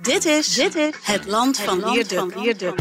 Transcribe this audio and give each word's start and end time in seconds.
Dit 0.00 0.24
is, 0.24 0.54
dit 0.54 0.74
is 0.74 0.94
het 1.02 1.26
land 1.26 1.60
van 1.60 1.92
Wierduk. 1.92 2.74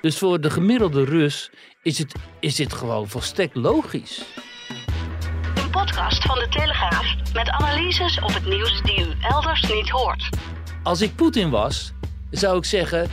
Dus 0.00 0.18
voor 0.18 0.40
de 0.40 0.50
gemiddelde 0.50 1.04
Rus 1.04 1.50
is, 1.82 1.98
het, 1.98 2.14
is 2.40 2.54
dit 2.54 2.72
gewoon 2.72 3.08
volstrekt 3.08 3.54
logisch. 3.54 4.22
Een 5.54 5.70
podcast 5.70 6.22
van 6.24 6.38
de 6.38 6.46
Telegraaf 6.48 7.14
met 7.34 7.48
analyses 7.48 8.20
op 8.20 8.34
het 8.34 8.46
nieuws 8.46 8.82
die 8.82 9.00
u 9.00 9.12
elders 9.20 9.62
niet 9.62 9.88
hoort. 9.90 10.28
Als 10.82 11.00
ik 11.00 11.14
Poetin 11.14 11.50
was, 11.50 11.92
zou 12.30 12.56
ik 12.58 12.64
zeggen, 12.64 13.10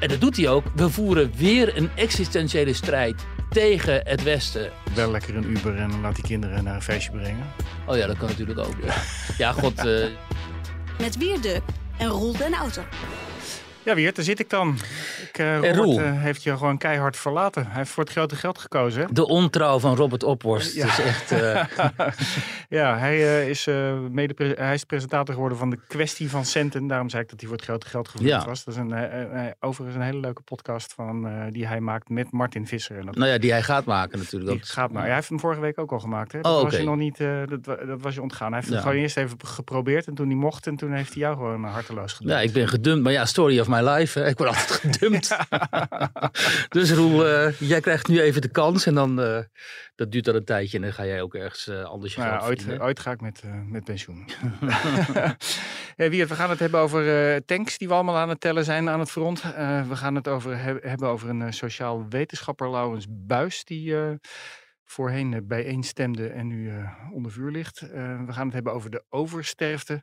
en 0.00 0.08
dat 0.08 0.20
doet 0.20 0.36
hij 0.36 0.48
ook, 0.48 0.64
we 0.74 0.90
voeren 0.90 1.32
weer 1.36 1.76
een 1.76 1.90
existentiële 1.94 2.72
strijd 2.72 3.24
tegen 3.50 4.00
het 4.04 4.22
Westen. 4.22 4.70
Wel 4.94 5.10
lekker 5.10 5.36
een 5.36 5.50
Uber 5.50 5.76
en 5.76 6.00
laat 6.00 6.14
die 6.14 6.24
kinderen 6.24 6.64
naar 6.64 6.74
een 6.74 6.82
feestje 6.82 7.10
brengen. 7.10 7.46
Oh 7.86 7.96
ja, 7.96 8.06
dat 8.06 8.16
kan 8.18 8.28
natuurlijk 8.28 8.58
ook. 8.58 8.74
Ja, 8.84 8.94
ja 9.38 9.52
god. 9.52 9.78
eh, 9.86 10.06
Met 10.98 11.16
Wierduk 11.16 11.62
en 11.98 12.10
Roel 12.10 12.36
den 12.38 12.54
Auto. 12.54 12.82
Ja, 13.82 13.94
Wiert, 13.94 14.16
daar 14.16 14.24
zit 14.24 14.38
ik 14.40 14.50
dan. 14.50 14.78
Ik, 15.28 15.38
eh, 15.38 15.54
Robert 15.54 15.76
Roel? 15.76 15.98
eh, 16.00 16.20
heeft 16.20 16.42
je 16.42 16.56
gewoon 16.56 16.78
keihard 16.78 17.16
verlaten. 17.16 17.66
Hij 17.66 17.76
heeft 17.76 17.90
voor 17.90 18.02
het 18.04 18.12
grote 18.12 18.36
geld 18.36 18.58
gekozen. 18.58 19.02
hè? 19.02 19.12
de 19.12 19.26
ontrouw 19.26 19.78
van 19.78 19.96
Robert 19.96 20.22
Ophorst. 20.22 20.74
Ja. 20.74 20.86
Het 20.86 20.98
is 20.98 21.04
echt... 21.04 21.32
eh, 21.32 21.64
ja, 22.78 22.98
hij, 22.98 23.16
eh, 23.16 23.48
is, 23.48 23.66
eh 23.66 23.98
mede 24.10 24.54
hij 24.58 24.74
is 24.74 24.84
presentator 24.84 25.34
geworden 25.34 25.58
van 25.58 25.70
de 25.70 25.78
kwestie 25.88 26.30
van 26.30 26.44
centen. 26.44 26.86
Daarom 26.86 27.08
zei 27.08 27.22
ik 27.22 27.28
dat 27.28 27.38
hij 27.40 27.48
voor 27.48 27.56
het 27.58 27.66
grote 27.66 27.86
geld 27.86 28.08
gevloerd 28.08 28.30
Ja. 28.30 28.44
was. 28.46 28.64
Dat 28.64 28.74
is 28.74 28.80
een, 28.80 28.92
eh, 28.92 29.22
eh, 29.46 29.52
overigens 29.60 29.96
een 29.98 30.04
hele 30.04 30.20
leuke 30.20 30.42
podcast 30.42 30.92
van, 30.94 31.28
eh, 31.28 31.32
die 31.50 31.66
hij 31.66 31.80
maakt 31.80 32.08
met 32.08 32.30
Martin 32.32 32.66
Visser. 32.66 32.98
En 32.98 33.06
dat 33.06 33.14
nou 33.16 33.30
ja, 33.30 33.38
die 33.38 33.50
hij 33.50 33.62
gaat 33.62 33.84
maken 33.84 34.18
natuurlijk. 34.18 34.50
die 34.50 34.60
Dat- 34.60 34.68
gaat 34.68 34.92
maar. 34.92 35.04
Hij 35.04 35.14
heeft 35.14 35.28
hem 35.28 35.40
vorige 35.40 35.60
week 35.60 35.78
ook 35.78 35.92
al 35.92 36.00
gemaakt. 36.00 36.32
Hè? 36.32 36.40
Dat 36.40 36.56
Oh, 36.56 36.62
was 36.62 36.76
je 36.76 36.82
nog 36.84 36.96
niet. 36.96 37.20
eh, 37.20 37.28
dat, 37.46 37.64
dat 37.64 38.00
was 38.00 38.14
je 38.14 38.22
ontgaan. 38.22 38.46
Hij 38.52 38.56
heeft 38.56 38.66
het 38.72 38.76
Ja. 38.76 38.82
gewoon 38.82 39.02
eerst 39.02 39.16
even 39.16 39.36
geprobeerd 39.44 40.06
en 40.06 40.14
toen 40.14 40.26
hij 40.26 40.36
mocht 40.36 40.66
en 40.66 40.76
toen 40.76 40.92
heeft 40.92 41.12
hij 41.12 41.22
jou 41.22 41.36
gewoon 41.36 41.64
eh, 41.64 41.72
harteloos 41.72 42.12
gedaan. 42.12 42.36
Ja, 42.36 42.42
ik 42.42 42.52
ben 42.52 42.68
gedumpt. 42.68 43.02
Maar 43.02 43.12
ja, 43.12 43.24
story 43.24 43.60
of 43.60 43.68
my 43.68 43.77
life. 43.82 44.18
Hè. 44.18 44.28
Ik 44.28 44.38
word 44.38 44.48
altijd 44.50 44.70
gedumpt. 44.84 45.36
dus 46.78 46.92
Roel, 46.92 47.26
eh, 47.26 47.60
jij 47.60 47.80
krijgt 47.80 48.08
nu 48.08 48.20
even 48.20 48.40
de 48.40 48.48
kans. 48.50 48.86
En 48.86 48.94
dan, 48.94 49.20
eh, 49.20 49.38
dat 49.94 50.12
duurt 50.12 50.24
dan 50.24 50.34
een 50.34 50.44
tijdje. 50.44 50.76
En 50.76 50.82
dan 50.82 50.92
ga 50.92 51.04
jij 51.06 51.22
ook 51.22 51.34
ergens 51.34 51.68
eh, 51.68 51.82
anders 51.84 52.14
je 52.14 52.20
Nou 52.20 52.32
geld 52.32 52.42
ooit, 52.48 52.58
verdienen. 52.58 52.86
ooit 52.86 53.00
ga 53.00 53.10
ik 53.10 53.20
met, 53.20 53.42
met 53.66 53.84
pensioen. 53.84 54.28
hey, 55.96 56.10
Wiert, 56.10 56.28
we 56.28 56.34
gaan 56.34 56.50
het 56.50 56.58
hebben 56.58 56.80
over 56.80 57.44
tanks 57.44 57.78
die 57.78 57.88
we 57.88 57.94
allemaal 57.94 58.16
aan 58.16 58.28
het 58.28 58.40
tellen 58.40 58.64
zijn 58.64 58.88
aan 58.88 59.00
het 59.00 59.10
front. 59.10 59.42
We 59.88 59.96
gaan 59.96 60.14
het 60.14 60.28
over, 60.28 60.58
heb- 60.62 60.82
hebben 60.82 61.08
over 61.08 61.28
een 61.28 61.52
sociaal 61.52 62.06
wetenschapper, 62.08 62.70
Laurens 62.70 63.06
Buis, 63.08 63.64
die 63.64 63.94
voorheen 64.84 65.44
bijeenstemde 65.46 66.28
en 66.28 66.46
nu 66.46 66.70
eh, 66.70 66.92
onder 67.12 67.32
vuur 67.32 67.50
ligt. 67.50 67.80
We 68.26 68.26
gaan 68.32 68.44
het 68.44 68.54
hebben 68.54 68.72
over 68.72 68.90
de 68.90 69.04
oversterfte. 69.08 70.02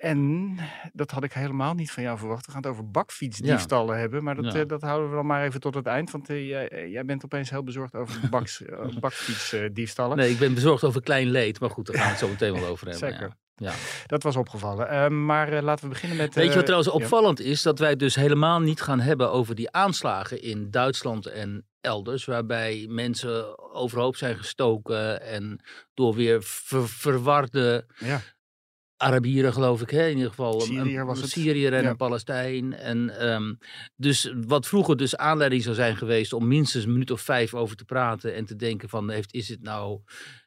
En 0.00 0.56
dat 0.92 1.10
had 1.10 1.24
ik 1.24 1.32
helemaal 1.32 1.74
niet 1.74 1.90
van 1.90 2.02
jou 2.02 2.18
verwacht. 2.18 2.46
We 2.46 2.52
gaan 2.52 2.62
het 2.62 2.70
over 2.70 2.90
bakfietsdiefstallen 2.90 3.98
hebben. 3.98 4.24
Maar 4.24 4.34
dat, 4.34 4.52
Ja. 4.52 4.60
eh, 4.60 4.66
dat 4.66 4.82
houden 4.82 5.08
we 5.10 5.14
dan 5.16 5.26
maar 5.26 5.44
even 5.44 5.60
tot 5.60 5.74
het 5.74 5.86
eind. 5.86 6.10
Want 6.10 6.30
eh, 6.30 6.48
jij, 6.48 6.68
eh, 6.68 6.90
jij 6.92 7.04
bent 7.04 7.24
opeens 7.24 7.50
heel 7.50 7.62
bezorgd 7.62 7.94
over 7.94 8.28
baks, 8.30 8.62
bakfietsdiefstallen. 9.00 10.16
Nee, 10.16 10.30
ik 10.30 10.38
ben 10.38 10.54
bezorgd 10.54 10.84
over 10.84 11.02
klein 11.02 11.26
leed. 11.30 11.60
Maar 11.60 11.70
goed, 11.70 11.86
daar 11.86 11.96
gaan 11.96 12.04
we 12.04 12.10
het 12.10 12.20
zo 12.20 12.28
meteen 12.28 12.52
wel 12.52 12.66
over 12.70 12.88
hebben. 12.88 13.08
Zeker. 13.10 13.30
Ja. 13.58 13.72
Dat 14.06 14.22
was 14.22 14.36
opgevallen. 14.36 15.24
Maar 15.24 15.62
laten 15.62 15.84
we 15.84 15.90
beginnen 15.90 16.18
met... 16.18 16.34
Weet 16.34 16.48
je 16.48 16.54
wat 16.54 16.64
trouwens 16.64 16.90
opvallend 16.90 17.40
is? 17.40 17.62
Dat 17.62 17.78
wij 17.78 17.96
dus 17.96 18.14
helemaal 18.14 18.60
niet 18.60 18.80
gaan 18.80 19.00
hebben 19.00 19.30
over 19.30 19.54
die 19.54 19.70
aanslagen 19.70 20.42
in 20.42 20.70
Duitsland 20.70 21.26
en 21.26 21.66
elders. 21.80 22.24
Waarbij 22.24 22.86
mensen 22.88 23.58
overhoop 23.74 24.16
zijn 24.16 24.36
gestoken 24.36 25.22
en 25.22 25.60
door 25.94 26.14
weer 26.14 26.42
ver- 26.42 26.88
verwarde 26.88 27.86
Ja, 27.98 28.20
Arabieren, 28.96 29.52
geloof 29.52 29.82
ik, 29.82 29.90
hè? 29.90 30.06
in 30.08 30.14
ieder 30.14 30.28
geval. 30.30 30.54
een- 30.54 30.60
Syriër 30.66 31.00
een, 31.00 31.06
was 31.06 31.20
het. 31.20 31.30
Syriër 31.30 31.72
en 31.72 31.82
Ja. 31.82 31.90
een 31.90 31.96
Palestijn. 31.96 32.72
En, 32.74 33.18
ehm, 33.18 33.54
dus 33.96 34.32
wat 34.46 34.66
vroeger 34.66 34.96
dus 34.96 35.16
aanleiding 35.16 35.62
zou 35.62 35.74
zijn 35.74 35.96
geweest 35.96 36.32
om 36.32 36.48
minstens 36.48 36.84
een 36.84 36.92
minuut 36.92 37.10
of 37.10 37.20
vijf 37.20 37.54
over 37.54 37.76
te 37.76 37.84
praten 37.84 38.34
en 38.34 38.44
te 38.44 38.56
denken 38.56 38.88
van, 38.88 39.10
heeft, 39.10 39.32
is 39.34 39.48
het 39.48 39.62
nou, 39.62 40.00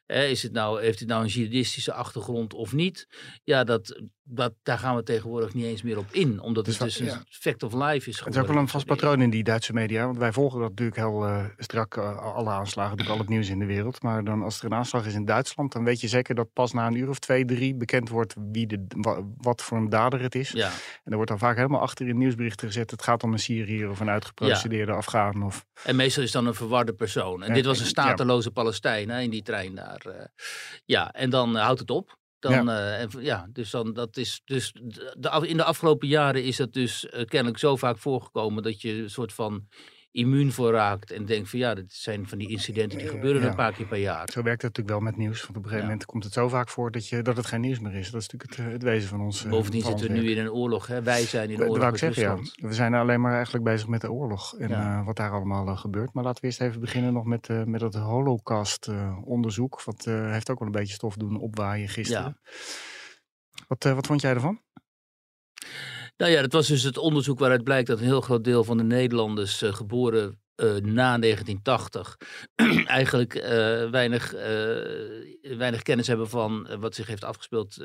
hè, 0.06 0.24
is 0.24 0.42
het 0.42 0.52
nou, 0.52 0.82
heeft 0.82 0.98
het 1.00 1.08
nou 1.08 1.22
een 1.22 1.28
jihadistische 1.28 1.92
achtergrond 1.92 2.54
of 2.54 2.72
niet? 2.72 3.06
Ja, 3.44 3.64
dat, 3.64 4.00
dat, 4.30 4.52
daar 4.62 4.78
gaan 4.78 4.96
we 4.96 5.02
tegenwoordig 5.02 5.54
niet 5.54 5.64
eens 5.64 5.82
meer 5.82 5.98
op 5.98 6.06
in, 6.10 6.40
omdat 6.40 6.64
Dus 6.64 6.78
het 6.78 6.88
dus 6.88 6.98
een 6.98 7.06
ja. 7.06 7.22
fact 7.28 7.62
of 7.62 7.72
life 7.72 8.08
is 8.08 8.18
het 8.20 8.34
is 8.34 8.40
ook 8.40 8.46
wel 8.46 8.56
een 8.56 8.68
vast 8.68 8.86
patroon 8.86 9.20
in 9.22 9.30
die 9.30 9.42
Duitse 9.44 9.72
media. 9.72 10.04
Want 10.04 10.18
wij 10.18 10.32
volgen 10.32 10.60
dat 10.60 10.68
natuurlijk 10.68 10.96
heel 10.96 11.24
eh, 11.26 11.44
strak, 11.56 11.96
eh, 11.96 12.18
alle 12.34 12.50
aanslagen, 12.50 12.90
natuurlijk 12.90 13.18
al 13.18 13.24
het 13.24 13.28
nieuws 13.34 13.48
in 13.48 13.58
de 13.58 13.64
wereld. 13.66 14.02
Maar 14.02 14.24
dan 14.24 14.42
als 14.42 14.58
er 14.58 14.64
een 14.64 14.74
aanslag 14.74 15.06
is 15.06 15.14
in 15.14 15.24
Duitsland, 15.24 15.72
dan 15.72 15.84
weet 15.84 16.00
je 16.00 16.08
zeker 16.08 16.34
dat 16.34 16.52
pas 16.52 16.72
na 16.72 16.86
een 16.86 16.94
uur 16.94 17.08
of 17.08 17.18
twee, 17.18 17.44
drie 17.44 17.74
bekend 17.74 18.08
wordt 18.08 18.34
wie 18.52 18.66
de, 18.66 18.84
wa- 18.88 19.22
wat 19.36 19.62
voor 19.62 19.78
een 19.78 19.88
dader 19.88 20.20
het 20.20 20.34
is. 20.34 20.50
Ja, 20.50 20.68
En 20.68 21.10
er 21.10 21.14
wordt 21.14 21.30
dan 21.30 21.38
vaak 21.38 21.56
helemaal 21.56 21.80
achter 21.80 22.08
in 22.08 22.18
nieuwsberichten 22.18 22.66
gezet, 22.66 22.90
het 22.90 23.02
gaat 23.02 23.22
om 23.22 23.32
een 23.32 23.38
Syriër 23.38 23.90
of 23.90 24.00
een 24.00 24.10
uitgeprocedeerde 24.10 24.92
Afghaan. 24.92 25.42
Of, 25.42 25.64
en 25.84 25.96
meestal 25.96 26.22
is 26.22 26.32
dan 26.32 26.46
een 26.46 26.54
verwarde 26.54 26.92
persoon. 26.92 27.42
En 27.42 27.48
Ja, 27.48 27.54
dit 27.54 27.64
was 27.64 27.78
een 27.78 27.84
ja. 27.84 27.90
stateloze 27.90 28.50
Palestijn 28.50 29.08
hè, 29.08 29.20
in 29.20 29.30
die 29.30 29.42
trein 29.42 29.74
daar. 29.74 30.00
eh. 30.06 30.24
ja, 30.84 31.12
en 31.12 31.30
dan 31.30 31.54
houdt 31.56 31.80
het 31.80 31.90
op. 31.90 32.18
Dan, 32.40 32.52
eh, 32.70 33.00
en, 33.00 33.10
v- 33.10 33.20
ja, 33.20 33.48
dus 33.52 33.70
dan, 33.70 33.92
dat 33.92 34.16
is 34.16 34.40
dus 34.44 34.72
de, 35.18 35.40
in 35.46 35.56
de 35.56 35.64
afgelopen 35.64 36.08
jaren 36.08 36.44
is 36.44 36.56
dat 36.56 36.72
dus 36.72 37.08
eh, 37.08 37.24
kennelijk 37.24 37.58
zo 37.58 37.76
vaak 37.76 37.98
voorgekomen 37.98 38.62
dat 38.62 38.80
je 38.80 38.92
een 38.92 39.10
soort 39.10 39.32
van 39.32 39.66
immuun 40.12 40.52
voor 40.52 40.72
raakt 40.72 41.10
en 41.10 41.26
denkt 41.26 41.50
van 41.50 41.58
ja, 41.58 41.74
dit 41.74 41.92
zijn 41.92 42.28
van 42.28 42.38
die 42.38 42.48
incidenten 42.48 42.98
die 42.98 43.08
gebeuren 43.08 43.42
ja. 43.42 43.48
een 43.48 43.54
paar 43.54 43.72
keer 43.72 43.86
per 43.86 43.98
jaar. 43.98 44.28
zo 44.32 44.42
werkt 44.42 44.62
het 44.62 44.76
natuurlijk 44.76 44.88
wel 44.88 45.10
met 45.10 45.16
nieuws. 45.16 45.40
Want 45.42 45.56
op 45.56 45.56
een 45.56 45.62
gegeven 45.62 45.78
Ja. 45.78 45.88
moment 45.90 46.04
komt 46.04 46.24
het 46.24 46.32
zo 46.32 46.48
vaak 46.48 46.68
voor 46.68 46.90
dat, 46.90 47.08
je, 47.08 47.22
dat 47.22 47.36
het 47.36 47.46
geen 47.46 47.60
nieuws 47.60 47.78
meer 47.78 47.94
is. 47.94 48.10
Dat 48.10 48.20
is 48.20 48.28
natuurlijk 48.28 48.60
het, 48.60 48.72
het 48.72 48.82
wezen 48.82 49.08
van 49.08 49.20
ons. 49.20 49.46
Bovendien 49.46 49.82
zitten 49.82 50.06
we 50.06 50.12
nu 50.12 50.30
in 50.30 50.38
een 50.38 50.50
oorlog. 50.50 50.86
Hè? 50.86 51.02
Wij 51.02 51.22
zijn 51.22 51.50
in 51.50 51.56
Dat 51.56 51.58
wou 51.58 51.70
oorlog 51.70 51.86
ik 51.86 51.90
met 51.90 52.00
zeggen, 52.00 52.22
ja. 52.22 52.28
Rusland. 52.28 52.70
We 52.70 52.74
zijn 52.74 52.94
alleen 52.94 53.20
maar 53.20 53.34
eigenlijk 53.34 53.64
bezig 53.64 53.88
met 53.88 54.00
de 54.00 54.12
oorlog 54.12 54.58
en 54.58 54.70
eh, 54.70 55.04
wat 55.06 55.16
daar 55.16 55.30
allemaal 55.30 55.66
eh, 55.66 55.78
gebeurt. 55.78 56.12
Maar 56.12 56.24
laten 56.24 56.40
we 56.40 56.46
eerst 56.46 56.60
even 56.60 56.80
beginnen 56.80 57.12
nog 57.12 57.24
met, 57.24 57.48
eh, 57.48 57.64
met 57.64 57.80
het 57.80 57.94
Holocaust-onderzoek. 57.94 59.82
wat 59.82 60.04
heeft 60.04 60.50
ook 60.50 60.58
wel 60.58 60.68
een 60.68 60.74
beetje 60.74 60.94
stof 60.94 61.16
doen 61.16 61.40
opwaaien 61.40 61.88
gisteren. 61.88 62.40
Wat, 63.68 63.84
wat 63.84 64.06
vond 64.06 64.20
jij 64.20 64.34
ervan? 64.34 64.60
Nou 66.20 66.32
ja, 66.32 66.40
dat 66.40 66.52
was 66.52 66.66
dus 66.66 66.82
het 66.82 66.98
onderzoek 66.98 67.38
waaruit 67.38 67.64
blijkt 67.64 67.88
dat 67.88 67.98
een 67.98 68.04
heel 68.04 68.20
groot 68.20 68.44
deel 68.44 68.64
van 68.64 68.76
de 68.76 68.82
Nederlanders 68.82 69.62
eh, 69.62 69.72
geboren 69.72 70.40
eh, 70.54 70.66
na 70.66 71.18
1980 71.18 72.16
eigenlijk 72.86 73.34
eh, 73.34 73.90
weinig, 73.90 74.30
weinig 75.40 75.82
kennis 75.82 76.06
hebben 76.06 76.28
van 76.28 76.68
wat 76.80 76.94
zich 76.94 77.06
heeft 77.06 77.24
afgespeeld 77.24 77.76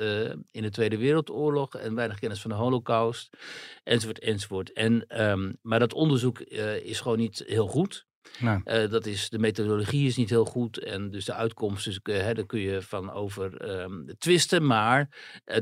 in 0.52 0.62
de 0.62 0.70
Tweede 0.70 0.98
Wereldoorlog 0.98 1.76
en 1.76 1.96
weinig 1.96 2.20
kennis 2.20 2.42
van 2.42 2.50
de 2.50 2.58
Holocaust, 2.58 3.38
enzovoort, 3.84 4.20
enzovoort. 4.20 4.74
En, 4.74 5.06
ehm, 5.08 5.54
maar 5.62 5.80
dat 5.80 5.94
onderzoek 5.94 6.40
is 6.40 7.00
gewoon 7.00 7.18
niet 7.18 7.44
heel 7.46 7.68
goed. 7.68 8.06
Nou, 8.40 8.88
dat 8.88 9.06
is, 9.06 9.30
de 9.30 9.40
methodologie 9.40 10.08
is 10.08 10.18
niet 10.18 10.30
heel 10.30 10.46
goed 10.46 10.78
en 10.78 11.12
dus 11.12 11.26
de 11.26 11.34
uitkomst, 11.34 11.86
dus, 11.86 12.00
daar 12.04 12.46
kun 12.46 12.60
je 12.60 12.82
van 12.82 13.12
over 13.12 13.58
ehm, 13.58 14.06
twisten. 14.18 14.66
Maar 14.66 15.10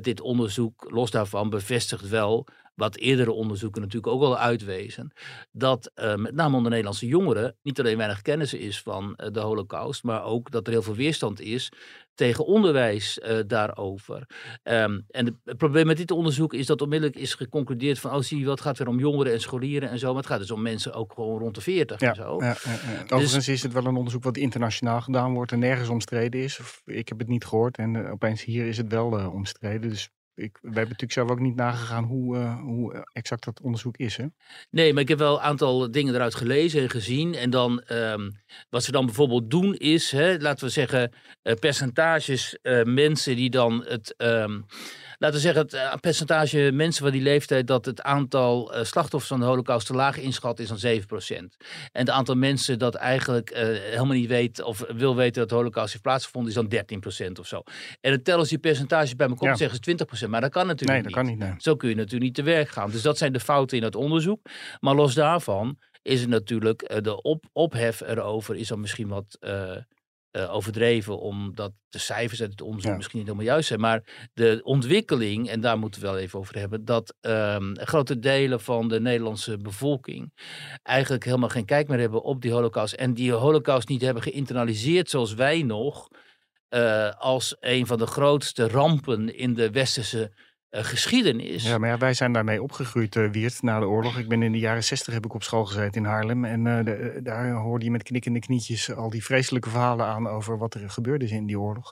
dit 0.01 0.21
onderzoek, 0.21 0.91
los 0.91 1.11
daarvan, 1.11 1.49
bevestigt 1.49 2.09
wel 2.09 2.47
wat 2.75 2.95
eerdere 2.97 3.31
onderzoeken 3.31 3.81
natuurlijk 3.81 4.13
ook 4.13 4.21
al 4.21 4.37
uitwezen. 4.37 5.11
Dat 5.51 5.91
eh, 5.93 6.15
met 6.15 6.35
name 6.35 6.55
onder 6.55 6.69
Nederlandse 6.69 7.07
jongeren 7.07 7.55
niet 7.61 7.79
alleen 7.79 7.97
weinig 7.97 8.21
kennis 8.21 8.53
is 8.53 8.81
van 8.81 9.15
eh, 9.15 9.31
de 9.31 9.39
holocaust, 9.39 10.03
maar 10.03 10.23
ook 10.23 10.51
dat 10.51 10.67
er 10.67 10.73
heel 10.73 10.81
veel 10.81 10.95
weerstand 10.95 11.41
is 11.41 11.71
tegen 12.15 12.45
onderwijs 12.45 13.19
eh, 13.19 13.37
daarover. 13.47 14.29
Ehm, 14.63 14.99
en 15.09 15.25
het- 15.25 15.35
het 15.43 15.57
probleem 15.57 15.85
met 15.85 15.97
dit 15.97 16.11
onderzoek 16.11 16.53
is 16.53 16.65
dat 16.65 16.81
onmiddellijk 16.81 17.19
is 17.19 17.33
geconcludeerd 17.33 17.99
van, 17.99 18.11
oh 18.15 18.21
zie 18.21 18.39
je 18.39 18.45
wat, 18.45 18.61
gaat 18.61 18.77
weer 18.77 18.87
om 18.87 18.99
jongeren 18.99 19.33
en 19.33 19.39
scholieren 19.41 19.89
en 19.89 19.99
zo. 19.99 20.07
Maar 20.07 20.15
het 20.21 20.25
gaat 20.25 20.39
dus 20.39 20.51
om 20.51 20.61
mensen 20.61 20.93
ook 20.93 21.13
gewoon 21.13 21.39
rond 21.39 21.55
de 21.55 21.61
40 21.61 21.99
ja, 21.99 22.09
en 22.09 22.15
zo. 22.15 22.37
ja, 22.39 22.45
ja, 22.63 22.71
ja. 22.71 23.01
Overigens 23.15 23.47
is 23.47 23.63
het 23.63 23.73
wel 23.73 23.85
een 23.85 23.95
onderzoek 23.95 24.23
wat 24.23 24.37
internationaal 24.37 25.01
gedaan 25.01 25.33
wordt 25.33 25.51
en 25.51 25.59
nergens 25.59 25.89
omstreden 25.89 26.41
is. 26.43 26.59
Of, 26.59 26.81
ik 26.85 27.09
heb 27.09 27.19
het 27.19 27.27
niet 27.27 27.45
gehoord 27.45 27.77
en 27.77 28.09
opeens 28.11 28.43
hier 28.43 28.65
is 28.67 28.77
het 28.77 28.91
wel 28.91 29.29
omstreden. 29.31 29.89
Dus 29.89 30.09
ik, 30.35 30.57
wij 30.61 30.71
hebben 30.73 30.81
natuurlijk 30.83 31.11
zelf 31.11 31.29
ook 31.29 31.39
niet 31.39 31.55
nagegaan 31.55 32.03
hoe, 32.03 32.37
eh, 32.37 32.59
hoe 32.59 32.93
eh, 32.93 33.01
exact 33.11 33.43
dat 33.43 33.61
onderzoek 33.61 33.97
is. 33.97 34.17
Hè? 34.17 34.25
Nee, 34.69 34.93
maar 34.93 35.01
ik 35.01 35.07
heb 35.07 35.17
wel 35.17 35.35
een 35.35 35.41
aantal 35.41 35.91
dingen 35.91 36.15
eruit 36.15 36.35
gelezen 36.35 36.81
en 36.81 36.89
gezien. 36.89 37.35
En 37.35 37.49
dan, 37.49 37.81
ehm, 37.81 38.29
wat 38.69 38.83
ze 38.83 38.91
dan 38.91 39.05
bijvoorbeeld 39.05 39.51
doen 39.51 39.75
is, 39.75 40.11
hè, 40.11 40.37
laten 40.39 40.65
we 40.65 40.71
zeggen, 40.71 41.11
eh, 41.41 41.53
percentages 41.53 42.57
mensen 42.83 43.35
die 43.35 43.49
dan 43.49 43.83
het, 43.87 44.13
ehm, 44.17 44.61
laten 45.23 45.41
we 45.41 45.45
zeggen, 45.45 45.61
het 45.61 45.73
uh, 45.73 45.93
percentage 45.99 46.71
mensen 46.73 47.03
van 47.03 47.11
die 47.11 47.21
leeftijd 47.21 47.67
dat 47.67 47.85
het 47.85 48.01
aantal 48.01 48.75
uh, 48.75 48.83
slachtoffers 48.83 49.31
van 49.31 49.39
de 49.39 49.45
holocaust 49.45 49.87
te 49.87 49.93
laag 49.93 50.17
inschat 50.17 50.59
is 50.59 50.67
dan 50.67 51.01
7%. 51.01 51.03
En 51.37 51.49
het 51.91 52.09
aantal 52.09 52.35
mensen 52.35 52.79
dat 52.79 52.95
eigenlijk 52.95 53.51
uh, 53.51 53.57
helemaal 53.59 54.15
niet 54.15 54.27
weet 54.27 54.61
of 54.61 54.83
wil 54.95 55.15
weten 55.15 55.39
dat 55.39 55.49
de 55.49 55.55
holocaust 55.55 55.91
heeft 55.91 56.03
plaatsgevonden 56.03 56.49
is 56.49 56.85
dan 56.85 56.99
13% 57.27 57.31
of 57.39 57.47
zo. 57.47 57.63
En 58.01 58.11
dan 58.11 58.21
tellen 58.21 58.43
ze 58.43 58.49
die 58.49 58.59
percentages 58.59 59.15
bij 59.15 59.27
elkaar 59.27 59.49
ja. 59.49 59.55
zeggen 59.55 59.79
ze 59.83 60.25
20%, 60.25 60.29
maar 60.29 60.41
dat 60.41 60.51
kan 60.51 60.67
natuurlijk 60.67 61.03
nee, 61.03 61.13
dat 61.13 61.23
niet. 61.23 61.37
Kan 61.37 61.47
niet 61.47 61.49
nee. 61.51 61.61
Zo 61.61 61.75
kun 61.75 61.89
je 61.89 61.95
natuurlijk 61.95 62.23
niet 62.23 62.35
te 62.35 62.43
werk 62.43 62.69
gaan. 62.69 62.91
Dus 62.91 63.01
dat 63.01 63.17
zijn 63.17 63.33
de 63.33 63.39
fouten 63.39 63.77
in 63.77 63.83
het 63.83 63.95
onderzoek. 63.95 64.49
Maar 64.79 64.95
los 64.95 65.13
daarvan 65.13 65.77
is 66.01 66.21
het 66.21 66.29
natuurlijk 66.29 67.03
de 67.03 67.21
op, 67.21 67.45
ophef 67.51 68.01
erover 68.01 68.55
is 68.55 68.67
dan 68.67 68.79
misschien 68.79 69.07
wat 69.07 69.37
uh, 69.41 69.71
overdreven, 70.33 71.19
omdat 71.19 71.71
de 71.89 71.97
cijfers 71.97 72.41
uit 72.41 72.51
het 72.51 72.61
onderzoek 72.61 72.91
ja. 72.91 72.97
misschien 72.97 73.17
niet 73.17 73.27
helemaal 73.27 73.47
juist 73.47 73.67
zijn. 73.67 73.79
Maar 73.79 74.29
de 74.33 74.59
ontwikkeling, 74.63 75.49
en 75.49 75.61
daar 75.61 75.79
moeten 75.79 76.01
we 76.01 76.07
wel 76.07 76.17
even 76.17 76.39
over 76.39 76.59
hebben, 76.59 76.85
dat 76.85 77.15
um, 77.21 77.77
grote 77.79 78.19
delen 78.19 78.61
van 78.61 78.87
de 78.87 78.99
Nederlandse 78.99 79.57
bevolking 79.57 80.33
eigenlijk 80.83 81.23
helemaal 81.23 81.49
geen 81.49 81.65
kijk 81.65 81.87
meer 81.87 81.99
hebben 81.99 82.23
op 82.23 82.41
die 82.41 82.51
holocaust. 82.51 82.93
En 82.93 83.13
die 83.13 83.31
holocaust 83.31 83.87
niet 83.87 84.01
hebben 84.01 84.23
geïnternaliseerd 84.23 85.09
zoals 85.09 85.33
wij 85.33 85.61
nog. 85.61 86.07
Uh, 86.69 87.09
als 87.09 87.55
een 87.59 87.87
van 87.87 87.97
de 87.97 88.05
grootste 88.05 88.67
rampen 88.67 89.35
in 89.35 89.53
de 89.53 89.71
westerse 89.71 90.31
geschiedenis. 90.81 91.63
Ja, 91.63 91.77
maar 91.77 91.89
ja, 91.89 91.97
wij 91.97 92.13
zijn 92.13 92.33
daarmee 92.33 92.61
opgegroeid, 92.61 93.15
uh, 93.15 93.31
Wiert, 93.31 93.61
na 93.61 93.79
de 93.79 93.85
oorlog. 93.85 94.17
Ik 94.17 94.27
ben 94.27 94.43
in 94.43 94.51
de 94.51 94.59
jaren 94.59 94.83
zestig 94.83 95.13
heb 95.13 95.25
ik 95.25 95.33
op 95.33 95.43
school 95.43 95.65
gezeten 95.65 96.01
in 96.01 96.07
Haarlem. 96.07 96.45
En 96.45 96.65
uh, 96.65 96.83
de, 96.83 97.19
daar 97.23 97.51
hoorde 97.51 97.85
je 97.85 97.91
met 97.91 98.03
knikkende 98.03 98.39
knietjes 98.39 98.95
al 98.95 99.09
die 99.09 99.23
vreselijke 99.23 99.69
verhalen 99.69 100.05
aan 100.05 100.27
over 100.27 100.57
wat 100.57 100.73
er 100.73 100.89
gebeurde 100.89 101.27
in 101.27 101.45
die 101.45 101.59
oorlog. 101.59 101.91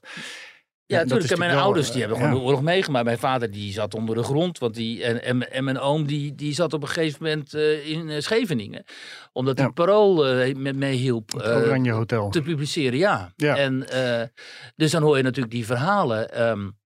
Ja, 0.85 0.97
ja 0.97 1.03
natuurlijk. 1.03 1.31
En 1.31 1.39
mijn 1.39 1.51
wel, 1.51 1.61
ouders 1.61 1.91
die 1.91 1.99
hebben 1.99 2.17
gewoon 2.17 2.33
ja. 2.33 2.39
de 2.39 2.45
oorlog 2.45 2.61
meegemaakt. 2.61 3.05
Mijn 3.05 3.17
vader 3.17 3.51
die 3.51 3.73
zat 3.73 3.93
onder 3.93 4.15
de 4.15 4.23
grond. 4.23 4.57
Want 4.57 4.75
die, 4.75 5.03
en, 5.03 5.23
en, 5.23 5.51
en 5.51 5.63
mijn 5.63 5.79
oom 5.79 6.05
die, 6.05 6.35
die 6.35 6.53
zat 6.53 6.73
op 6.73 6.81
een 6.81 6.87
gegeven 6.87 7.23
moment 7.23 7.53
in 7.85 8.23
Scheveningen. 8.23 8.83
Omdat 9.33 9.57
hij 9.57 9.67
ja. 9.67 9.71
parool 9.71 10.45
met 10.55 10.75
mee 10.75 10.95
hielp 10.95 11.31
Oranje 11.35 11.91
Hotel. 11.91 12.29
te 12.29 12.41
publiceren. 12.41 12.97
Ja. 12.97 13.33
ja. 13.35 13.57
En, 13.57 13.85
dus 14.75 14.91
dan 14.91 15.01
hoor 15.01 15.17
je 15.17 15.23
natuurlijk 15.23 15.53
die 15.53 15.65
verhalen. 15.65 16.49
Um, 16.49 16.79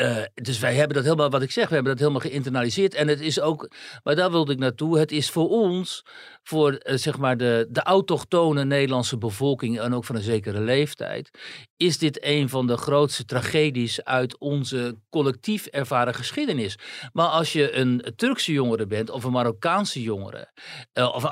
uh, 0.00 0.16
dus 0.34 0.58
wij 0.58 0.74
hebben 0.74 0.96
dat 0.96 1.04
helemaal, 1.04 1.30
wat 1.30 1.42
ik 1.42 1.50
zeg, 1.50 1.68
we 1.68 1.74
hebben 1.74 1.92
dat 1.92 2.00
helemaal 2.00 2.30
geïnternaliseerd. 2.30 2.94
En 2.94 3.08
het 3.08 3.20
is 3.20 3.40
ook, 3.40 3.70
maar 4.02 4.16
daar 4.16 4.30
wilde 4.30 4.52
ik 4.52 4.58
naartoe, 4.58 4.98
het 4.98 5.12
is 5.12 5.30
voor 5.30 5.48
ons, 5.48 6.04
voor 6.42 6.72
uh, 6.72 6.96
zeg 6.96 7.18
maar 7.18 7.36
de, 7.36 7.66
de 7.70 7.82
autochtone 7.82 8.64
Nederlandse 8.64 9.18
bevolking 9.18 9.80
en 9.80 9.94
ook 9.94 10.04
van 10.04 10.16
een 10.16 10.22
zekere 10.22 10.60
leeftijd, 10.60 11.30
is 11.76 11.98
dit 11.98 12.24
een 12.24 12.48
van 12.48 12.66
de 12.66 12.76
grootste 12.76 13.24
tragedies 13.24 14.04
uit 14.04 14.38
onze 14.38 14.96
collectief 15.10 15.66
ervaren 15.66 16.14
geschiedenis. 16.14 16.78
Maar 17.12 17.26
als 17.26 17.52
je 17.52 17.76
een 17.76 18.12
Turkse 18.16 18.52
jongere 18.52 18.86
bent 18.86 19.10
of 19.10 19.24
een 19.24 19.32
Marokkaanse 19.32 20.02
jongere, 20.02 20.52
uh, 20.94 21.14
of, 21.14 21.24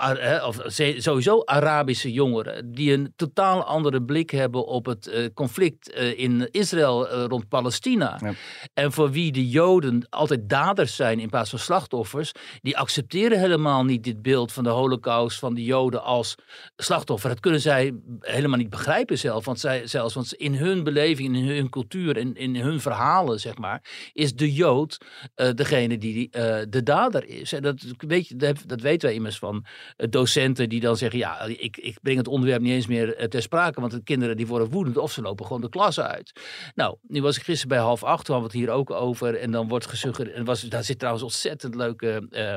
of 0.45 0.57
sowieso 0.97 1.43
Arabische 1.45 2.13
jongeren, 2.13 2.73
die 2.73 2.93
een 2.93 3.13
totaal 3.17 3.65
andere 3.65 4.03
blik 4.03 4.31
hebben 4.31 4.67
op 4.67 4.87
het 4.87 5.31
conflict 5.35 5.89
in 6.17 6.49
Israël 6.51 7.09
rond 7.09 7.49
Palestina. 7.49 8.19
Ja. 8.23 8.33
En 8.75 8.93
voor 8.93 9.11
wie 9.11 9.33
de 9.33 9.49
Joden 9.49 10.07
altijd 10.11 10.49
daders 10.49 10.97
zijn 10.97 11.21
in 11.21 11.29
plaats 11.29 11.51
van 11.51 11.59
slachtoffers, 11.59 12.33
die 12.61 12.79
accepteren 12.79 13.41
helemaal 13.41 13.85
niet 13.85 14.05
dit 14.05 14.23
beeld 14.23 14.53
van 14.53 14.65
de 14.65 14.71
holocaust 14.71 14.98
van 15.39 15.55
de 15.55 15.65
Joden 15.65 16.03
als 16.03 16.35
slachtoffer. 16.77 17.29
Dat 17.29 17.41
kunnen 17.41 17.61
zij 17.61 17.95
helemaal 18.21 18.59
niet 18.59 18.71
begrijpen 18.71 19.19
zelf, 19.19 19.45
want 19.45 19.61
zij, 19.61 19.87
zelfs 19.87 20.15
want 20.15 20.33
in 20.33 20.55
hun 20.55 20.85
beleving, 20.85 21.37
in 21.37 21.49
hun 21.49 21.71
cultuur 21.71 22.17
in, 22.17 22.37
in 22.37 22.57
hun 22.57 22.81
verhalen, 22.81 23.41
zeg 23.41 23.59
maar, 23.59 23.83
is 24.13 24.35
de 24.35 24.53
Jood 24.53 24.99
uh, 25.37 25.51
degene 25.55 25.99
die 25.99 26.29
uh, 26.33 26.59
de 26.69 26.83
dader 26.83 27.29
is. 27.29 27.53
En 27.53 27.63
dat, 27.63 27.85
weet 27.99 28.29
je, 28.29 28.37
dat, 28.37 28.81
weten 28.81 29.09
wij 29.09 29.17
immers 29.17 29.39
van 29.39 29.65
uh, 29.97 30.07
docenten 30.11 30.69
die 30.69 30.81
dan 30.81 30.97
zeggen, 30.97 31.19
ja, 31.19 31.41
ik, 31.41 31.77
ik 31.77 31.99
breng 32.03 32.19
het 32.19 32.29
onderwerp 32.29 32.61
niet 32.61 32.73
eens 32.73 32.87
meer 32.87 33.29
ter 33.29 33.43
sprake, 33.43 33.81
want 33.81 33.93
de 33.93 34.03
kinderen 34.03 34.37
die 34.37 34.47
worden 34.47 34.71
woedend 34.71 34.97
of 34.97 35.13
ze 35.13 35.23
lopen 35.23 35.47
gewoon 35.47 35.61
de 35.63 35.69
klas 35.69 36.01
uit. 36.01 36.33
Nou, 36.75 36.97
nu 37.03 37.23
was 37.23 37.37
ik 37.37 37.43
gisteren 37.43 37.69
bij 37.69 37.79
half 37.79 38.03
acht, 38.05 38.27
hadden 38.27 38.51
we 38.51 38.59
het 38.59 38.67
hier 38.67 38.77
ook 38.77 38.91
over. 38.91 39.37
En 39.37 39.51
dan 39.51 39.69
wordt 39.69 39.87
gesuggereerd. 39.87 40.37
En 40.37 40.45
was, 40.45 40.61
daar 40.61 40.85
zit 40.85 40.99
trouwens 40.99 41.25
ontzettend 41.25 41.75
leuke 41.75 42.27
uh, 42.31 42.55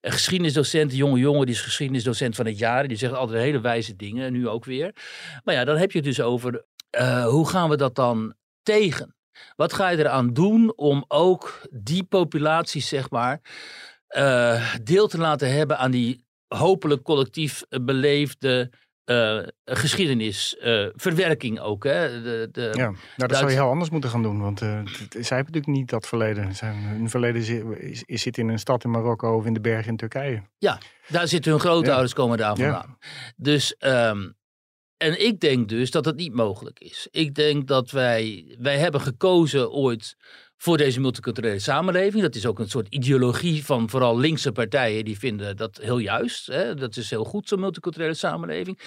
geschiedenisdocent, 0.00 0.92
jonge 0.94 1.18
jongen, 1.18 1.46
die 1.46 1.54
is 1.54 1.60
geschiedenisdocent 1.72 2.36
van 2.36 2.46
het 2.46 2.58
jaar. 2.58 2.88
Die 2.88 2.96
zegt 2.96 3.14
altijd 3.14 3.42
hele 3.42 3.60
wijze 3.60 3.96
dingen, 3.96 4.26
en 4.26 4.32
nu 4.32 4.48
ook 4.48 4.64
weer. 4.64 4.94
Maar 5.44 5.54
ja, 5.54 5.64
dan 5.64 5.76
heb 5.76 5.90
je 5.90 5.98
het 5.98 6.06
dus 6.06 6.20
over 6.20 6.64
uh, 7.00 7.26
hoe 7.26 7.48
gaan 7.48 7.68
we 7.68 7.76
dat 7.76 7.94
dan 7.94 8.34
tegen? 8.62 9.14
Wat 9.56 9.72
ga 9.72 9.88
je 9.88 9.98
eraan 9.98 10.32
doen 10.32 10.76
om 10.76 11.04
ook 11.08 11.60
die 11.70 12.04
populaties, 12.04 12.88
zeg 12.88 13.10
maar, 13.10 13.40
uh, 14.16 14.74
deel 14.82 15.08
te 15.08 15.18
laten 15.18 15.52
hebben 15.52 15.78
aan 15.78 15.90
die 15.90 16.24
hopelijk 16.48 17.02
collectief 17.02 17.62
beleefde 17.68 18.70
uh, 19.06 19.38
geschiedenisverwerking 19.64 21.58
uh, 21.58 21.66
ook. 21.66 21.84
Hè? 21.84 22.22
De, 22.22 22.48
de, 22.52 22.70
ja, 22.72 22.84
nou, 22.84 22.96
dat 23.16 23.28
Duits... 23.28 23.38
zou 23.38 23.50
je 23.50 23.56
heel 23.56 23.68
anders 23.68 23.90
moeten 23.90 24.10
gaan 24.10 24.22
doen. 24.22 24.40
Want 24.40 24.62
uh, 24.62 24.68
zij 25.08 25.36
hebben 25.36 25.52
natuurlijk 25.52 25.66
niet 25.66 25.90
dat 25.90 26.06
verleden. 26.06 26.54
Zijn, 26.54 26.76
hun 26.76 27.10
verleden 27.10 27.42
zit, 27.42 27.64
zit 28.06 28.38
in 28.38 28.48
een 28.48 28.58
stad 28.58 28.84
in 28.84 28.90
Marokko 28.90 29.36
of 29.36 29.46
in 29.46 29.54
de 29.54 29.60
bergen 29.60 29.90
in 29.90 29.96
Turkije. 29.96 30.42
Ja, 30.58 30.78
daar 31.08 31.28
zitten 31.28 31.50
hun 31.50 31.60
grootouders, 31.60 32.10
ja. 32.10 32.16
komen 32.16 32.38
daar 32.38 32.56
vandaan. 32.56 32.96
Ja. 33.00 33.08
Dus, 33.36 33.76
um, 33.78 34.34
en 34.96 35.24
ik 35.26 35.40
denk 35.40 35.68
dus 35.68 35.90
dat 35.90 36.04
het 36.04 36.16
niet 36.16 36.34
mogelijk 36.34 36.78
is. 36.78 37.08
Ik 37.10 37.34
denk 37.34 37.66
dat 37.66 37.90
wij, 37.90 38.54
wij 38.58 38.78
hebben 38.78 39.00
gekozen 39.00 39.70
ooit 39.70 40.16
voor 40.62 40.76
deze 40.76 41.00
multiculturele 41.00 41.58
samenleving. 41.58 42.22
Dat 42.22 42.34
is 42.34 42.46
ook 42.46 42.58
een 42.58 42.68
soort 42.68 42.88
ideologie 42.88 43.64
van 43.64 43.90
vooral 43.90 44.18
linkse 44.18 44.52
partijen. 44.52 45.04
Die 45.04 45.18
vinden 45.18 45.56
dat 45.56 45.78
heel 45.82 45.98
juist. 45.98 46.46
Hè? 46.46 46.74
Dat 46.74 46.96
is 46.96 47.10
heel 47.10 47.24
goed, 47.24 47.48
zo'n 47.48 47.60
multiculturele 47.60 48.14
samenleving. 48.14 48.80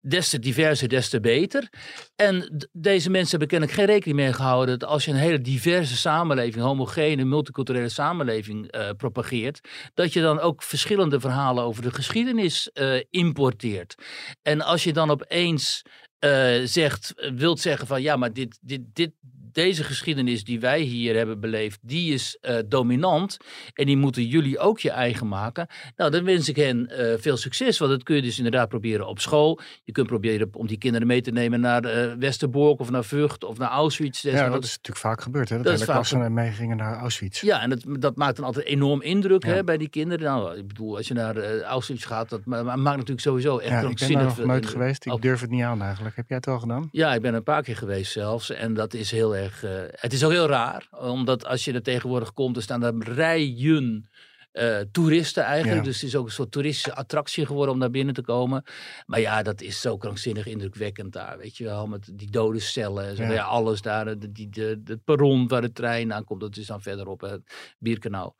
Des 0.00 0.28
te 0.28 0.38
diverser, 0.38 0.88
des 0.88 1.08
te 1.08 1.20
beter. 1.20 1.68
En 2.16 2.66
deze 2.72 3.10
mensen 3.10 3.30
hebben 3.30 3.48
kennelijk 3.48 3.78
geen 3.78 3.86
rekening 3.86 4.18
mee 4.18 4.32
gehouden 4.32 4.78
dat 4.78 4.88
als 4.88 5.04
je 5.04 5.10
een 5.10 5.16
hele 5.16 5.40
diverse 5.40 5.96
samenleving, 5.96 6.64
homogene, 6.64 7.24
multiculturele 7.24 7.88
samenleving 7.88 8.74
uh, 8.74 8.90
propageert, 8.96 9.68
dat 9.94 10.12
je 10.12 10.20
dan 10.20 10.40
ook 10.40 10.62
verschillende 10.62 11.20
verhalen 11.20 11.64
over 11.64 11.82
de 11.82 11.90
geschiedenis 11.90 12.70
uh, 12.74 13.00
importeert. 13.10 13.94
En 14.42 14.60
als 14.60 14.84
je 14.84 14.92
dan 14.92 15.10
opeens 15.10 15.82
uh, 16.24 16.60
zegt, 16.64 17.14
wilt 17.34 17.60
zeggen 17.60 17.86
van 17.86 18.02
ja, 18.02 18.16
maar 18.16 18.32
dit, 18.32 18.58
dit, 18.60 18.80
dit, 18.92 19.10
deze 19.54 19.84
geschiedenis 19.84 20.44
die 20.44 20.60
wij 20.60 20.80
hier 20.80 21.16
hebben 21.16 21.40
beleefd, 21.40 21.78
die 21.82 22.14
is 22.14 22.38
uh, 22.42 22.56
dominant. 22.66 23.36
En 23.74 23.86
die 23.86 23.96
moeten 23.96 24.26
jullie 24.26 24.58
ook 24.58 24.80
je 24.80 24.90
eigen 24.90 25.28
maken. 25.28 25.66
Nou, 25.96 26.10
dan 26.10 26.24
wens 26.24 26.48
ik 26.48 26.56
hen 26.56 26.90
uh, 26.90 27.12
veel 27.18 27.36
succes. 27.36 27.78
Want 27.78 27.90
dat 27.90 28.02
kun 28.02 28.16
je 28.16 28.22
dus 28.22 28.36
inderdaad 28.36 28.68
proberen 28.68 29.06
op 29.06 29.20
school. 29.20 29.60
Je 29.84 29.92
kunt 29.92 30.06
proberen 30.06 30.48
om 30.52 30.66
die 30.66 30.78
kinderen 30.78 31.06
mee 31.06 31.20
te 31.20 31.30
nemen 31.30 31.60
naar 31.60 31.84
uh, 31.84 32.12
Westerbork 32.18 32.80
of 32.80 32.90
naar 32.90 33.04
Vught 33.04 33.44
of 33.44 33.58
naar 33.58 33.68
Auschwitz. 33.68 34.22
Ja, 34.22 34.48
dat 34.48 34.64
is 34.64 34.70
natuurlijk 34.70 34.96
vaak 34.96 35.20
gebeurd. 35.20 35.48
Hè? 35.48 35.56
Dat, 35.56 35.64
dat 35.64 35.74
hele 35.80 35.92
klassen 35.92 36.32
mee 36.32 36.50
gingen 36.50 36.76
naar 36.76 36.96
Auschwitz. 36.96 37.40
Ja, 37.40 37.62
en 37.62 37.70
dat, 37.70 37.84
dat 38.00 38.16
maakt 38.16 38.36
dan 38.36 38.44
altijd 38.44 38.66
enorm 38.66 39.02
indruk 39.02 39.44
ja. 39.44 39.52
hè, 39.52 39.64
bij 39.64 39.76
die 39.76 39.88
kinderen. 39.88 40.24
Nou, 40.26 40.58
ik 40.58 40.66
bedoel, 40.66 40.96
als 40.96 41.08
je 41.08 41.14
naar 41.14 41.60
Auschwitz 41.62 42.06
gaat, 42.06 42.28
dat 42.28 42.44
maakt 42.44 42.82
natuurlijk 42.82 43.20
sowieso 43.20 43.58
echt 43.58 43.70
ja, 43.70 43.88
ik 43.88 43.98
ben 43.98 44.12
daar 44.12 44.24
nog 44.24 44.44
nooit 44.44 44.66
geweest. 44.66 45.06
Ik 45.06 45.22
durf 45.22 45.40
het 45.40 45.50
niet 45.50 45.62
aan 45.62 45.82
eigenlijk. 45.82 46.16
Heb 46.16 46.28
jij 46.28 46.36
het 46.36 46.46
al 46.46 46.58
gedaan? 46.58 46.88
Ja, 46.92 47.14
ik 47.14 47.22
ben 47.22 47.34
een 47.34 47.42
paar 47.42 47.62
keer 47.62 47.76
geweest 47.76 48.12
zelfs. 48.12 48.50
En 48.50 48.74
dat 48.74 48.94
is 48.94 49.10
heel 49.10 49.36
erg... 49.36 49.41
Uh, 49.44 49.70
het 49.90 50.12
is 50.12 50.24
ook 50.24 50.30
heel 50.30 50.46
raar, 50.46 50.88
omdat 50.90 51.46
als 51.46 51.64
je 51.64 51.72
er 51.72 51.82
tegenwoordig 51.82 52.32
komt, 52.32 52.56
er 52.56 52.62
staan 52.62 52.82
er 52.82 52.94
rijen 53.14 54.08
uh, 54.52 54.78
toeristen 54.92 55.42
eigenlijk. 55.42 55.78
Ja. 55.78 55.84
Dus 55.84 56.00
het 56.00 56.10
is 56.10 56.16
ook 56.16 56.26
een 56.26 56.32
soort 56.32 56.50
toeristische 56.50 56.94
attractie 56.94 57.46
geworden 57.46 57.74
om 57.74 57.80
naar 57.80 57.90
binnen 57.90 58.14
te 58.14 58.22
komen. 58.22 58.64
Maar 59.06 59.20
ja, 59.20 59.42
dat 59.42 59.60
is 59.60 59.80
zo 59.80 59.96
krankzinnig 59.96 60.46
indrukwekkend 60.46 61.12
daar. 61.12 61.38
Weet 61.38 61.56
je 61.56 61.64
wel, 61.64 61.86
met 61.86 62.10
die 62.12 62.30
dode 62.30 62.60
cellen. 62.60 63.06
En 63.06 63.16
zo. 63.16 63.22
Ja. 63.22 63.32
ja. 63.32 63.42
alles 63.42 63.82
daar. 63.82 64.18
De, 64.18 64.32
die, 64.32 64.48
de, 64.48 64.82
de 64.82 64.96
perron 64.96 65.48
waar 65.48 65.60
de 65.60 65.72
trein 65.72 66.12
aankomt, 66.12 66.40
dat 66.40 66.56
is 66.56 66.66
dan 66.66 66.82
verderop 66.82 67.20
het 67.20 67.74
Bierkanaal. 67.78 68.36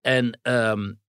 En 0.00 0.38
um, 0.42 1.00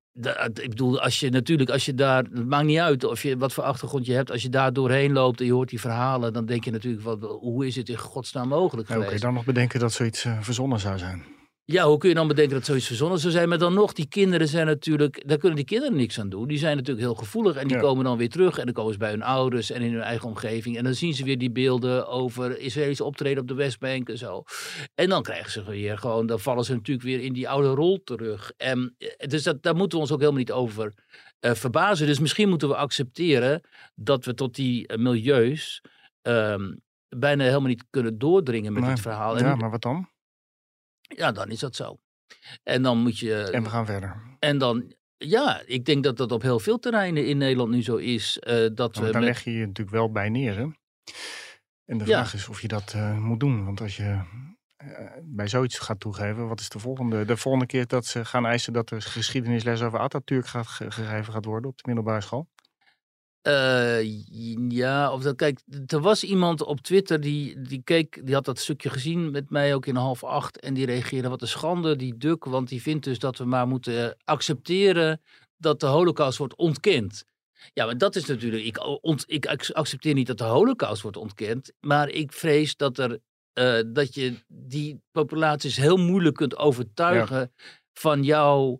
ik 0.54 0.70
bedoel, 0.70 1.02
als 1.02 1.20
je 1.20 1.30
natuurlijk, 1.30 1.70
als 1.70 1.86
je 1.86 1.94
daar, 1.94 2.24
het 2.24 2.48
maakt 2.48 2.66
niet 2.66 2.80
uit 2.80 3.04
of 3.04 3.24
je 3.24 3.38
wat 3.38 3.54
voor 3.54 3.64
achtergrond 3.64 4.06
je 4.06 4.14
hebt, 4.14 4.32
als 4.32 4.42
je 4.42 4.50
daar 4.50 4.74
doorheen 4.74 5.12
loopt 5.12 5.40
en 5.40 5.46
je 5.46 5.54
hoort 5.54 5.70
die 5.70 5.80
verhalen, 5.80 6.34
dan 6.34 6.46
denk 6.46 6.64
je 6.64 6.72
natuurlijk, 6.72 7.04
wat, 7.04 7.20
hoe 7.22 7.68
is 7.68 7.76
het 7.76 7.90
in 7.90 7.98
godsnaam 7.98 8.48
mogelijk 8.48 8.88
geweest? 8.88 9.06
Oké, 9.06 9.16
okay, 9.16 9.28
dan 9.28 9.34
nog 9.34 9.46
bedenken 9.46 9.80
dat 9.80 9.94
zoiets 9.94 10.26
uh, 10.26 10.42
verzonnen 10.42 10.80
zou 10.80 10.98
zijn. 10.98 11.24
Ja, 11.66 11.86
hoe 11.86 11.98
kun 11.98 12.10
je 12.10 12.16
dan 12.16 12.28
bedenken 12.28 12.56
dat 12.56 12.66
zoiets 12.66 12.88
verzonnen 12.88 13.20
zou 13.20 13.34
zijn? 13.34 13.50
Maar 13.50 13.58
dan 13.58 13.74
nog, 13.74 13.94
die 13.94 14.08
kinderen 14.08 14.48
zijn 14.48 14.66
natuurlijk, 14.66 15.24
daar 15.28 15.38
kunnen 15.38 15.58
die 15.58 15.66
kinderen 15.66 15.96
niks 15.96 16.20
aan 16.20 16.30
doen. 16.30 16.48
Die 16.48 16.58
zijn 16.58 16.78
natuurlijk 16.78 17.06
heel 17.06 17.16
gevoelig 17.16 17.56
en 17.56 17.68
die 17.68 17.78
ja. 17.78 17.82
komen 17.82 18.04
dan 18.04 18.18
weer 18.18 18.30
terug. 18.30 18.58
En 18.58 18.66
dan 18.66 18.74
komen 18.74 18.94
ze 18.94 19.00
bij 19.00 19.10
hun 19.10 19.24
ouders 19.24 19.72
en 19.72 19.82
in 19.82 19.94
hun 19.94 20.02
eigen 20.02 20.28
omgeving. 20.28 20.78
En 20.78 20.84
dan 20.84 20.94
zien 20.94 21.14
ze 21.14 21.24
weer 21.24 21.38
die 21.38 21.52
beelden 21.52 22.08
over 22.08 22.60
Israëlisch 22.60 23.02
optreden 23.02 23.42
op 23.42 23.48
de 23.48 23.54
Westbank 23.54 24.10
en 24.10 24.18
zo. 24.18 24.44
En 24.96 25.10
dan 25.10 25.24
krijgen 25.24 25.52
ze 25.52 25.64
weer 25.64 25.98
gewoon, 25.98 26.26
dan 26.26 26.40
vallen 26.40 26.64
ze 26.64 26.74
natuurlijk 26.74 27.08
weer 27.08 27.20
in 27.20 27.34
die 27.34 27.50
oude 27.50 27.68
rol 27.68 28.02
terug. 28.04 28.52
En, 28.58 28.96
dus 29.18 29.44
dat, 29.44 29.64
daar 29.64 29.76
moeten 29.76 29.98
we 29.98 30.04
ons 30.04 30.14
ook 30.14 30.20
helemaal 30.20 30.40
niet 30.40 30.52
over 30.52 30.94
uh, 31.42 31.52
verbazen. 31.52 32.08
Dus 32.08 32.20
misschien 32.20 32.50
moeten 32.50 32.68
we 32.68 32.76
accepteren 32.76 33.62
dat 33.96 34.26
we 34.26 34.34
tot 34.34 34.56
die 34.56 34.92
uh, 34.92 34.98
milieus 34.98 35.82
um, 36.22 36.82
bijna 37.10 37.44
helemaal 37.44 37.68
niet 37.68 37.86
kunnen 37.90 38.18
doordringen 38.18 38.74
met 38.74 38.86
dit 38.86 39.00
verhaal. 39.00 39.38
Ja, 39.40 39.56
maar 39.56 39.72
wat 39.72 39.82
dan? 39.82 40.12
Ja, 41.16 41.32
dan 41.32 41.50
is 41.50 41.60
dat 41.60 41.76
zo. 41.76 41.98
En 42.64 42.82
dan 42.82 42.98
moet 42.98 43.20
je. 43.20 43.36
En 43.44 43.64
we 43.64 43.70
gaan 43.70 43.86
verder. 43.86 44.22
En 44.40 44.58
dan, 44.58 44.94
ja, 45.18 45.62
ik 45.66 45.86
denk 45.86 46.04
dat 46.04 46.18
dat 46.18 46.32
op 46.32 46.42
heel 46.42 46.60
veel 46.60 46.80
terreinen 46.80 47.26
in 47.28 47.38
Nederland 47.38 47.70
nu 47.70 47.84
zo 47.84 47.96
is. 47.96 48.40
eh, 48.40 48.56
dat 48.56 48.78
Want 48.78 48.98
we 48.98 49.02
daar 49.04 49.14
met- 49.14 49.24
leg 49.24 49.44
je 49.44 49.52
je 49.52 49.66
natuurlijk 49.66 49.96
wel 49.96 50.12
bij 50.12 50.30
neer. 50.30 50.56
Hè? 50.58 50.68
En 51.86 51.98
de 51.98 52.06
Ja. 52.06 52.06
vraag 52.06 52.34
is 52.34 52.48
of 52.48 52.62
je 52.62 52.68
dat 52.68 52.94
eh, 52.94 53.18
moet 53.18 53.40
doen. 53.40 53.66
Want 53.66 53.82
als 53.82 53.96
je 53.98 54.20
eh, 54.78 54.88
bij 55.24 55.48
zoiets 55.48 55.80
gaat 55.80 56.00
toegeven, 56.00 56.48
wat 56.48 56.60
is 56.60 56.70
de 56.70 56.80
volgende? 56.80 57.26
De 57.26 57.38
volgende 57.38 57.66
keer 57.68 57.88
dat 57.88 58.06
ze 58.06 58.26
gaan 58.26 58.46
eisen 58.46 58.74
dat 58.74 58.90
er 58.92 59.02
geschiedenisles 59.02 59.82
over 59.82 60.00
Atatürk 60.00 60.46
gaat 60.48 60.68
ge- 60.68 60.92
gegeven 60.92 61.34
gaat 61.34 61.46
worden 61.46 61.70
op 61.70 61.78
de 61.78 61.84
middelbare 61.86 62.22
school? 62.22 62.48
Eh, 63.44 64.02
ja, 64.70 65.12
of 65.14 65.22
dat, 65.22 65.36
kijk, 65.36 65.60
er 65.86 66.00
was 66.00 66.24
iemand 66.24 66.64
op 66.64 66.82
Twitter 66.82 67.20
die, 67.20 67.62
die 67.62 67.82
keek, 67.84 68.26
die 68.26 68.34
had 68.36 68.46
dat 68.46 68.60
stukje 68.60 68.90
gezien 68.90 69.32
met 69.32 69.50
mij 69.50 69.76
ook 69.76 69.86
in 69.86 69.96
half 69.96 70.24
acht. 70.24 70.60
En 70.60 70.74
die 70.74 70.86
reageerde, 70.86 71.30
wat 71.30 71.42
een 71.42 71.48
schande, 71.48 71.96
die 71.96 72.18
Duk, 72.18 72.46
want 72.46 72.68
die 72.70 72.82
vindt 72.82 73.04
dus 73.04 73.20
dat 73.20 73.38
we 73.38 73.46
maar 73.46 73.68
moeten 73.68 74.18
accepteren 74.24 75.22
dat 75.58 75.80
de 75.80 75.86
holocaust 75.86 76.38
wordt 76.38 76.56
ontkend. 76.56 77.24
Ja, 77.74 77.86
maar 77.86 77.98
dat 77.98 78.16
is 78.16 78.26
natuurlijk, 78.26 78.64
ik, 78.64 78.78
ont, 79.02 79.24
ik 79.28 79.46
ac- 79.48 79.72
accepteer 79.72 80.14
niet 80.14 80.28
dat 80.28 80.38
de 80.38 80.44
holocaust 80.44 81.02
wordt 81.02 81.18
ontkend, 81.18 81.72
maar 81.80 82.10
ik 82.10 82.32
vrees 82.34 82.76
dat, 82.76 82.98
er, 82.98 83.20
eh, 83.54 83.80
dat 83.88 84.14
je 84.14 84.34
die 84.48 85.02
populaties 85.12 85.78
heel 85.78 85.98
moeilijk 85.98 86.36
kunt 86.36 86.58
overtuigen 86.58 87.54
van 87.94 88.24
jouw 88.24 88.80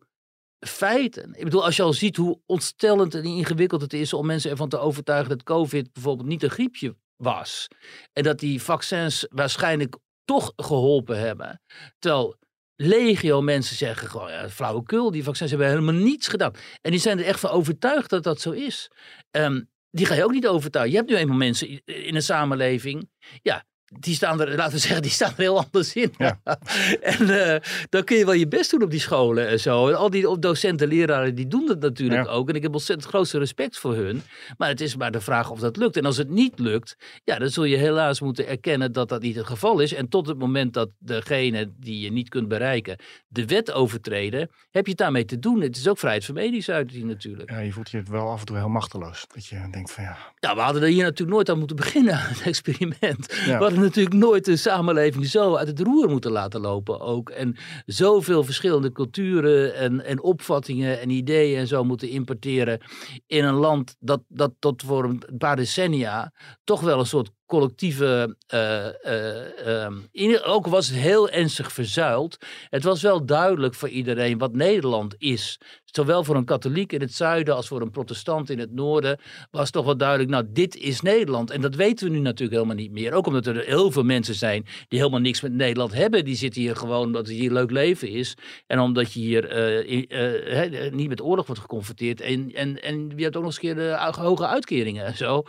feiten. 0.66 1.34
Ik 1.34 1.44
bedoel, 1.44 1.66
als 1.66 1.76
je 1.76 1.84
al 1.84 1.94
ziet 1.94 2.16
hoe 2.18 2.40
ontstellend 2.46 3.16
en 3.16 3.24
ingewikkeld 3.24 3.82
het 3.82 3.94
is 3.94 4.14
om 4.14 4.26
mensen 4.26 4.52
ervan 4.52 4.70
te 4.70 4.78
overtuigen 4.78 5.30
dat 5.30 5.44
COVID 5.44 5.94
bijvoorbeeld 5.94 6.28
niet 6.28 6.44
een 6.44 6.50
griepje 6.50 6.96
was. 7.16 7.68
En 8.14 8.24
dat 8.24 8.40
die 8.40 8.62
vaccins 8.62 9.26
waarschijnlijk 9.30 9.98
toch 10.26 10.54
geholpen 10.56 11.20
hebben. 11.20 11.62
Terwijl 12.00 12.36
legio 12.76 13.42
mensen 13.42 13.76
zeggen 13.76 14.08
gewoon, 14.08 14.32
ja, 14.32 14.50
flauwekul, 14.50 15.12
die 15.12 15.24
vaccins 15.24 15.50
hebben 15.50 15.70
helemaal 15.70 15.94
niets 15.94 16.28
gedaan. 16.28 16.54
En 16.82 16.92
die 16.92 17.00
zijn 17.00 17.20
er 17.20 17.26
echt 17.26 17.40
van 17.40 17.50
overtuigd 17.50 18.10
dat 18.10 18.24
dat 18.24 18.42
zo 18.42 18.52
is. 18.52 18.92
Ehm, 19.32 19.62
die 19.90 20.06
ga 20.06 20.14
je 20.14 20.24
ook 20.24 20.32
niet 20.32 20.48
overtuigen. 20.48 20.92
Je 20.92 20.98
hebt 20.98 21.10
nu 21.10 21.18
eenmaal 21.18 21.38
mensen 21.38 21.86
in 21.86 22.16
een 22.16 22.22
samenleving, 22.22 23.10
ja, 23.42 23.66
die 24.00 24.16
staan 24.16 24.42
er, 24.42 24.56
laten 24.56 24.74
we 24.74 24.80
zeggen, 24.80 25.02
die 25.02 25.12
staan 25.12 25.30
er 25.32 25.42
heel 25.42 25.58
anders 25.58 25.94
in. 25.96 26.14
Ja. 26.18 26.40
en 27.02 27.54
eh, 27.54 27.62
dan 27.90 28.04
kun 28.04 28.18
je 28.18 28.26
wel 28.26 28.34
je 28.34 28.48
best 28.48 28.72
doen 28.72 28.82
op 28.84 28.92
die 28.92 29.00
scholen 29.00 29.48
en 29.48 29.60
zo. 29.60 29.88
En 29.88 29.96
al 29.98 30.10
die 30.10 30.40
docenten, 30.40 30.88
leraren, 30.88 31.36
die 31.36 31.48
doen 31.48 31.66
dat 31.68 31.80
natuurlijk 31.80 32.26
Ja. 32.26 32.32
ook. 32.32 32.50
En 32.50 32.56
ik 32.56 32.62
heb 32.62 32.74
ontzettend 32.74 33.10
grootste 33.10 33.38
respect 33.40 33.78
voor 33.78 33.96
hun. 33.96 34.22
Maar 34.58 34.70
het 34.70 34.82
is 34.82 34.96
maar 34.96 35.12
de 35.12 35.22
vraag 35.22 35.50
of 35.50 35.60
dat 35.60 35.78
lukt. 35.78 35.98
En 35.98 36.06
als 36.06 36.18
het 36.18 36.30
niet 36.30 36.60
lukt, 36.60 36.96
ja, 37.24 37.38
dan 37.40 37.50
zul 37.50 37.64
je 37.64 37.78
helaas 37.78 38.22
moeten 38.22 38.48
erkennen 38.48 38.92
dat 38.92 39.10
dat 39.10 39.22
niet 39.22 39.36
het 39.36 39.46
geval 39.46 39.80
is. 39.80 39.94
En 39.94 40.10
tot 40.10 40.28
het 40.28 40.38
moment 40.38 40.74
dat 40.74 40.90
degene 41.00 41.72
die 41.80 42.00
je 42.00 42.12
niet 42.12 42.30
kunt 42.30 42.48
bereiken 42.48 42.98
de 43.28 43.46
wet 43.46 43.72
overtreden, 43.72 44.50
heb 44.72 44.84
je 44.86 44.90
het 44.92 45.00
daarmee 45.00 45.26
te 45.26 45.40
doen. 45.40 45.62
Het 45.62 45.78
is 45.78 45.88
ook 45.88 45.98
vrijheid 46.00 46.26
van 46.26 46.36
meningsuiting 46.36 47.04
natuurlijk. 47.04 47.50
Ja, 47.50 47.60
je 47.60 47.72
voelt 47.72 47.90
je 47.92 48.04
wel 48.10 48.30
af 48.30 48.40
en 48.40 48.46
toe 48.46 48.58
heel 48.58 48.70
machteloos. 48.70 49.26
Dat 49.34 49.46
je 49.46 49.68
denkt 49.72 49.92
van 49.92 50.04
ja, 50.04 50.18
Ja, 50.40 50.56
we 50.56 50.62
hadden 50.62 50.82
er 50.82 50.88
hier 50.88 51.04
natuurlijk 51.04 51.32
nooit 51.32 51.50
aan 51.50 51.58
moeten 51.58 51.76
beginnen, 51.76 52.18
het 52.30 52.42
experiment. 52.42 53.34
Ja. 53.46 53.58
We 53.58 53.64
hadden 53.64 53.83
natuurlijk 53.84 54.16
nooit 54.16 54.46
de 54.46 54.56
samenleving 54.56 55.26
zo 55.26 55.56
uit 55.56 55.68
het 55.68 55.80
roer 55.80 56.10
moeten 56.10 56.32
laten 56.32 56.62
lopen 56.62 57.00
ook. 57.00 57.30
En 57.30 57.56
zoveel 57.86 58.44
verschillende 58.44 58.92
culturen 58.92 59.76
en, 59.76 60.06
en 60.06 60.22
opvattingen 60.22 61.00
en 61.00 61.10
ideeën 61.10 61.60
en 61.60 61.68
zo 61.68 61.84
moeten 61.84 62.10
importeren 62.10 62.82
in 63.28 63.44
een 63.44 63.54
land 63.54 63.96
dat, 64.00 64.22
dat 64.28 64.54
tot 64.60 64.84
voor 64.84 65.04
een 65.04 65.24
paar 65.38 65.56
decennia 65.56 66.34
toch 66.64 66.82
wel 66.82 67.00
een 67.00 67.06
soort 67.06 67.32
collectieve, 67.46 68.36
eh, 68.48 68.88
eh, 68.88 69.84
ehm, 69.84 70.38
ook 70.44 70.68
was 70.68 70.88
het 70.88 70.98
heel 70.98 71.30
ernstig 71.30 71.72
verzuild. 71.72 72.38
Het 72.70 72.84
was 72.84 73.02
wel 73.02 73.26
duidelijk 73.26 73.74
voor 73.76 73.90
iedereen 73.90 74.38
wat 74.38 74.54
Nederland 74.54 75.16
is. 75.18 75.60
Zowel 75.96 76.24
voor 76.24 76.36
een 76.36 76.46
katholiek 76.46 76.94
in 76.94 77.02
het 77.02 77.14
zuiden 77.14 77.56
als 77.56 77.68
voor 77.68 77.82
een 77.82 77.92
protestant 77.92 78.50
in 78.50 78.60
het 78.60 78.72
noorden 78.72 79.20
was 79.52 79.70
toch 79.70 79.86
wel 79.86 79.98
duidelijk, 79.98 80.30
nou 80.30 80.46
dit 80.50 80.76
is 80.76 81.02
Nederland. 81.02 81.52
En 81.52 81.62
dat 81.62 81.76
weten 81.76 82.08
we 82.08 82.14
nu 82.14 82.20
natuurlijk 82.20 82.52
helemaal 82.52 82.84
niet 82.84 82.92
meer. 82.92 83.14
Ook 83.14 83.28
omdat 83.28 83.46
er 83.46 83.64
heel 83.64 83.92
veel 83.92 84.04
mensen 84.04 84.36
zijn 84.36 84.66
die 84.88 85.00
helemaal 85.00 85.20
niks 85.20 85.42
met 85.42 85.54
Nederland 85.54 85.94
hebben. 85.94 86.26
Die 86.26 86.36
zitten 86.36 86.62
hier 86.62 86.76
gewoon 86.76 87.06
omdat 87.06 87.28
het 87.28 87.36
hier 87.36 87.52
leuk 87.52 87.72
leven 87.72 88.10
is. 88.10 88.38
En 88.68 88.80
omdat 88.80 89.14
je 89.14 89.20
hier 89.20 89.48
eh, 89.48 90.92
niet 90.92 91.10
met 91.10 91.22
oorlog 91.22 91.46
wordt 91.46 91.62
geconfronteerd. 91.62 92.22
En, 92.22 92.52
en, 92.54 92.82
en 92.82 93.12
je 93.16 93.24
hebt 93.24 93.36
ook 93.36 93.44
nog 93.44 93.60
eens 93.60 93.70
een 93.70 93.76
keer 93.76 94.12
hoge 94.20 94.48
uitkeringen 94.48 95.06
en 95.06 95.18
zo. 95.18 95.44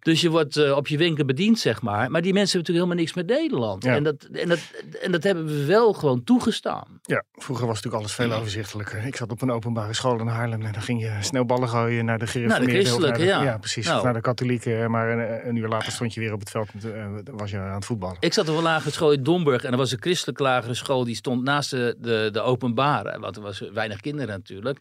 Dus 0.00 0.20
je 0.20 0.30
wordt 0.30 0.72
op 0.72 0.88
je 0.88 0.96
bediend, 1.24 1.58
zeg 1.58 1.82
maar. 1.82 2.10
Maar 2.10 2.22
die 2.22 2.32
mensen 2.32 2.58
hebben 2.58 2.74
natuurlijk 2.74 2.76
helemaal 2.78 2.96
niks 2.96 3.14
met 3.14 3.26
Nederland. 3.26 3.84
Ja. 3.84 3.94
En, 3.94 4.02
dat, 4.02 4.24
en, 4.32 4.48
dat, 4.48 4.58
en 5.02 5.12
dat 5.12 5.22
hebben 5.22 5.46
we 5.46 5.64
wel 5.64 5.92
gewoon 5.92 6.24
toegestaan. 6.24 7.00
Ja, 7.02 7.24
vroeger 7.32 7.66
was 7.66 7.74
natuurlijk 7.74 8.02
alles 8.02 8.14
veel 8.14 8.32
overzichtelijker. 8.32 9.06
Ik 9.06 9.16
zat 9.16 9.30
op 9.30 9.42
een 9.42 9.50
openbare 9.50 9.94
school 9.94 10.18
in 10.20 10.26
Haarlem 10.26 10.62
en 10.62 10.72
dan 10.72 10.82
ging 10.82 11.00
je 11.02 11.16
sneeuwballen 11.20 11.68
gooien 11.68 12.04
naar 12.04 12.18
de 12.18 12.26
gereformeerden. 12.26 12.68
of 12.68 12.80
christelijke, 12.82 13.18
naar 13.18 13.26
de- 13.38 13.44
ja. 13.44 13.50
Ja, 13.52 13.58
precies. 13.58 13.86
Nou. 13.86 14.04
Naar 14.04 14.12
de 14.14 14.20
katholieken. 14.20 14.90
Maar 14.90 15.08
een, 15.10 15.48
een 15.48 15.56
uur 15.56 15.68
later 15.68 15.92
stond 15.92 16.14
je 16.14 16.20
weer 16.20 16.32
op 16.32 16.40
het 16.40 16.50
veld 16.50 16.68
en 16.84 17.22
eh, 17.24 17.34
was 17.36 17.50
je 17.50 17.58
aan 17.58 17.74
het 17.74 17.84
voetballen. 17.84 18.16
Ik 18.20 18.32
zat 18.32 18.48
op 18.48 18.56
een 18.56 18.62
lagere 18.62 18.90
school 18.90 19.12
in 19.12 19.22
Domburg 19.22 19.64
en 19.64 19.72
er 19.72 19.78
was 19.78 19.92
een 19.92 20.00
christelijke 20.02 20.42
lagere 20.42 20.74
school 20.74 21.04
die 21.04 21.14
stond 21.14 21.42
naast 21.42 21.70
de, 21.70 21.96
de, 21.98 22.28
de 22.32 22.40
openbare, 22.40 23.18
want 23.18 23.36
er 23.36 23.42
was 23.42 23.60
weinig 23.72 24.00
kinderen 24.00 24.28
natuurlijk. 24.28 24.78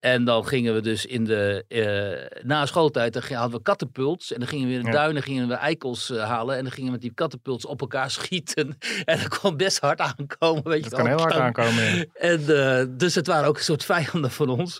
En 0.00 0.24
dan 0.24 0.46
gingen 0.46 0.74
we 0.74 0.80
dus 0.80 1.06
in 1.06 1.24
de, 1.24 1.64
eh, 1.68 2.42
na 2.44 2.66
schooltijd, 2.66 3.12
dan 3.12 3.22
hadden 3.28 3.56
we 3.58 3.62
kattenpults 3.62 4.32
en 4.32 4.38
dan 4.38 4.48
gingen 4.48 4.68
we 4.68 4.74
in 4.74 4.80
de 4.80 4.86
Ja. 4.86 4.92
duinen 4.92 5.22
gingen 5.22 5.48
we 5.48 5.54
eh, 5.84 6.28
halen 6.28 6.56
en 6.56 6.62
dan 6.62 6.72
gingen 6.72 6.86
we 6.86 6.92
met 6.92 7.00
die 7.00 7.14
kattenpults 7.14 7.66
op 7.66 7.80
elkaar 7.80 8.10
schieten. 8.20 8.78
En 9.04 9.18
dat 9.18 9.38
kon 9.38 9.56
best 9.56 9.78
hard 9.78 10.00
aankomen, 10.00 10.64
weet 10.64 10.84
je 10.84 10.90
Dat 10.90 10.98
kan 10.98 11.08
wel. 11.08 11.16
heel 11.16 11.26
hard 11.26 11.34
aankomen. 11.40 11.82
ja. 11.82 12.04
En, 12.12 12.40
eh, 12.80 12.86
dus 12.90 13.14
het 13.14 13.26
waren 13.26 13.48
ook 13.48 13.56
een 13.56 13.62
soort 13.62 13.84
vijanden 13.84 14.30
van 14.30 14.48
ons. 14.48 14.78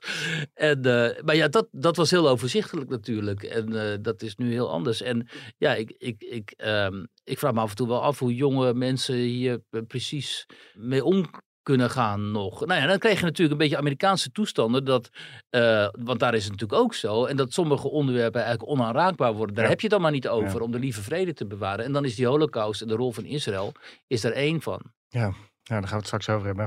En, 0.54 0.84
eh, 0.84 1.22
maar 1.22 1.36
ja, 1.36 1.48
dat, 1.48 1.68
dat 1.72 1.96
was 1.96 2.10
heel 2.10 2.28
overzichtelijk 2.28 2.90
natuurlijk. 2.90 3.42
En 3.42 3.98
dat 4.02 4.22
is 4.22 4.36
nu 4.36 4.52
heel 4.52 4.70
anders. 4.70 5.02
En 5.02 5.28
ja, 5.58 5.74
ik, 5.74 5.94
ik, 5.98 6.22
ik, 6.22 6.52
ehm, 6.56 7.04
ik 7.24 7.38
vraag 7.38 7.52
me 7.52 7.60
af 7.60 7.70
en 7.70 7.76
toe 7.76 7.88
wel 7.88 8.02
af 8.02 8.18
hoe 8.18 8.34
jonge 8.34 8.74
mensen 8.74 9.14
hier 9.14 9.60
precies 9.86 10.46
mee 10.74 11.04
om 11.04 11.30
kunnen 11.70 11.90
gaan 11.90 12.30
nog. 12.30 12.66
Nou 12.66 12.80
ja, 12.80 12.86
dan 12.86 12.98
krijg 12.98 13.18
je 13.18 13.24
natuurlijk 13.24 13.52
een 13.52 13.58
beetje 13.58 13.76
Amerikaanse 13.76 14.30
toestanden. 14.30 14.84
Dat, 14.84 15.10
eh, 15.50 15.88
want 15.92 16.18
daar 16.20 16.34
is 16.34 16.42
het 16.44 16.52
natuurlijk 16.52 16.80
ook 16.80 16.94
zo. 16.94 17.24
En 17.24 17.36
dat 17.36 17.52
sommige 17.52 17.88
onderwerpen 17.90 18.42
eigenlijk 18.42 18.70
onaanraakbaar 18.72 19.32
worden. 19.34 19.54
Daar 19.54 19.64
Ja. 19.64 19.70
heb 19.70 19.80
je 19.80 19.86
het 19.86 19.94
dan 19.94 20.02
maar 20.04 20.12
niet 20.12 20.28
over 20.28 20.58
Ja. 20.58 20.64
om 20.64 20.70
de 20.70 20.78
lieve 20.78 21.02
vrede 21.02 21.32
te 21.34 21.46
bewaren. 21.46 21.84
En 21.84 21.92
dan 21.92 22.04
is 22.04 22.14
die 22.14 22.26
holocaust 22.26 22.82
en 22.82 22.88
de 22.88 22.94
rol 22.94 23.12
van 23.12 23.24
Israël 23.24 23.72
is 24.06 24.20
daar 24.20 24.32
één 24.32 24.60
van. 24.60 24.80
Ja, 25.08 25.32
daar 25.62 25.80
gaan 25.82 25.88
we 25.90 25.96
het 25.96 26.06
straks 26.06 26.28
over 26.28 26.46
hebben. 26.46 26.66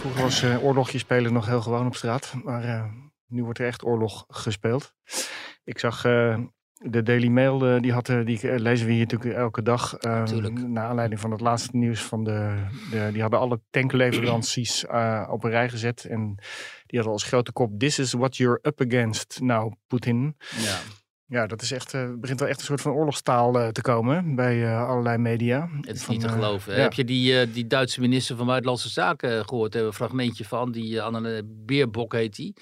Vroeger 0.00 0.22
was 0.22 0.42
eh, 0.42 0.64
oorlogje 0.64 0.98
spelen 0.98 1.32
nog 1.32 1.46
heel 1.46 1.60
gewoon 1.62 1.86
op 1.86 1.94
straat. 1.94 2.34
Maar 2.44 2.64
eh, 2.64 2.84
nu 3.26 3.44
wordt 3.44 3.58
er 3.58 3.66
echt 3.66 3.84
oorlog 3.84 4.24
gespeeld. 4.28 4.92
Ik 5.64 5.78
zag 5.78 6.04
de 6.84 7.02
Daily 7.02 7.28
Mail, 7.28 7.66
eh, 7.66 7.80
die, 7.80 7.92
had, 7.92 8.08
eh, 8.08 8.24
die 8.24 8.58
lezen 8.60 8.86
we 8.86 8.92
hier 8.92 9.06
natuurlijk 9.06 9.34
elke 9.34 9.62
dag. 9.62 9.98
Tuurlijk. 10.24 10.68
naar 10.68 10.88
aanleiding 10.88 11.20
van 11.20 11.30
het 11.30 11.40
laatste 11.40 11.76
nieuws 11.76 12.02
van 12.02 12.24
de, 12.24 12.66
de... 12.90 13.08
Die 13.12 13.22
hadden 13.22 13.40
alle 13.40 13.60
tankleveranties 13.70 14.86
eh, 14.86 15.28
op 15.30 15.44
een 15.44 15.50
rij 15.50 15.68
gezet. 15.68 16.04
En 16.04 16.34
die 16.86 16.98
hadden 16.98 17.12
als 17.12 17.22
grote 17.22 17.52
kop... 17.52 17.78
This 17.78 17.98
is 17.98 18.12
what 18.12 18.36
you're 18.36 18.58
up 18.62 18.80
against 18.80 19.40
now, 19.40 19.72
Poetin. 19.86 20.36
Ja. 20.56 20.78
Ja, 21.30 21.46
dat 21.46 21.62
is 21.62 21.72
echt, 21.72 21.94
eh, 21.94 22.08
begint 22.14 22.40
wel 22.40 22.48
echt 22.48 22.58
een 22.60 22.64
soort 22.66 22.80
van 22.80 22.92
oorlogstaal 22.92 23.58
eh, 23.58 23.68
te 23.68 23.80
komen 23.80 24.34
bij 24.34 24.64
eh, 24.64 24.88
allerlei 24.88 25.18
media. 25.18 25.68
Het 25.80 25.96
is 25.96 26.02
Van, 26.02 26.14
niet 26.14 26.22
te 26.22 26.28
geloven. 26.28 26.74
ja. 26.74 26.80
Heb 26.80 26.92
je 26.92 27.04
die, 27.04 27.50
die 27.50 27.66
Duitse 27.66 28.00
minister 28.00 28.36
van 28.36 28.46
Buitenlandse 28.46 28.88
Zaken 28.88 29.30
gehoord? 29.30 29.50
Daar 29.50 29.60
hebben 29.60 29.80
we 29.80 29.86
een 29.86 30.08
fragmentje 30.08 30.44
van. 30.44 30.72
Die 30.72 30.94
uh, 30.94 31.02
Anne 31.02 31.42
Beerbok 31.44 32.12
heet 32.12 32.36
die. 32.36 32.54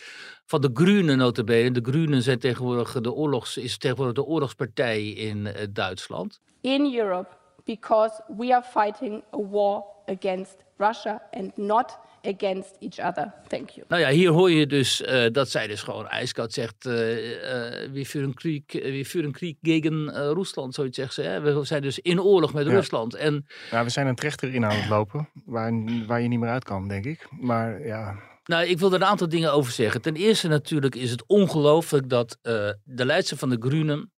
Van 0.44 0.60
de 0.60 0.70
Groenen 0.74 1.18
notabene. 1.18 1.70
De 1.70 1.90
Groenen 1.90 2.22
zijn 2.22 2.38
tegenwoordig 2.38 3.00
de 3.00 3.12
oorlogs, 3.12 3.56
is 3.56 3.78
tegenwoordig 3.78 4.14
de 4.14 4.24
oorlogspartij 4.24 5.08
in 5.08 5.48
Duitsland. 5.72 6.40
in 6.60 6.94
Europe 6.98 7.28
because 7.64 8.22
we 8.36 8.54
are 8.54 8.62
fighting 8.62 9.22
a 9.32 9.38
war 9.50 9.84
against 10.06 10.64
Russia 10.78 11.22
and 11.30 11.56
not 11.56 11.98
against 12.22 12.76
each 12.80 13.08
other. 13.08 13.32
Thank 13.46 13.70
you. 13.70 13.86
Nou 13.88 14.02
ja, 14.02 14.08
hier 14.08 14.30
hoor 14.30 14.50
je 14.50 14.66
dus 14.66 15.02
eh, 15.02 15.26
dat 15.32 15.48
zij 15.50 15.66
dus 15.66 15.82
gewoon 15.82 16.08
ijskoud 16.08 16.52
zegt... 16.52 16.86
eh 16.86 17.16
eh, 17.38 17.92
we 17.92 18.04
vuren 18.04 18.34
krieg, 18.34 18.62
we 18.72 19.04
vuren 19.04 19.32
krieg 19.32 19.54
tegen 19.62 20.10
Rusland, 20.34 20.74
zoiets 20.74 20.96
zegt 20.96 21.14
ze. 21.14 21.22
Hè? 21.22 21.40
We 21.40 21.64
zijn 21.64 21.82
dus 21.82 21.98
in 21.98 22.20
oorlog 22.20 22.52
met 22.52 22.66
Ja. 22.66 22.72
Rusland. 22.72 23.14
En 23.14 23.46
Nou, 23.70 23.84
we 23.84 23.90
zijn 23.90 24.06
een 24.06 24.14
trechter 24.14 24.54
in 24.54 24.64
aan 24.64 24.76
het 24.76 24.88
lopen, 24.88 25.28
waar, 25.44 25.72
waar 26.06 26.20
je 26.20 26.28
niet 26.28 26.38
meer 26.40 26.48
uit 26.50 26.64
kan, 26.64 26.88
denk 26.88 27.04
ik. 27.04 27.26
Maar 27.40 27.86
ja, 27.86 28.18
Nou, 28.44 28.64
ik 28.66 28.78
wil 28.78 28.88
er 28.92 29.00
een 29.00 29.06
aantal 29.06 29.28
dingen 29.28 29.52
over 29.52 29.72
zeggen. 29.72 30.02
Ten 30.02 30.14
eerste 30.16 30.48
natuurlijk 30.48 30.94
is 30.94 31.10
het 31.10 31.24
ongelooflijk 31.26 32.08
dat 32.08 32.38
eh, 32.42 32.52
de 32.84 33.04
leidster 33.04 33.36
van 33.36 33.48
de 33.50 33.56
Groenen, 33.60 34.12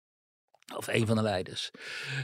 of 0.76 0.87
een 0.87 1.06
van 1.06 1.16
de 1.16 1.22
leiders, 1.22 1.70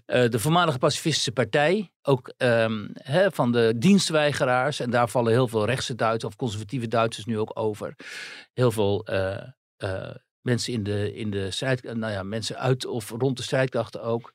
eh, 0.06 0.28
de 0.28 0.38
voormalige 0.38 0.78
pacifistische 0.78 1.32
partij, 1.32 1.92
ook 2.02 2.32
ehm, 2.36 2.86
van 3.32 3.52
de 3.52 3.74
dienstweigeraars, 3.76 4.80
en 4.80 4.90
daar 4.90 5.08
vallen 5.08 5.32
heel 5.32 5.48
veel 5.48 5.66
rechtse 5.66 5.94
Duitsers 5.94 6.32
of 6.32 6.38
conservatieve 6.38 6.88
Duitsers 6.88 7.26
nu 7.26 7.38
ook 7.38 7.50
over, 7.58 7.94
heel 8.52 8.70
veel 8.70 9.04
eh, 9.04 9.42
eh, 9.76 10.14
mensen 10.40 10.72
in 10.72 10.82
de, 10.82 11.14
in 11.14 11.30
de 11.30 11.50
strijd, 11.50 11.82
nou 11.82 12.12
ja, 12.12 12.22
mensen 12.22 12.58
uit 12.58 12.86
of 12.86 13.10
rond 13.10 13.36
de 13.36 13.42
strijdkrachten 13.42 14.02
ook. 14.02 14.32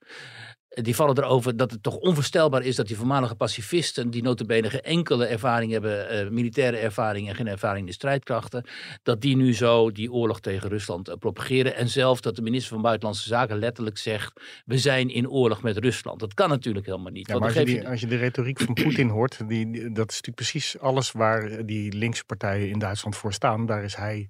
Die 0.70 0.96
vallen 0.96 1.18
erover 1.18 1.58
dat 1.58 1.72
het 1.72 1.84
toch 1.84 1.96
onvoorstelbaar 1.96 2.62
is 2.62 2.76
dat 2.76 2.88
die 2.88 2.98
voormalige 2.98 3.36
pacifisten, 3.36 4.10
die 4.10 4.24
notabene 4.24 4.70
geen 4.70 4.82
enkele 4.82 5.26
ervaring 5.26 5.72
hebben, 5.72 6.26
uh, 6.26 6.30
militaire 6.32 6.78
ervaring 6.78 7.30
en 7.30 7.36
geen 7.36 7.48
ervaring 7.48 7.80
in 7.80 7.86
de 7.86 7.92
strijdkrachten, 7.92 8.66
dat 9.04 9.22
die 9.22 9.36
nu 9.36 9.54
zo 9.54 9.92
die 9.92 10.12
oorlog 10.12 10.40
tegen 10.40 10.70
Rusland 10.70 11.10
uh, 11.10 11.16
propageren. 11.16 11.76
En 11.76 11.90
zelf 11.90 12.22
dat 12.22 12.36
de 12.36 12.42
minister 12.42 12.74
van 12.74 12.82
Buitenlandse 12.82 13.28
Zaken 13.28 13.58
letterlijk 13.58 13.98
zegt, 13.98 14.42
we 14.66 14.78
zijn 14.78 15.10
in 15.10 15.30
oorlog 15.30 15.62
met 15.62 15.78
Rusland. 15.78 16.20
Dat 16.20 16.34
kan 16.34 16.50
natuurlijk 16.50 16.86
helemaal 16.86 17.12
niet. 17.12 17.28
Ja, 17.28 17.38
maar 17.38 17.48
als 17.48 17.58
je, 17.58 17.66
die, 17.66 17.88
als 17.88 18.00
je, 18.00 18.08
de 18.08 18.18
retoriek 18.18 18.60
van 18.60 18.74
Poetin 18.74 19.10
hoort, 19.10 19.48
die, 19.48 19.66
dat 19.72 20.10
is 20.10 20.22
natuurlijk 20.22 20.36
precies 20.36 20.80
alles 20.80 21.12
waar 21.12 21.66
die 21.66 21.94
linkse 21.94 22.26
partijen 22.26 22.70
in 22.70 22.80
Duitsland 22.80 23.16
voor 23.16 23.34
staan. 23.34 23.66
Daar 23.66 23.84
is 23.84 23.96
hij 23.96 24.30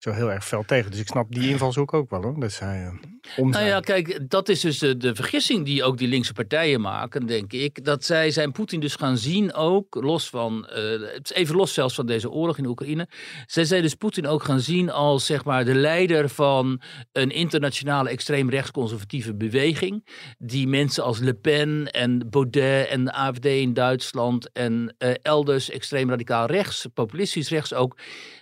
zo 0.00 0.10
heel 0.10 0.32
erg 0.32 0.46
fel 0.46 0.62
tegen. 0.64 0.90
Dus 0.90 1.00
ik 1.00 1.06
snap 1.06 1.32
die 1.32 1.48
invalshoek 1.48 1.92
ook 1.94 2.10
wel 2.10 2.22
hoor. 2.22 2.40
Dat 2.40 2.58
hij 2.58 2.92
uh, 3.36 3.44
Nou 3.44 3.64
ja, 3.64 3.80
kijk, 3.80 4.30
dat 4.30 4.48
is 4.48 4.60
dus 4.60 4.78
de, 4.78 4.96
de, 4.96 5.14
vergissing 5.14 5.64
die 5.64 5.84
ook 5.84 5.98
die 5.98 6.08
linkse 6.08 6.32
partijen 6.32 6.80
maken, 6.80 7.26
denk 7.26 7.52
ik. 7.52 7.84
Dat 7.84 8.04
zij 8.04 8.30
zijn 8.30 8.52
Poetin 8.52 8.80
dus 8.80 8.94
gaan 8.94 9.18
zien 9.18 9.54
ook, 9.54 9.94
los 9.94 10.28
van, 10.28 10.68
uh, 10.76 11.08
even 11.22 11.56
los 11.56 11.74
zelfs 11.74 11.94
van 11.94 12.06
deze 12.06 12.30
oorlog 12.30 12.58
in 12.58 12.66
Oekraïne. 12.66 13.08
Zij 13.46 13.64
zijn 13.64 13.82
dus 13.82 13.94
Poetin 13.94 14.26
ook 14.26 14.42
gaan 14.42 14.60
zien 14.60 14.90
als 14.90 15.26
zeg 15.26 15.44
maar 15.44 15.64
de 15.64 15.74
leider 15.74 16.28
van 16.28 16.80
een 17.12 17.30
internationale 17.30 18.10
extreem 18.10 18.50
rechtsconservatieve 18.50 19.34
beweging. 19.34 20.08
Die 20.38 20.68
mensen 20.68 21.04
als 21.04 21.18
Le 21.18 21.34
Pen 21.34 21.90
en 21.90 22.30
Baudet 22.30 22.88
en 22.88 23.04
de 23.04 23.12
AFD 23.12 23.44
in 23.44 23.74
Duitsland 23.74 24.52
en 24.52 24.94
uh, 24.98 25.10
elders 25.22 25.70
extreem 25.70 26.10
radicaal 26.10 26.46
rechts, 26.46 26.86
populistisch 26.94 27.48
rechts 27.48 27.74
ook 27.74 27.96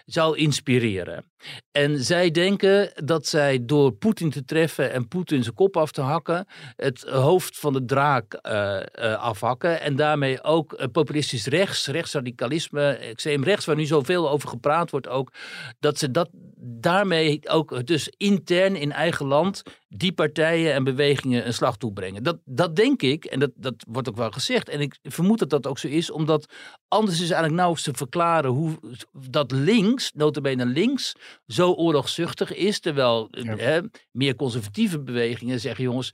zou 0.08 0.36
inspireren. 0.36 1.24
En 1.70 2.04
zij 2.04 2.30
denken 2.30 2.92
dat 3.04 3.26
zij 3.26 3.64
door 3.64 3.92
Poetin 3.92 4.30
te 4.30 4.44
treffen 4.44 4.92
en 4.92 5.08
Poetin 5.08 5.42
zijn 5.42 5.54
kop 5.54 5.76
af 5.76 5.92
te 5.92 6.00
hakken, 6.00 6.46
het 6.76 7.02
hoofd 7.02 7.58
van 7.58 7.72
de 7.72 7.84
draak 7.84 8.38
uh, 8.42 8.80
uh, 8.94 9.14
afhakken. 9.22 9.80
En 9.80 9.96
daarmee 9.96 10.42
ook 10.42 10.72
uh, 10.72 10.86
populistisch 10.92 11.46
rechts, 11.46 11.86
rechtsradicalisme, 11.86 12.88
extreem 12.92 13.44
rechts, 13.44 13.66
waar 13.66 13.76
nu 13.76 13.84
zoveel 13.84 14.30
over 14.30 14.48
gepraat 14.48 14.90
wordt 14.90 15.08
ook, 15.08 15.32
dat 15.80 15.98
ze 15.98 16.10
dat 16.10 16.28
daarmee 16.60 17.40
ook 17.48 17.86
dus 17.86 18.08
intern 18.16 18.76
in 18.76 18.92
eigen 18.92 19.26
land 19.26 19.62
die 19.88 20.12
partijen 20.12 20.72
en 20.72 20.84
bewegingen 20.84 21.46
een 21.46 21.54
slag 21.54 21.76
toebrengen. 21.76 22.22
Dat, 22.22 22.38
dat 22.44 22.76
denk 22.76 23.02
ik, 23.02 23.24
en 23.24 23.38
dat, 23.38 23.50
dat 23.54 23.74
wordt 23.88 24.08
ook 24.08 24.16
wel 24.16 24.30
gezegd. 24.30 24.68
En 24.68 24.80
ik 24.80 24.98
vermoed 25.02 25.38
dat 25.38 25.50
dat 25.50 25.66
ook 25.66 25.78
zo 25.78 25.88
is, 25.88 26.10
omdat 26.10 26.52
anders 26.88 27.16
is 27.16 27.30
eigenlijk 27.30 27.54
nauwelijks 27.54 27.84
te 27.84 27.94
verklaren 27.94 28.50
hoe 28.50 28.78
dat 29.12 29.50
links, 29.50 30.12
notabene 30.12 30.66
links, 30.66 31.14
zo 31.46 31.72
oorlogszuchtig 31.72 32.54
is. 32.54 32.80
Terwijl 32.80 33.28
hè, 33.30 33.80
meer 34.10 34.34
conservatieve 34.34 35.00
bewegingen 35.00 35.60
zeggen, 35.60 35.84
jongens, 35.84 36.10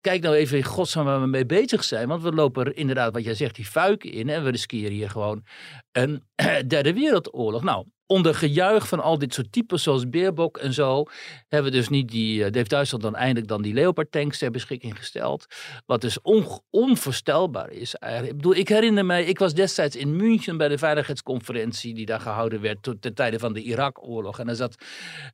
kijk 0.00 0.22
nou 0.22 0.34
even 0.34 0.56
in 0.56 0.64
godsnaam 0.64 1.04
waar 1.04 1.20
we 1.20 1.26
mee 1.26 1.46
bezig 1.46 1.84
zijn. 1.84 2.08
Want 2.08 2.22
we 2.22 2.32
lopen 2.32 2.74
inderdaad, 2.76 3.12
wat 3.12 3.24
jij 3.24 3.34
zegt, 3.34 3.54
die 3.54 3.64
fuiken 3.64 4.12
in. 4.12 4.28
En 4.28 4.44
we 4.44 4.50
riskeren 4.50 4.92
hier 4.92 5.10
gewoon 5.10 5.44
een 5.92 6.22
derde 6.68 6.94
wereldoorlog. 6.94 7.62
Nou, 7.62 7.86
onder 8.10 8.34
gejuich 8.34 8.88
van 8.88 9.00
al 9.00 9.18
dit 9.18 9.34
soort 9.34 9.52
types 9.52 9.82
zoals 9.82 10.08
Beerbok 10.08 10.58
en 10.58 10.72
zo, 10.72 11.04
hebben 11.48 11.70
we 11.70 11.76
dus 11.76 11.88
niet 11.88 12.08
die, 12.08 12.42
heeft 12.42 12.70
Duitsland 12.70 13.02
dan 13.02 13.14
eindelijk 13.14 13.48
dan 13.48 13.62
die 13.62 13.74
Leopard 13.74 14.12
tanks 14.12 14.38
ter 14.38 14.50
beschikking 14.50 14.98
gesteld. 14.98 15.46
Wat 15.86 16.00
dus 16.00 16.20
on, 16.20 16.46
onvoorstelbaar 16.70 17.70
is 17.70 17.94
eigenlijk. 17.94 18.32
Ik 18.32 18.38
bedoel, 18.38 18.56
ik 18.56 18.68
herinner 18.68 19.06
mij, 19.06 19.24
ik 19.24 19.38
was 19.38 19.54
destijds 19.54 19.96
in 19.96 20.16
München 20.16 20.56
bij 20.56 20.68
de 20.68 20.78
veiligheidsconferentie 20.78 21.94
die 21.94 22.06
daar 22.06 22.20
gehouden 22.20 22.60
werd 22.60 22.94
ten 23.00 23.14
tijde 23.14 23.38
van 23.38 23.52
de 23.52 23.62
Irak-oorlog. 23.62 24.38
En 24.38 24.46
daar 24.46 24.54
zat 24.54 24.74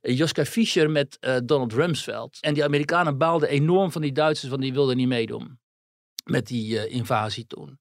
uh, 0.01 0.17
Joschka 0.17 0.45
Fischer 0.45 0.89
met 0.89 1.17
uh, 1.21 1.35
Donald 1.43 1.73
Rumsfeld. 1.73 2.37
En 2.41 2.53
die 2.53 2.63
Amerikanen 2.63 3.17
baalden 3.17 3.49
enorm 3.49 3.91
van 3.91 4.01
die 4.01 4.11
Duitsers, 4.11 4.49
want 4.49 4.61
die 4.61 4.73
wilden 4.73 4.97
niet 4.97 5.07
meedoen 5.07 5.59
met 6.23 6.47
die 6.47 6.87
invasie 6.87 7.47
toen. 7.47 7.79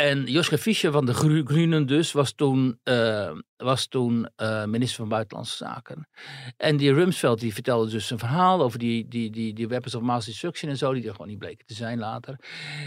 En 0.00 0.24
Joschka 0.24 0.58
Fischer 0.58 0.92
van 0.92 1.06
de 1.06 1.14
Groenen 1.14 1.86
dus 1.86 2.12
was 2.12 2.32
toen, 2.32 2.80
uh, 2.84 3.30
was 3.56 3.86
toen 3.86 4.28
uh, 4.42 4.64
minister 4.64 4.96
van 4.96 5.08
Buitenlandse 5.08 5.56
Zaken. 5.56 6.08
En 6.56 6.76
die 6.76 6.92
Rumsfeld 6.92 7.40
die 7.40 7.54
vertelde 7.54 7.90
dus 7.90 8.10
een 8.10 8.18
verhaal 8.18 8.62
over 8.62 8.78
die, 8.78 9.08
die, 9.08 9.30
die, 9.30 9.52
die 9.52 9.68
weapons 9.68 9.94
of 9.94 10.02
mass 10.02 10.26
destruction 10.26 10.70
en 10.70 10.76
zo, 10.76 10.92
die 10.92 11.04
er 11.06 11.10
gewoon 11.10 11.28
niet 11.28 11.38
bleken 11.38 11.66
te 11.66 11.74
zijn 11.74 11.98
later. 11.98 12.36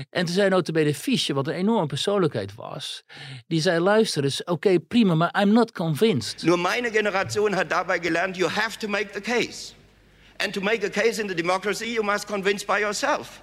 En 0.10 0.26
toen 0.26 0.34
zei 0.34 0.50
notabene 0.50 0.94
Fischer, 0.94 1.36
wat 1.36 1.48
een 1.48 1.54
enorme 1.54 1.86
persoonlijkheid 1.86 2.56
was, 2.56 3.04
die 3.48 3.62
zei 3.62 3.80
luister 3.80 4.24
eens, 4.24 4.44
oké 4.44 4.80
prima, 4.80 5.16
maar 5.16 5.42
I'm 5.42 5.52
not 5.52 5.72
convinced. 5.72 6.44
Nur 6.44 6.60
meine 6.60 6.92
Generation 6.92 7.54
hat 7.54 7.70
dabei 7.70 8.00
gelernt, 8.02 8.36
you 8.36 8.50
have 8.50 8.78
to 8.78 8.88
make 8.88 9.10
the 9.10 9.22
case. 9.22 9.74
And 10.38 10.54
to 10.54 10.62
make 10.62 10.86
a 10.86 10.90
case 10.90 11.22
in 11.22 11.28
the 11.28 11.36
democracy, 11.36 11.86
you 11.86 12.06
must 12.06 12.26
convince 12.26 12.66
by 12.66 12.80
yourself. 12.80 13.42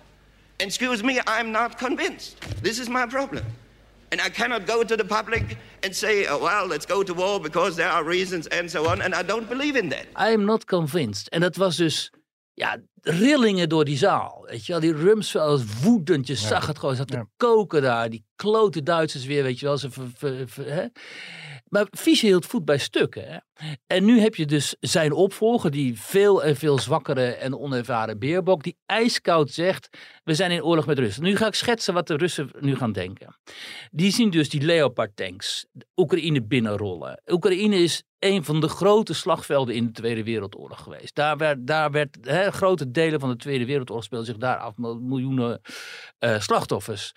Excuse 0.60 1.02
me, 1.02 1.20
I'm 1.26 1.50
not 1.50 1.78
convinced. 1.78 2.36
This 2.62 2.78
is 2.78 2.88
my 2.88 3.06
problem. 3.06 3.44
And 4.10 4.20
I 4.20 4.28
cannot 4.28 4.66
go 4.66 4.84
to 4.84 4.96
the 4.96 5.04
public 5.04 5.56
and 5.82 5.96
say, 5.96 6.26
oh, 6.26 6.38
well, 6.38 6.66
let's 6.66 6.86
go 6.86 7.02
to 7.02 7.14
war 7.14 7.40
because 7.40 7.76
there 7.76 7.88
are 7.88 8.04
reasons 8.04 8.46
and 8.48 8.70
so 8.70 8.86
on. 8.88 9.00
And 9.00 9.14
I 9.14 9.22
don't 9.22 9.48
believe 9.48 9.78
in 9.78 9.88
that. 9.88 10.06
I 10.16 10.32
am 10.32 10.44
not 10.44 10.64
convinced. 10.64 11.28
En 11.28 11.40
dat 11.40 11.56
was 11.56 11.76
dus, 11.76 12.12
ja, 12.54 12.76
rillingen 13.02 13.68
door 13.68 13.84
die 13.84 13.96
zaal. 13.96 14.46
Weet 14.48 14.66
je 14.66 14.72
wel, 14.72 14.80
die 14.80 14.92
Rumsfeld 14.92 15.82
woedend, 15.82 16.26
je 16.26 16.32
ja. 16.32 16.38
zag 16.38 16.66
het 16.66 16.78
gewoon, 16.78 16.96
zat 16.96 17.08
te 17.08 17.16
ja. 17.16 17.26
koken 17.36 17.82
daar. 17.82 18.10
Die 18.10 18.24
klote 18.40 18.82
Duitsers 18.82 19.24
weer, 19.24 19.42
weet 19.42 19.58
je 19.60 19.66
wel. 19.66 19.78
Ze 19.78 19.88
hè? 20.62 20.86
Maar 21.68 21.86
Fischer 21.90 22.28
hield 22.28 22.46
voet 22.46 22.64
bij 22.64 22.78
stukken. 22.78 23.24
Hè? 23.26 23.38
En 23.86 24.04
nu 24.04 24.20
heb 24.20 24.34
je 24.34 24.46
dus 24.46 24.76
zijn 24.80 25.12
opvolger, 25.12 25.70
die 25.70 26.00
veel 26.00 26.44
en 26.44 26.56
veel 26.56 26.78
zwakkere 26.78 27.24
en 27.24 27.58
onervaren 27.58 28.18
Beerbok, 28.18 28.62
die 28.62 28.76
ijskoud 28.86 29.50
zegt: 29.50 29.88
We 30.24 30.34
zijn 30.34 30.50
in 30.50 30.62
oorlog 30.62 30.86
met 30.86 30.98
Rusland. 30.98 31.28
Nu 31.28 31.36
ga 31.36 31.46
ik 31.46 31.54
schetsen 31.54 31.94
wat 31.94 32.06
de 32.06 32.16
Russen 32.16 32.50
nu 32.60 32.76
gaan 32.76 32.92
denken. 32.92 33.36
Die 33.90 34.12
zien 34.12 34.30
dus 34.30 34.48
die 34.48 34.62
Leopard-tanks 34.62 35.66
Oekraïne 35.96 36.42
binnenrollen. 36.42 37.22
Oekraïne 37.26 37.76
is 37.76 38.02
een 38.18 38.44
van 38.44 38.60
de 38.60 38.68
grote 38.68 39.14
slagvelden 39.14 39.74
in 39.74 39.86
de 39.86 39.92
Tweede 39.92 40.24
Wereldoorlog 40.24 40.82
geweest. 40.82 41.14
Daar 41.14 41.36
werd, 41.36 41.66
daar 41.66 41.90
werd 41.90 42.18
hè, 42.20 42.50
grote 42.50 42.90
delen 42.90 43.20
van 43.20 43.28
de 43.28 43.36
Tweede 43.36 43.64
Wereldoorlog 43.64 44.04
speelden 44.04 44.26
zich 44.26 44.36
daar 44.36 44.56
af, 44.56 44.76
miljoenen 44.76 45.60
uh, 46.18 46.40
slachtoffers. 46.40 47.12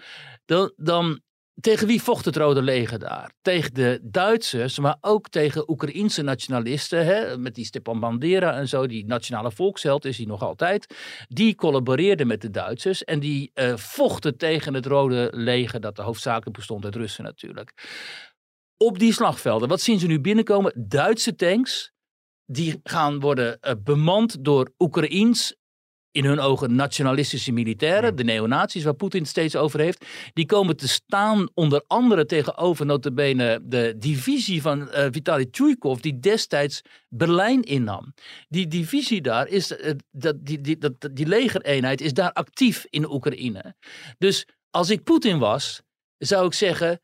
Dan, 0.46 0.74
dan 0.76 1.13
tegen 1.62 1.88
wie 1.88 2.02
vocht 2.02 2.26
het 2.26 2.36
Rode 2.36 2.62
Leger 2.62 3.00
daar? 3.00 3.32
Tegen 3.42 3.74
de 3.74 4.00
Duitsers, 4.04 4.80
maar 4.80 4.98
ook 5.02 5.30
tegen 5.30 5.70
Oekraïense 5.70 6.22
nationalisten. 6.22 7.06
Hè, 7.06 7.38
met 7.38 7.56
die 7.56 7.66
Stepan 7.66 8.00
Bandera 8.00 8.54
en 8.54 8.68
zo, 8.68 8.88
die 8.88 9.06
nationale 9.06 9.52
volksheld 9.52 10.06
is 10.06 10.18
hij 10.18 10.26
nog 10.26 10.42
altijd. 10.42 10.96
Die 11.28 11.56
collaboreerden 11.56 12.28
met 12.28 12.42
de 12.42 12.50
Duitsers 12.50 13.04
en 13.04 13.20
die 13.20 13.52
uh, 13.54 13.78
vochten 13.78 14.38
tegen 14.38 14.74
het 14.74 14.86
Rode 14.86 15.30
Leger, 15.32 15.80
dat 15.80 15.98
hoofdzakelijk 15.98 16.58
bestond 16.58 16.86
uit 16.86 16.96
Russen 16.96 17.24
natuurlijk. 17.24 17.74
Op 18.78 19.00
die 19.00 19.14
slagvelden, 19.14 19.70
wat 19.70 19.82
zien 19.82 20.00
ze 20.00 20.08
nu 20.08 20.20
binnenkomen? 20.20 20.88
Duitse 20.88 21.36
tanks, 21.36 21.92
die 22.46 22.80
gaan 22.84 23.20
worden 23.20 23.58
uh, 23.62 23.72
bemand 23.84 24.46
door 24.46 24.74
Oekraïens 24.78 25.56
in 26.14 26.26
hun 26.26 26.40
ogen 26.40 26.76
nationalistische 26.76 27.52
militairen, 27.52 28.16
de 28.16 28.24
neonazies 28.24 28.84
waar 28.84 28.94
Poetin 28.94 29.22
het 29.22 29.30
steeds 29.30 29.56
over 29.56 29.80
heeft, 29.80 30.06
die 30.34 30.46
komen 30.46 30.78
te 30.78 30.88
staan 30.88 31.50
onder 31.54 31.84
andere 31.88 32.26
tegenover 32.26 32.86
notabene 32.86 33.60
de 33.64 33.96
divisie 33.98 34.62
van 34.62 34.82
uh, 34.82 35.06
Vitali 35.12 35.50
Tjuikov 35.50 36.00
die 36.00 36.20
destijds 36.20 36.82
Berlijn 37.10 37.62
innam. 37.62 38.14
Die 38.50 38.68
divisie 38.68 39.22
daar 39.22 39.48
is, 39.48 39.72
uh, 39.72 39.92
dat, 40.12 40.46
die, 40.46 40.62
die, 40.62 40.78
dat, 40.78 41.10
die 41.12 41.28
legereenheid 41.28 42.02
is 42.02 42.14
daar 42.14 42.32
actief 42.34 42.86
in 42.90 43.12
Oekraïne. 43.12 43.76
Dus 44.18 44.48
als 44.70 44.90
ik 44.90 45.04
Poetin 45.04 45.40
was, 45.40 45.82
zou 46.18 46.46
ik 46.46 46.54
zeggen, 46.54 47.02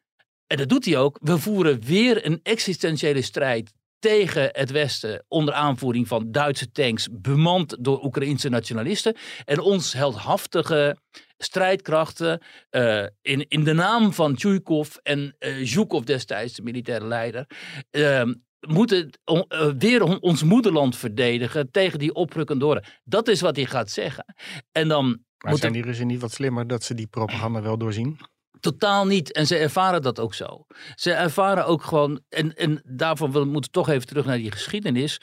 en 0.47 0.57
dat 0.57 0.69
doet 0.69 0.85
hij 0.85 0.97
ook, 0.97 1.17
we 1.21 1.37
voeren 1.37 1.81
weer 1.81 2.25
een 2.25 2.39
existentiële 2.43 3.21
strijd 3.21 3.71
tegen 3.99 4.49
het 4.51 4.71
Westen 4.71 5.25
onder 5.27 5.53
aanvoering 5.53 6.07
van 6.07 6.31
Duitse 6.31 6.71
tanks, 6.71 7.07
bemand 7.11 7.77
door 7.79 8.03
Oekraïnse 8.03 8.49
nationalisten. 8.49 9.15
En 9.45 9.59
ons 9.59 9.93
heldhaftige 9.93 10.97
strijdkrachten 11.37 12.41
uh, 12.71 13.05
in, 13.21 13.47
in 13.47 13.63
de 13.63 13.73
naam 13.73 14.13
van 14.13 14.35
Tjuikov 14.35 14.95
en 15.03 15.35
uh, 15.39 15.65
Zhukov 15.65 16.03
destijds, 16.03 16.53
de 16.53 16.61
militaire 16.61 17.05
leider, 17.05 17.45
uh, 17.91 18.23
moeten 18.59 19.09
on, 19.25 19.45
weer 19.77 20.03
on, 20.03 20.21
ons 20.21 20.43
moederland 20.43 20.97
verdedigen 20.97 21.71
tegen 21.71 21.99
die 21.99 22.13
oprukkende 22.13 22.65
orde. 22.65 22.83
Dat 23.03 23.27
is 23.27 23.41
wat 23.41 23.55
hij 23.55 23.65
gaat 23.65 23.89
zeggen. 23.89 24.35
En 24.71 24.87
dan 24.87 25.23
maar 25.43 25.57
zijn 25.57 25.73
die 25.73 25.81
Russen 25.81 26.07
niet 26.07 26.21
wat 26.21 26.31
slimmer 26.31 26.67
dat 26.67 26.83
ze 26.83 26.93
die 26.93 27.07
propaganda 27.07 27.61
wel 27.61 27.77
doorzien? 27.77 28.19
Totaal 28.59 29.05
niet. 29.05 29.31
En 29.31 29.47
ze 29.47 29.57
ervaren 29.57 30.01
dat 30.01 30.19
ook 30.19 30.33
zo. 30.33 30.65
Ze 30.95 31.11
ervaren 31.11 31.65
ook 31.65 31.83
gewoon, 31.83 32.21
en, 32.29 32.55
en 32.55 32.81
daarvan 32.85 33.31
we 33.31 33.43
moeten 33.45 33.71
toch 33.71 33.89
even 33.89 34.07
terug 34.07 34.25
naar 34.25 34.37
die 34.37 34.51
geschiedenis. 34.51 35.19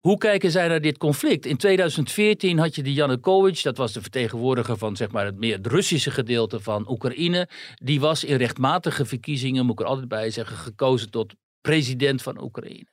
Hoe 0.00 0.18
kijken 0.18 0.50
zij 0.50 0.68
naar 0.68 0.80
dit 0.80 0.98
conflict? 0.98 1.46
In 1.46 1.56
2014 1.56 2.58
had 2.58 2.74
je 2.74 2.82
die 2.82 2.94
Janukovic, 2.94 3.62
dat 3.62 3.76
was 3.76 3.92
de 3.92 4.00
vertegenwoordiger 4.00 4.78
van 4.78 4.96
zeg 4.96 5.10
maar, 5.10 5.24
het 5.24 5.38
meer 5.38 5.56
het 5.56 5.66
Russische 5.66 6.10
gedeelte 6.10 6.60
van 6.60 6.90
Oekraïne. 6.90 7.48
Die 7.74 8.00
was 8.00 8.24
in 8.24 8.36
rechtmatige 8.36 9.04
verkiezingen, 9.04 9.64
moet 9.64 9.78
ik 9.78 9.80
er 9.80 9.90
altijd 9.90 10.08
bij 10.08 10.30
zeggen, 10.30 10.56
gekozen 10.56 11.10
tot 11.10 11.34
president 11.60 12.22
van 12.22 12.42
Oekraïne. 12.42 12.86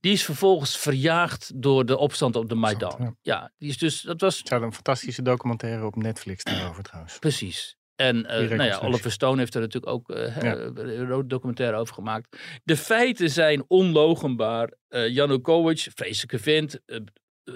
Die 0.00 0.12
is 0.12 0.24
vervolgens 0.24 0.78
verjaagd 0.78 1.52
door 1.54 1.86
de 1.86 1.98
opstand 1.98 2.36
op 2.36 2.48
de 2.48 2.54
Maidan. 2.54 3.16
ja. 3.22 3.52
Die 3.58 3.68
is 3.68 3.78
dus, 3.78 4.00
dat 4.00 4.20
was 4.20 4.40
Er 4.40 4.46
zou 4.46 4.62
een 4.62 4.74
fantastische 4.74 5.22
documentaire 5.22 5.86
op 5.86 5.96
Netflix 5.96 6.44
daarover 6.44 6.82
trouwens. 6.82 7.18
Precies. 7.18 7.76
En 8.00 8.26
eh, 8.26 8.48
nou 8.48 8.62
ja. 8.62 8.78
Oliver 8.78 9.10
Stone 9.12 9.38
heeft 9.38 9.54
er 9.54 9.60
natuurlijk 9.60 9.92
ook 9.92 10.10
eh, 10.10 10.42
Ja. 10.42 10.56
een 10.56 11.28
documentaire 11.28 11.76
over 11.76 11.94
gemaakt. 11.94 12.36
De 12.64 12.76
feiten 12.76 13.30
zijn 13.30 13.64
onlogenbaar. 13.68 14.72
Eh 14.88 15.08
Janukovic, 15.08 15.86
vreselijke 15.94 16.38
vent, 16.38 16.80
eh, 16.86 16.98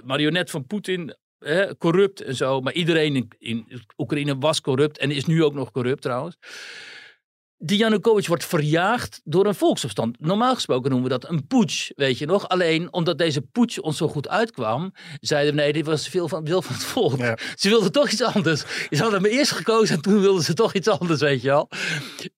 marionet 0.05 0.51
van 0.51 0.67
Poetin, 0.67 1.15
eh, 1.39 1.71
corrupt 1.79 2.21
en 2.21 2.35
zo. 2.35 2.61
Maar 2.61 2.73
iedereen 2.73 3.15
in, 3.17 3.29
in 3.39 3.83
Oekraïne 3.97 4.39
was 4.39 4.61
corrupt 4.61 4.99
en 4.99 5.11
is 5.11 5.25
nu 5.25 5.45
ook 5.45 5.55
nog 5.55 5.71
corrupt 5.71 6.03
trouwens. 6.03 6.37
Die 7.65 7.79
Janukovic 7.79 8.27
wordt 8.27 8.45
verjaagd 8.45 9.21
door 9.25 9.47
een 9.47 9.55
volksopstand. 9.55 10.21
Normaal 10.21 10.55
gesproken 10.55 10.91
noemen 10.91 11.11
we 11.11 11.19
dat 11.19 11.31
een 11.31 11.47
putsch, 11.47 11.91
weet 11.97 12.19
je 12.19 12.27
nog. 12.27 12.49
Alleen 12.49 12.93
omdat 12.93 13.19
deze 13.19 13.41
putsch 13.41 13.79
ons 13.79 13.97
zo 13.97 14.09
goed 14.09 14.29
uitkwam, 14.29 14.93
zeiden 15.21 15.55
we 15.55 15.61
nee, 15.61 15.73
dit 15.73 15.87
was 15.87 16.09
veel 16.09 16.29
van, 16.29 16.45
wil 16.45 16.63
van 16.63 16.75
het 16.75 16.85
volk. 16.85 17.19
Ja. 17.19 17.39
Ze 17.55 17.69
wilden 17.69 17.93
toch 17.93 18.11
iets 18.11 18.23
anders. 18.23 18.65
Ze 18.91 19.03
hadden 19.03 19.23
me 19.23 19.29
eerst 19.29 19.53
gekozen 19.53 19.97
en 19.97 20.03
toen 20.03 20.21
wilden 20.21 20.43
ze 20.43 20.55
toch 20.55 20.75
iets 20.75 20.89
anders, 20.89 21.21
weet 21.21 21.43
je 21.43 21.49
wel. 21.49 21.69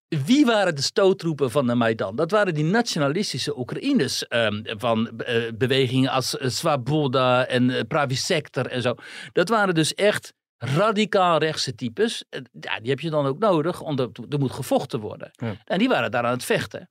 Wie 0.08 0.44
waren 0.44 0.74
de 0.74 0.82
stoottroepen 0.82 1.50
van 1.50 1.66
de 1.66 1.74
Maidan? 1.74 2.16
Dat 2.16 2.30
waren 2.30 2.54
die 2.54 2.64
nationalistische 2.64 3.58
Oekraïners 3.58 4.26
ehm, 4.26 4.62
van 4.64 5.18
eh, 5.18 5.42
bewegingen 5.54 6.10
als 6.10 6.38
eh, 6.38 6.48
Swaboda 6.48 7.46
en 7.46 7.68
uh, 7.68 7.80
Pravi 7.88 8.14
Sector 8.16 8.66
en 8.66 8.82
zo. 8.82 8.94
Dat 9.32 9.48
waren 9.48 9.74
dus 9.74 9.94
echt 9.94 10.32
radicaal 10.58 11.38
rechtse 11.38 11.74
types. 11.74 12.24
Eh, 12.28 12.40
Ja, 12.60 12.80
die 12.80 12.90
heb 12.90 13.00
je 13.00 13.10
dan 13.10 13.26
ook 13.26 13.38
nodig, 13.38 13.80
omdat 13.80 14.18
er 14.28 14.38
moet 14.38 14.52
gevochten 14.52 15.00
worden. 15.00 15.30
Ja. 15.32 15.54
En 15.64 15.78
die 15.78 15.88
waren 15.88 16.10
daar 16.10 16.24
aan 16.24 16.32
het 16.32 16.44
vechten. 16.44 16.90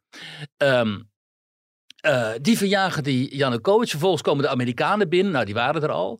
Ehm, 0.58 1.00
eh, 2.06 2.32
die 2.42 2.58
verjagen 2.58 3.04
die 3.04 3.36
Janukovic. 3.36 3.90
Vervolgens 3.90 4.22
komen 4.22 4.44
de 4.44 4.50
Amerikanen 4.50 5.10
binnen. 5.10 5.32
Nou, 5.34 5.46
die 5.46 5.54
waren 5.54 5.84
er 5.84 5.92
al. 5.92 6.20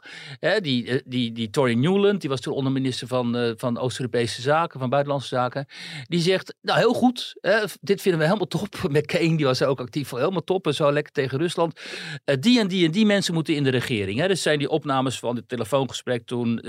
Die, 0.62 0.88
eh, 0.88 1.00
die, 1.06 1.32
die 1.32 1.50
Tory 1.50 1.74
Newland, 1.74 2.22
die 2.22 2.30
was 2.30 2.42
toen 2.42 2.54
onderminister 2.54 3.08
van, 3.08 3.38
eh, 3.38 3.52
van 3.58 3.78
Oost-Europese 3.78 4.42
Zaken, 4.42 4.80
van 4.80 4.90
Buitenlandse 4.90 5.28
Zaken. 5.28 5.66
Die 6.08 6.20
zegt, 6.20 6.56
nou 6.62 6.80
heel 6.80 6.94
goed, 6.94 7.36
dit 7.82 8.02
vinden 8.02 8.20
we 8.20 8.26
helemaal 8.26 8.48
top. 8.48 8.76
McCain, 8.90 9.36
die 9.36 9.46
was 9.46 9.64
ook 9.64 9.80
actief 9.80 10.10
helemaal 10.12 10.44
top 10.44 10.68
en 10.68 10.74
zo, 10.74 10.92
lekker 10.92 11.14
tegen 11.14 11.38
Rusland. 11.38 11.80
Die 12.40 12.60
en 12.60 12.68
die 12.68 12.86
en 12.86 12.92
die 12.92 13.06
mensen 13.06 13.34
moeten 13.34 13.56
in 13.56 13.64
de 13.64 13.70
regering. 13.70 14.20
Hè. 14.20 14.28
Dus 14.28 14.42
zijn 14.42 14.60
die 14.60 14.70
opnames 14.70 15.20
van 15.20 15.36
het 15.36 15.50
telefoongesprek 15.50 16.26
toen, 16.26 16.64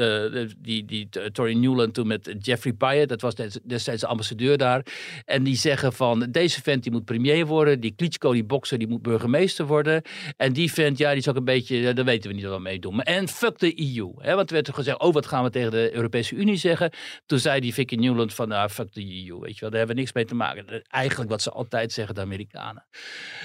die, 0.59 0.85
die 0.85 1.09
Tory 1.33 1.57
Newland 1.57 1.95
toen 1.95 2.07
met 2.07 2.35
Jeffrey 2.39 2.73
Pyatt, 2.73 3.09
dat 3.09 3.21
was 3.21 3.35
des- 3.35 3.59
destijds 3.65 4.01
de 4.01 4.07
ambassadeur 4.07 4.57
daar. 4.59 4.87
En 5.25 5.43
die 5.43 5.57
zeggen 5.57 5.93
van, 5.93 6.27
deze 6.31 6.63
vent 6.63 6.83
die 6.83 6.93
moet 6.93 7.05
premier 7.05 7.47
worden, 7.47 7.81
die 7.81 7.95
Klitschko, 7.97 8.33
die 8.33 8.45
bokser, 8.45 8.79
die 8.79 8.89
moet 8.89 9.03
burgemeester 9.09 9.67
worden. 9.67 10.03
En 10.37 10.53
die 10.53 10.73
vent, 10.73 10.99
ja, 10.99 11.11
die 11.11 11.19
is 11.19 11.29
ook 11.29 11.37
een 11.37 11.45
beetje, 11.45 11.93
daar 11.93 12.05
weten 12.05 12.31
we 12.31 12.37
niet 12.37 12.45
wat 12.45 12.57
we 12.57 12.63
mee 12.63 12.79
doen. 12.79 13.03
En 13.03 13.29
fuck 13.29 13.59
de 13.59 13.97
EU. 13.97 14.13
Hè? 14.19 14.35
Want 14.35 14.49
er 14.49 14.55
werd 14.55 14.69
er 14.69 14.75
gezegd, 14.75 14.99
oh, 14.99 15.13
wat 15.13 15.27
gaan 15.27 15.45
we 15.45 15.51
tegen 15.51 15.71
de 15.71 15.95
Europese 15.95 16.35
Unie 16.35 16.57
zeggen? 16.57 16.91
Toen 17.27 17.39
zei 17.39 17.61
die 17.61 17.75
Vicky 17.75 17.95
Newland 17.95 18.35
van, 18.35 18.49
nou, 18.49 18.69
fuck 18.69 18.93
de 18.93 19.27
EU, 19.27 19.39
weet 19.39 19.55
je 19.55 19.61
wel, 19.61 19.71
daar 19.71 19.79
hebben 19.79 19.97
we 19.97 20.03
niks 20.03 20.13
mee 20.13 20.25
te 20.25 20.35
maken. 20.35 20.83
Eigenlijk 20.83 21.31
wat 21.31 21.43
ze 21.43 21.51
altijd 21.51 21.93
zeggen, 21.93 22.15
de 22.15 22.21
Amerikanen. 22.21 22.87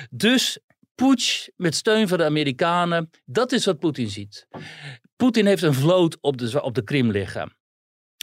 Dus 0.09 0.59
putsch 0.95 1.47
met 1.55 1.75
steun 1.75 2.07
van 2.07 2.17
de 2.17 2.23
Amerikanen, 2.23 3.09
dat 3.25 3.51
is 3.51 3.65
wat 3.65 3.79
Poetin 3.79 4.09
ziet. 4.09 4.47
Poetin 5.15 5.45
heeft 5.45 5.63
een 5.63 5.73
vloot 5.73 6.17
op 6.21 6.37
de, 6.37 6.61
op 6.61 6.75
de 6.75 6.83
Krim 6.83 7.11
liggen. 7.11 7.55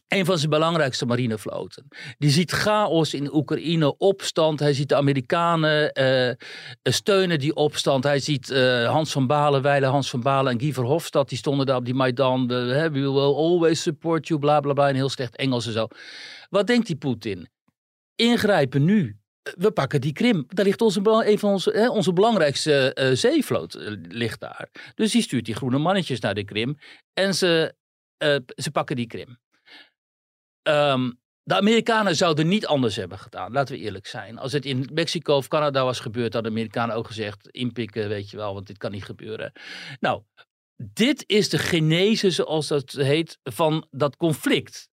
Een 0.09 0.25
van 0.25 0.39
zijn 0.39 0.51
belangrijkste 0.51 1.07
marinevloten. 1.07 1.89
Die 2.19 2.31
ziet 2.31 2.51
chaos 2.51 3.15
in 3.15 3.35
Oekraïne, 3.35 3.97
opstand. 3.97 4.61
Hij 4.61 4.73
ziet 4.73 4.89
de 4.89 4.95
Amerikanen 4.95 5.93
eh, 5.93 6.35
steunen 6.83 7.39
die 7.39 7.55
opstand. 7.55 8.05
Hij 8.05 8.19
ziet 8.19 8.51
eh, 8.51 8.91
Hans 8.91 9.13
van 9.13 9.27
Balen, 9.27 9.63
Weile 9.63 9.87
Hans 9.87 10.11
van 10.11 10.21
Balen 10.21 10.53
en 10.53 10.61
Guy 10.61 10.73
Verhofstadt. 10.73 11.29
Die 11.29 11.39
stonden 11.39 11.67
daar 11.67 11.77
op 11.77 11.85
die 11.85 11.95
Maidan. 11.95 12.47
We, 12.47 12.91
will 12.91 13.19
always 13.19 13.83
support 13.83 14.29
you, 14.29 14.41
bla 14.41 14.61
bla 14.61 14.73
bla. 14.73 14.89
In 14.89 14.95
heel 14.95 15.09
slecht 15.09 15.37
Engels 15.37 15.67
en 15.67 15.73
zo. 15.73 15.87
Wat 16.51 16.67
denkt 16.67 16.87
die 16.87 16.97
Poetin? 16.97 17.49
Ingrijpen 18.15 18.85
nu. 18.85 19.17
We 19.43 19.71
pakken 19.71 20.01
die 20.01 20.13
Krim. 20.13 20.45
Daar 20.49 20.65
ligt 20.65 20.81
onze, 20.81 21.01
een 21.05 21.39
van 21.39 21.51
onze, 21.51 21.71
hè, 21.71 21.89
onze 21.89 22.13
belangrijkste 22.13 22.95
eh, 22.95 23.11
zeevloot 23.13 23.79
ligt 24.09 24.41
daar. 24.41 24.69
Dus 24.95 25.13
die 25.13 25.23
stuurt 25.23 25.45
die 25.45 25.55
groene 25.55 25.79
mannetjes 25.79 26.21
naar 26.21 26.35
de 26.35 26.45
Krim. 26.45 26.79
En 27.13 27.35
ze, 27.35 27.75
ze 28.57 28.71
pakken 28.73 28.97
die 28.97 29.07
Krim. 29.07 29.39
Ehm, 30.69 31.11
de 31.43 31.55
Amerikanen 31.55 32.17
zouden 32.17 32.49
niet 32.49 32.67
anders 32.67 32.97
hebben 32.97 33.19
gedaan, 33.19 33.53
laten 33.53 33.75
we 33.75 33.81
eerlijk 33.81 34.07
zijn. 34.07 34.39
Als 34.39 34.53
het 34.53 34.65
in 34.65 34.89
Mexico 34.93 35.37
of 35.37 35.49
Canada 35.49 35.85
was 35.85 36.01
gebeurd, 36.01 36.33
hadden 36.33 36.53
de 36.53 36.59
Amerikanen 36.59 36.97
ook 36.97 37.07
gezegd: 37.07 37.49
inpikken, 37.49 38.09
weet 38.09 38.31
je 38.31 38.37
wel, 38.37 38.55
want 38.55 38.67
dit 38.67 38.79
kan 38.79 38.91
niet 38.91 39.05
gebeuren. 39.05 39.53
Nou, 40.01 40.23
dit 40.77 41.25
is 41.27 41.49
de 41.49 41.59
genese, 41.59 42.31
zoals 42.31 42.69
dat 42.69 42.91
heet, 42.91 43.39
van 43.43 43.87
dat 43.91 44.17
conflict. 44.17 44.89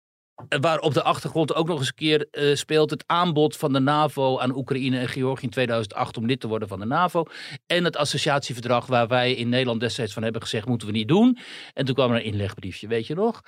Eh, 0.49 0.59
Waar 0.61 0.79
op 0.79 0.95
de 0.95 1.03
achtergrond 1.03 1.55
ook 1.55 1.67
nog 1.67 1.79
eens 1.79 1.89
een 1.89 1.95
keer 1.95 2.29
eh, 2.31 2.55
speelt 2.55 2.91
het 2.91 3.05
aanbod 3.07 3.57
van 3.57 3.73
de 3.73 3.81
NAVO 3.81 4.39
aan 4.39 4.57
Oekraïne 4.57 4.99
en 4.99 5.09
Georgië 5.09 5.45
in 5.45 5.51
2008 5.51 6.17
om 6.17 6.27
lid 6.27 6.41
te 6.41 6.49
worden 6.49 6.69
van 6.69 6.81
de 6.81 6.87
NAVO. 6.87 7.25
En 7.67 7.85
het 7.85 7.97
associatieverdrag 7.97 8.87
waar 8.87 9.09
wij 9.09 9.35
in 9.35 9.49
Nederland 9.49 9.81
destijds 9.81 10.13
van 10.13 10.23
hebben 10.23 10.43
gezegd 10.43 10.67
moeten 10.67 10.87
we 10.87 10.93
niet 10.93 11.09
doen. 11.09 11.39
En 11.73 11.85
toen 11.85 11.95
kwam 11.95 12.11
er 12.11 12.17
een 12.17 12.25
inlegbriefje, 12.25 12.87
weet 12.87 13.07
je 13.07 13.15
nog. 13.15 13.43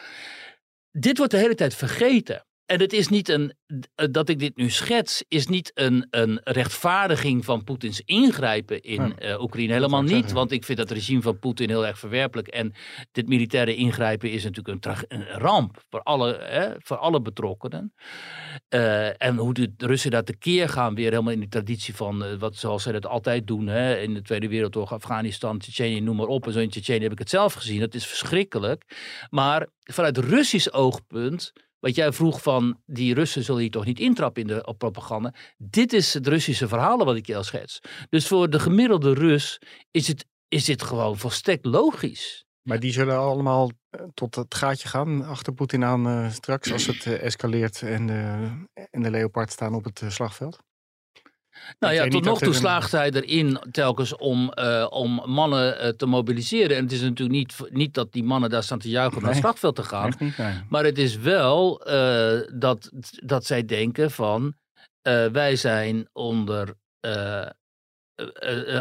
Dit 0.99 1.17
wordt 1.17 1.33
de 1.33 1.39
hele 1.39 1.55
tijd 1.55 1.75
vergeten. 1.75 2.47
En 2.67 2.81
het 2.81 2.93
is 2.93 3.09
niet 3.09 3.29
een, 3.29 3.53
eh, 3.95 4.07
dat 4.11 4.29
ik 4.29 4.39
dit 4.39 4.57
nu 4.57 4.71
schets, 4.71 5.25
is 5.29 5.47
niet 5.47 5.71
een, 5.75 6.07
een 6.11 6.41
rechtvaardiging 6.43 7.45
van 7.45 7.65
Poetins 7.65 8.03
ingrijpen 8.05 8.83
in 8.83 9.03
Ja, 9.09 9.15
eh, 9.15 9.43
Oekraïne. 9.43 9.73
Helemaal 9.73 10.03
niet, 10.03 10.11
zeggen. 10.11 10.35
want 10.35 10.53
ik 10.53 10.65
vind 10.65 10.79
dat 10.79 10.91
regime 10.91 11.23
van 11.23 11.39
Poetin 11.39 11.69
heel 11.69 11.87
erg 11.87 11.99
verwerpelijk. 11.99 12.49
En 12.49 12.73
dit 13.13 13.29
militaire 13.29 13.75
ingrijpen 13.75 14.31
is 14.31 14.45
natuurlijk 14.45 14.85
een, 14.85 15.25
ramp 15.27 15.85
voor 15.91 16.03
alle, 16.03 16.39
hè, 16.41 16.71
voor 16.79 16.97
alle 16.97 17.21
betrokkenen. 17.21 17.95
Eh, 18.69 19.23
en 19.23 19.37
hoe 19.37 19.55
de 19.55 19.73
Russen 19.77 20.11
daar 20.11 20.25
tekeer 20.25 20.69
gaan, 20.69 20.95
weer 20.95 21.11
helemaal 21.11 21.33
in 21.33 21.41
de 21.41 21.49
traditie 21.49 21.95
van 21.95 22.39
wat 22.39 22.57
zoals 22.57 22.83
zij 22.83 22.93
dat 22.93 23.07
altijd 23.07 23.47
doen. 23.47 23.67
Hè, 23.67 23.99
in 23.99 24.15
de 24.15 24.23
Tweede 24.23 24.49
Wereldoorlog, 24.49 24.93
Afghanistan, 24.93 25.59
Tsjetsjenië, 25.59 26.01
noem 26.01 26.17
maar 26.17 26.27
op. 26.27 26.47
En 26.47 26.53
zo 26.53 26.59
in 26.59 26.71
Tsjetsjenië 26.71 27.03
heb 27.03 27.13
ik 27.13 27.19
het 27.19 27.31
zelf 27.31 27.53
gezien. 27.53 27.81
Dat 27.81 27.95
is 27.95 28.07
verschrikkelijk. 28.07 28.85
Maar 29.31 29.67
vanuit 29.81 30.19
Russisch 30.19 30.73
oogpunt. 30.73 31.53
Wat 31.87 31.95
jij 31.95 32.13
vroeg 32.13 32.43
van 32.43 32.81
die 32.87 33.15
Russen 33.15 33.43
zullen 33.43 33.61
hier 33.61 33.71
toch 33.71 33.85
niet 33.85 33.99
intrappen 34.01 34.43
in 34.43 34.49
de 34.49 34.67
op 34.67 34.79
propaganda. 34.79 35.35
Dit 35.57 35.93
is 35.93 36.15
het 36.15 36.27
Russische 36.27 36.69
verhaal 36.69 37.05
wat 37.05 37.17
ik 37.17 37.27
je 37.27 37.37
al 37.37 37.45
schets. 37.45 37.81
Dus 38.09 38.27
voor 38.27 38.51
de 38.51 38.59
gemiddelde 38.59 39.15
Rus 39.15 39.61
is, 39.91 40.09
het, 40.09 40.27
is 40.49 40.65
dit 40.65 40.83
gewoon 40.83 41.19
volstrekt 41.19 41.65
logisch. 41.65 42.45
Maar 42.63 42.81
die 42.81 42.93
zullen 42.93 43.19
allemaal 43.19 43.71
eh, 43.91 44.01
tot 44.15 44.35
het 44.35 44.55
gaatje 44.55 44.89
gaan 44.89 45.25
achter 45.25 45.53
Poetin 45.53 45.85
aan 45.85 46.07
eh, 46.07 46.31
straks 46.31 46.73
als 46.73 46.87
het 46.87 47.07
eh, 47.07 47.23
escaleert 47.23 47.83
en, 47.83 48.07
de 48.07 48.51
en 48.91 49.03
de 49.03 49.11
Leopard 49.11 49.53
staan 49.53 49.75
op 49.75 49.85
het 49.85 50.03
slagveld. 50.09 50.59
Nou 51.79 51.95
ja, 51.95 52.09
tot 52.09 52.25
nog 52.25 52.39
toe 52.39 52.55
slaagt 52.55 52.93
hij 52.93 53.11
erin 53.11 53.59
telkens 53.71 54.17
om, 54.17 54.51
eh, 54.53 54.87
om 54.91 55.23
mannen 55.25 55.79
eh, 55.79 55.89
te 55.89 56.07
mobiliseren. 56.07 56.77
En 56.77 56.83
het 56.83 56.93
is 56.93 57.01
natuurlijk 57.01 57.39
niet, 57.39 57.57
niet 57.71 57.95
dat 57.95 58.13
die 58.13 58.25
mannen 58.25 58.51
daar 58.51 58.63
staan 58.63 58.79
te 58.79 58.89
juichen 58.89 59.17
om 59.17 59.23
naar 59.23 59.33
het 59.33 59.41
slagveld 59.41 59.77
te 59.77 59.83
gaan. 59.83 60.13
Niet? 60.19 60.39
Nee. 60.39 60.55
Maar 60.69 60.85
het 60.85 60.99
is 60.99 61.17
wel 61.17 61.83
eh, 61.85 62.41
dat, 62.55 62.91
dat 63.25 63.45
zij 63.45 63.65
denken 63.65 64.11
van 64.11 64.55
wij 65.33 65.57
zijn 65.57 66.09
onder, 66.13 66.75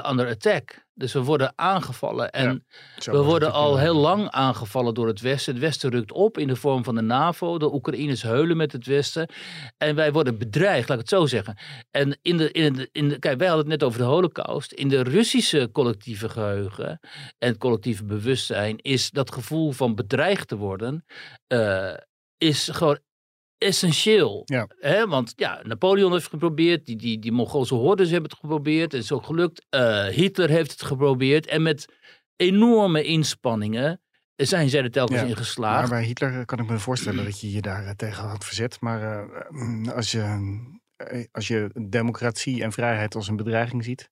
under 0.09 0.27
attack. 0.27 0.84
Dus 0.97 1.13
we 1.13 1.23
worden 1.23 1.53
aangevallen. 1.55 2.31
En 2.31 2.65
we 2.95 3.23
worden 3.23 3.51
al 3.51 3.77
heel 3.77 3.95
lang 3.95 4.29
aangevallen 4.29 4.93
door 4.93 5.07
het 5.07 5.21
Westen. 5.21 5.53
Het 5.53 5.61
Westen 5.61 5.89
rukt 5.89 6.11
op 6.11 6.37
in 6.37 6.47
de 6.47 6.55
vorm 6.55 6.83
van 6.83 6.95
de 6.95 7.01
NAVO. 7.01 7.57
De 7.57 7.73
Oekraïners 7.73 8.21
heulen 8.21 8.57
met 8.57 8.71
het 8.71 8.85
Westen. 8.85 9.29
En 9.77 9.95
wij 9.95 10.11
worden 10.11 10.37
bedreigd, 10.37 10.89
laat 10.89 10.97
ik 10.97 11.09
het 11.09 11.19
zo 11.19 11.25
zeggen. 11.25 11.57
En 11.91 12.17
in 12.21 12.37
de, 12.37 12.51
in 12.51 12.73
de, 12.73 12.89
in 12.91 13.09
de, 13.09 13.19
kijk, 13.19 13.37
wij 13.37 13.47
hadden 13.47 13.65
het 13.69 13.79
net 13.79 13.87
over 13.87 13.99
de 13.99 14.05
Holocaust. 14.05 14.71
In 14.71 14.89
de 14.89 15.03
Russische 15.03 15.69
collectieve 15.71 16.29
geheugen 16.29 16.99
en 17.37 17.49
het 17.49 17.57
collectieve 17.57 18.05
bewustzijn 18.05 18.77
is 18.77 19.11
dat 19.11 19.31
gevoel 19.31 19.71
van 19.71 19.95
bedreigd 19.95 20.47
te 20.47 20.55
worden, 20.55 21.05
eh, 21.47 21.93
is 22.37 22.69
gewoon 22.71 22.99
essentieel. 23.57 24.41
Ja. 24.45 24.67
Hè? 24.79 25.07
Want 25.07 25.33
ja, 25.35 25.61
Napoleon 25.63 26.11
heeft 26.11 26.23
het 26.23 26.33
geprobeerd, 26.33 26.85
die, 26.85 26.95
die, 26.95 27.19
die 27.19 27.31
Mongoolse 27.31 27.75
hordes 27.75 28.09
hebben 28.09 28.29
het 28.29 28.39
geprobeerd, 28.39 28.91
het 28.91 29.03
is 29.03 29.11
ook 29.11 29.25
gelukt. 29.25 29.65
Eh, 29.69 30.05
Hitler 30.05 30.49
heeft 30.49 30.71
het 30.71 30.83
geprobeerd 30.83 31.45
en 31.45 31.61
met 31.61 31.85
enorme 32.35 33.03
inspanningen 33.03 33.99
zijn 34.35 34.69
zij 34.69 34.83
er 34.83 34.91
telkens 34.91 35.19
Ja, 35.19 35.25
in 35.25 35.29
Maar 35.31 35.37
geslaagd. 35.37 35.89
bij 35.89 36.03
Hitler 36.03 36.39
eh, 36.39 36.45
kan 36.45 36.59
ik 36.59 36.69
me 36.69 36.79
voorstellen 36.79 37.23
dat 37.25 37.39
je 37.41 37.51
je 37.51 37.61
daar 37.61 37.85
eh, 37.85 37.91
tegen 37.91 38.23
had 38.23 38.45
verzet. 38.45 38.81
Maar 38.81 39.27
mm, 39.49 39.89
als, 39.89 40.11
je, 40.11 40.59
als 41.31 41.47
je 41.47 41.69
democratie 41.89 42.63
en 42.63 42.71
vrijheid 42.71 43.15
als 43.15 43.27
een 43.27 43.35
bedreiging 43.35 43.83
ziet. 43.83 44.09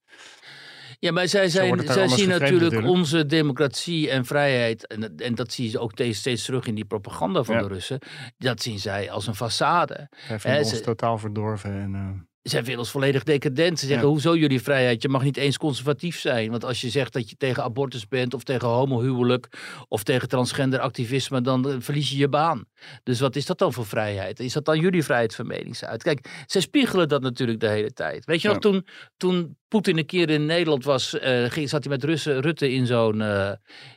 Ja, 1.04 1.12
maar 1.12 1.28
zij, 1.28 1.50
zijn, 1.50 1.80
zij 1.86 2.08
zien 2.08 2.28
natuurlijk 2.30 2.62
natuurlijk. 2.62 2.88
onze 2.88 3.26
democratie 3.26 4.10
en 4.10 4.26
vrijheid, 4.26 4.88
en, 4.88 5.16
en 5.18 5.36
dat 5.36 5.52
zie 5.54 5.72
je 5.72 5.80
ook 5.80 5.92
steeds, 5.92 6.20
steeds 6.20 6.46
terug 6.46 6.66
in 6.66 6.76
die 6.76 6.86
propaganda 6.86 7.44
van 7.44 7.56
Ja. 7.56 7.62
de 7.62 7.68
Russen, 7.68 8.00
dat 8.38 8.62
zien 8.62 8.80
zij 8.80 9.12
als 9.12 9.28
een 9.28 9.36
façade. 9.36 10.08
Wij 10.28 10.40
vinden 10.40 10.52
Hè, 10.52 10.58
ons 10.60 10.70
ze- 10.70 10.82
totaal 10.82 11.18
verdorven. 11.18 11.72
En, 11.72 11.96
eh, 11.96 12.22
zijn 12.42 12.62
inmiddels 12.62 12.92
volledig 12.92 13.24
decadent. 13.24 13.80
Ze 13.80 13.86
zeggen, 13.86 14.06
Ja. 14.06 14.12
hoezo 14.12 14.36
jullie 14.36 14.62
vrijheid? 14.62 15.02
Je 15.02 15.10
mag 15.10 15.24
niet 15.24 15.38
eens 15.38 15.58
conservatief 15.58 16.20
zijn. 16.20 16.52
Want 16.52 16.66
als 16.66 16.82
je 16.82 16.90
zegt 16.90 17.14
dat 17.14 17.30
je 17.30 17.36
tegen 17.36 17.64
abortus 17.64 18.08
bent... 18.08 18.34
of 18.34 18.44
tegen 18.44 18.68
homohuwelijk... 18.68 19.48
of 19.88 20.04
tegen 20.04 20.28
transgender 20.28 20.80
activisme... 20.80 21.42
dan 21.42 21.70
eh, 21.70 21.76
verlies 21.80 22.10
je 22.10 22.18
je 22.18 22.30
baan. 22.30 22.66
Dus 23.04 23.20
wat 23.20 23.36
is 23.36 23.46
dat 23.46 23.58
dan 23.58 23.74
voor 23.74 23.86
vrijheid? 23.86 24.40
Is 24.40 24.54
dat 24.54 24.66
dan 24.66 24.80
jullie 24.80 25.04
vrijheid 25.04 25.36
van 25.36 25.48
meningsuit? 25.48 26.04
Kijk, 26.04 26.44
zij 26.46 26.62
spiegelen 26.62 27.08
dat 27.08 27.22
natuurlijk 27.22 27.60
de 27.60 27.68
hele 27.70 27.94
tijd. 27.94 28.26
Weet 28.26 28.42
je 28.42 28.48
Ja. 28.48 28.54
nog, 28.54 28.64
toen, 28.64 28.86
toen 29.18 29.58
Poetin 29.74 29.98
een 29.98 30.06
keer 30.06 30.30
in 30.30 30.46
Nederland 30.46 30.84
was... 30.84 31.20
eh, 31.20 31.44
ging, 31.44 31.70
zat 31.70 31.84
hij 31.84 31.94
met 31.94 32.04
Russen, 32.04 32.42
Rutte 32.42 32.72
in 32.72 32.86
zo'n... 32.86 33.22
eh, 33.22 33.52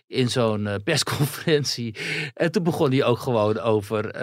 in 0.07 0.29
zo'n 0.29 0.67
eh, 0.67 0.75
persconferentie. 0.85 1.97
En 2.35 2.53
toen 2.53 2.63
begon 2.63 2.91
hij 2.91 3.05
ook 3.05 3.19
gewoon 3.19 3.59
over 3.59 4.17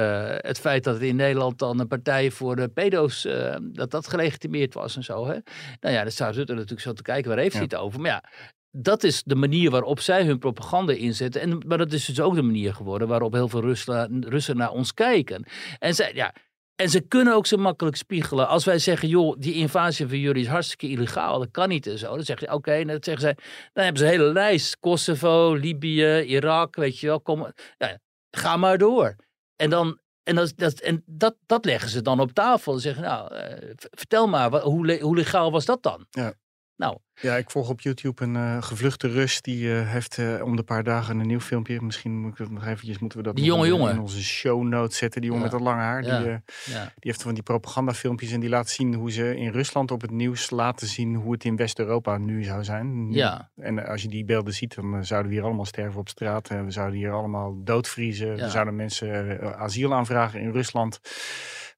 het 0.48 0.60
feit 0.60 0.84
dat 0.84 0.96
er 0.96 1.04
in 1.04 1.16
Nederland 1.16 1.60
dan 1.60 1.80
een 1.80 1.88
partij 1.88 2.32
voor 2.32 2.56
de 2.56 2.68
pedo's, 2.68 3.28
dat 3.62 3.92
dat 3.92 4.08
gelegitimeerd 4.08 4.74
was 4.74 4.96
en 4.96 5.04
zo. 5.04 5.28
Hè? 5.28 5.38
Nou 5.80 5.96
ja, 5.96 6.02
dan 6.02 6.12
staat 6.12 6.36
Rutte 6.36 6.54
natuurlijk 6.54 6.82
zo 6.82 6.94
te 6.94 7.02
kijken, 7.02 7.30
waar 7.30 7.40
heeft 7.40 7.54
hij 7.54 7.64
het 7.64 7.76
over? 7.76 8.00
Maar 8.00 8.12
ja, 8.12 8.24
dat 8.72 9.04
is 9.04 9.24
de 9.24 9.36
manier 9.36 9.72
waarop 9.72 10.00
zij 10.00 10.26
hun 10.26 10.40
propaganda 10.40 10.94
inzetten. 10.94 11.42
En, 11.42 11.62
maar 11.68 11.78
dat 11.78 11.94
is 11.94 12.06
dus 12.06 12.20
ook 12.20 12.36
de 12.36 12.42
manier 12.42 12.74
geworden 12.74 13.08
waarop 13.08 13.34
heel 13.34 13.50
veel 13.50 13.62
Russen, 13.62 14.26
Russen 14.30 14.58
naar 14.58 14.72
ons 14.72 14.94
kijken. 14.94 15.46
En 15.80 15.96
zij, 15.96 16.12
ja, 16.14 16.34
en 16.76 16.90
ze 16.90 17.02
kunnen 17.02 17.34
ook 17.34 17.46
zo 17.46 17.58
makkelijk 17.58 17.96
spiegelen. 17.96 18.48
Als 18.48 18.66
wij 18.66 18.80
zeggen, 18.80 19.08
joh, 19.08 19.36
die 19.40 19.54
invasie 19.54 20.08
van 20.08 20.20
jullie 20.20 20.44
is 20.44 20.50
hartstikke 20.50 20.88
illegaal. 20.88 21.40
Dat 21.40 21.52
kan 21.52 21.70
niet 21.70 21.88
en 21.88 21.98
zo. 21.98 22.16
Dan 22.16 22.24
zeg 22.24 22.40
je, 22.40 22.54
oké, 22.54 22.84
dan 22.86 22.98
zeggen 23.00 23.20
zij. 23.20 23.36
Dan 23.74 23.84
hebben 23.84 24.02
ze 24.02 24.06
een 24.06 24.20
hele 24.20 24.32
lijst. 24.34 24.80
Kosovo, 24.80 25.54
Libië, 25.54 26.22
Irak, 26.22 26.76
weet 26.76 27.00
je 27.00 27.08
wel. 27.08 27.22
Kom, 27.22 27.54
ja, 27.78 28.00
ga 28.32 28.58
maar 28.58 28.78
door. 28.78 29.16
En 29.56 29.70
dan... 29.70 30.02
En, 30.24 30.36
dat, 30.36 30.54
dat, 30.56 30.80
en 30.80 31.04
dat, 31.06 31.36
dat 31.46 31.66
leggen 31.66 31.90
ze 31.90 32.02
dan 32.02 32.20
op 32.20 32.32
tafel. 32.32 32.74
En 32.74 32.80
zeggen, 32.80 33.04
nou, 33.04 33.36
eh, 33.36 33.72
vertel 33.76 34.28
maar, 34.28 34.50
wat, 34.50 34.62
hoe, 34.62 35.00
hoe 35.02 35.16
legaal 35.16 35.52
was 35.52 35.66
dat 35.66 35.84
dan? 35.84 36.06
Ja. 36.10 36.34
Nou, 36.76 36.98
Ja, 37.22 37.36
ik 37.36 37.50
volg 37.52 37.70
op 37.70 37.82
YouTube 37.82 38.24
een 38.24 38.36
eh, 38.36 38.62
gevluchte 38.62 39.08
Rus. 39.08 39.42
Die 39.42 39.74
eh, 39.76 39.90
heeft 39.92 40.18
eh, 40.18 40.42
om 40.44 40.56
de 40.56 40.64
paar 40.64 40.84
dagen 40.84 41.20
een 41.20 41.28
nieuw 41.28 41.40
filmpje. 41.40 41.82
Misschien 41.82 42.20
moet 42.22 42.32
ik 42.32 42.38
dat 42.38 42.50
nog 42.50 42.66
eventjes, 42.66 43.00
moeten 43.00 43.18
we 43.18 43.24
dat 43.24 43.36
Die 43.36 43.46
jonge 43.46 43.64
in, 43.64 43.70
jongen. 43.70 43.92
in 43.92 44.00
onze 44.00 44.24
show 44.24 44.64
notes 44.64 44.98
zetten. 44.98 45.22
Die 45.22 45.30
jongen 45.30 45.46
Ja. 45.46 45.52
met 45.52 45.60
dat 45.60 45.70
lange 45.70 45.82
haar. 45.84 46.04
Ja. 46.04 46.18
Die, 46.20 46.28
ja. 46.66 46.84
die 46.84 46.92
heeft 47.00 47.22
van 47.22 47.34
die 47.34 47.44
propagandafilmpjes. 47.44 48.32
En 48.32 48.40
die 48.40 48.50
laat 48.50 48.70
zien 48.70 48.94
hoe 48.94 49.12
ze 49.12 49.36
in 49.36 49.52
Rusland 49.52 49.92
op 49.92 50.02
het 50.02 50.12
nieuws 50.12 50.50
laten 50.50 50.88
zien 50.88 51.16
hoe 51.16 51.32
het 51.32 51.44
in 51.44 51.56
West-Europa 51.56 52.18
nu 52.18 52.44
zou 52.44 52.64
zijn. 52.64 53.08
Nu. 53.10 53.16
Ja. 53.16 53.50
En 53.56 53.86
als 53.88 54.02
je 54.02 54.08
die 54.08 54.26
beelden 54.26 54.54
ziet, 54.54 54.76
dan 54.76 55.06
zouden 55.06 55.30
we 55.32 55.38
hier 55.38 55.46
allemaal 55.46 55.66
sterven 55.66 56.00
op 56.00 56.10
straat. 56.10 56.50
Eh, 56.50 56.64
we 56.64 56.72
zouden 56.72 56.98
hier 56.98 57.12
allemaal 57.12 57.64
doodvriezen. 57.64 58.36
We 58.36 58.50
zouden 58.50 58.76
mensen 58.76 59.40
asiel 59.58 59.94
aanvragen 59.94 60.40
in 60.40 60.52
Rusland. 60.52 61.00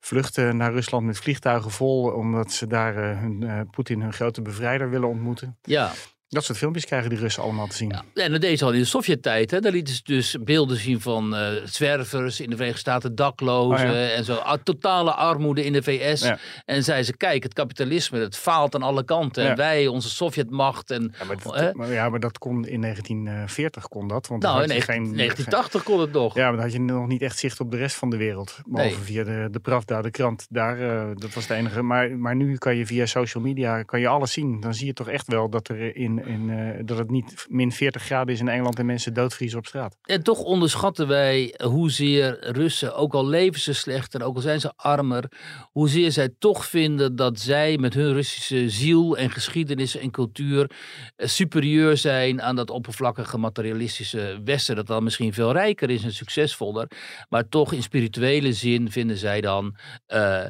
Vluchten 0.06 0.58
naar 0.58 0.72
Rusland 0.74 1.06
met 1.06 1.18
vliegtuigen 1.18 1.72
vol, 1.72 2.12
omdat 2.12 2.52
ze 2.52 2.68
daar 2.68 2.98
eh, 2.98 3.20
hun, 3.20 3.44
eh, 3.44 3.62
Poetin 3.72 4.02
hun 4.02 4.14
grote 4.14 4.42
bevrijder 4.42 4.90
willen 4.90 5.10
ontmoeten. 5.10 5.58
ja. 5.62 5.92
Dat 6.36 6.44
soort 6.44 6.58
filmpjes 6.58 6.86
krijgen 6.86 7.10
die 7.10 7.20
Russen 7.20 7.44
allemaal 7.44 7.68
te 7.68 7.76
zien. 7.76 7.90
Ja, 8.14 8.24
en 8.24 8.32
dat 8.32 8.42
deed 8.42 8.60
ze 8.60 8.66
al 8.66 8.72
in 8.72 8.80
de 8.80 8.86
Sovjet-tijd. 8.86 9.50
Daar 9.50 9.72
lieten 9.72 9.94
ze 9.96 10.02
dus 10.04 10.38
beelden 10.44 10.78
zien 10.78 11.02
van 11.02 11.36
eh, 11.36 11.48
zwervers 11.66 12.40
in 12.40 12.50
de 12.50 12.56
Verenigde 12.56 12.80
Staten, 12.82 13.16
daklozen 13.16 13.88
Oh 13.90 13.94
ja. 13.96 14.08
en 14.10 14.24
zo. 14.24 14.36
Ah, 14.36 14.58
totale 14.64 15.12
armoede 15.14 15.66
in 15.66 15.74
de 15.74 15.84
VS. 15.84 16.22
Ja. 16.22 16.38
En 16.66 16.84
zei 16.84 17.04
ze, 17.04 17.18
kijk, 17.18 17.44
het 17.44 17.54
kapitalisme, 17.54 18.20
het 18.20 18.38
faalt 18.38 18.76
aan 18.76 18.82
alle 18.84 19.04
kanten. 19.04 19.50
En 19.50 19.56
wij, 19.56 19.88
onze 19.88 20.10
Sovjetmacht. 20.10 20.92
En, 20.92 21.14
Ja, 21.20 21.26
maar 21.26 21.38
dat, 21.44 21.74
maar, 21.74 21.92
ja, 21.92 22.10
maar 22.10 22.20
dat 22.20 22.38
kon 22.38 22.66
in 22.68 22.82
1940 22.82 23.88
kon 23.88 24.08
dat. 24.08 24.28
Want 24.28 24.42
nou, 24.42 24.56
in 24.64 24.70
had 24.70 24.78
je 24.78 24.82
19- 24.82 24.86
geen, 24.86 24.96
1980 25.04 25.84
kon 25.84 26.00
het 26.00 26.12
nog. 26.12 26.36
Ja, 26.36 26.44
maar 26.44 26.52
dan 26.54 26.62
had 26.62 26.72
je 26.74 26.80
nog 26.82 27.08
niet 27.08 27.22
echt 27.22 27.40
zicht 27.40 27.60
op 27.60 27.72
de 27.72 27.78
rest 27.78 27.96
van 27.96 28.10
de 28.10 28.18
wereld. 28.18 28.60
Behalve 28.66 28.96
Nee. 28.96 29.04
via 29.04 29.24
de, 29.24 29.48
de 29.52 29.60
Pravda, 29.60 30.02
de 30.02 30.12
krant. 30.12 30.46
Daar, 30.50 30.80
eh, 30.80 31.08
dat 31.16 31.34
was 31.34 31.48
de 31.48 31.54
enige. 31.54 31.82
Maar, 31.82 32.18
maar 32.18 32.36
nu 32.36 32.58
kan 32.58 32.76
je 32.76 32.86
via 32.86 33.06
social 33.06 33.44
media 33.44 33.84
kan 33.84 34.00
je 34.00 34.08
alles 34.08 34.32
zien. 34.32 34.60
Dan 34.60 34.74
zie 34.74 34.86
je 34.86 34.94
toch 34.94 35.10
echt 35.10 35.28
wel 35.28 35.50
dat, 35.50 35.68
er 35.68 35.96
in, 35.96 36.25
eh, 36.26 36.86
dat 36.86 36.98
het 36.98 37.10
niet 37.10 37.46
min 37.50 37.72
40 37.72 38.04
graden 38.04 38.34
is 38.34 38.40
in 38.40 38.48
Engeland 38.48 38.80
en 38.80 38.86
mensen 38.86 39.14
doodvriezen 39.14 39.58
op 39.58 39.66
straat. 39.66 39.98
En 40.02 40.24
toch 40.24 40.40
onderschatten 40.40 41.08
wij 41.08 41.60
hoezeer 41.64 42.38
Russen, 42.52 42.96
ook 42.96 43.14
al 43.14 43.28
leven 43.28 43.62
ze 43.62 43.74
slechter, 43.74 44.24
ook 44.24 44.36
al 44.36 44.42
zijn 44.42 44.60
ze 44.60 44.74
armer, 44.76 45.32
hoezeer 45.72 46.12
zij 46.12 46.30
toch 46.40 46.66
vinden 46.66 47.16
dat 47.16 47.40
zij 47.40 47.78
met 47.78 47.94
hun 47.94 48.14
Russische 48.14 48.70
ziel 48.70 49.18
en 49.18 49.30
geschiedenis 49.30 49.98
en 49.98 50.12
cultuur 50.12 50.72
eh, 51.16 51.28
superieur 51.28 51.98
zijn 51.98 52.42
aan 52.42 52.56
dat 52.56 52.70
oppervlakkige 52.70 53.38
materialistische 53.38 54.42
Westen, 54.44 54.76
dat 54.76 54.88
dan 54.88 55.04
misschien 55.04 55.34
veel 55.34 55.52
rijker 55.52 55.90
is 55.90 56.04
en 56.04 56.14
succesvoller, 56.14 56.92
maar 57.30 57.50
toch 57.50 57.74
in 57.74 57.84
spirituele 57.84 58.54
zin 58.54 58.92
vinden 58.92 59.18
zij 59.18 59.42
dan 59.42 59.76
eh, 60.06 60.46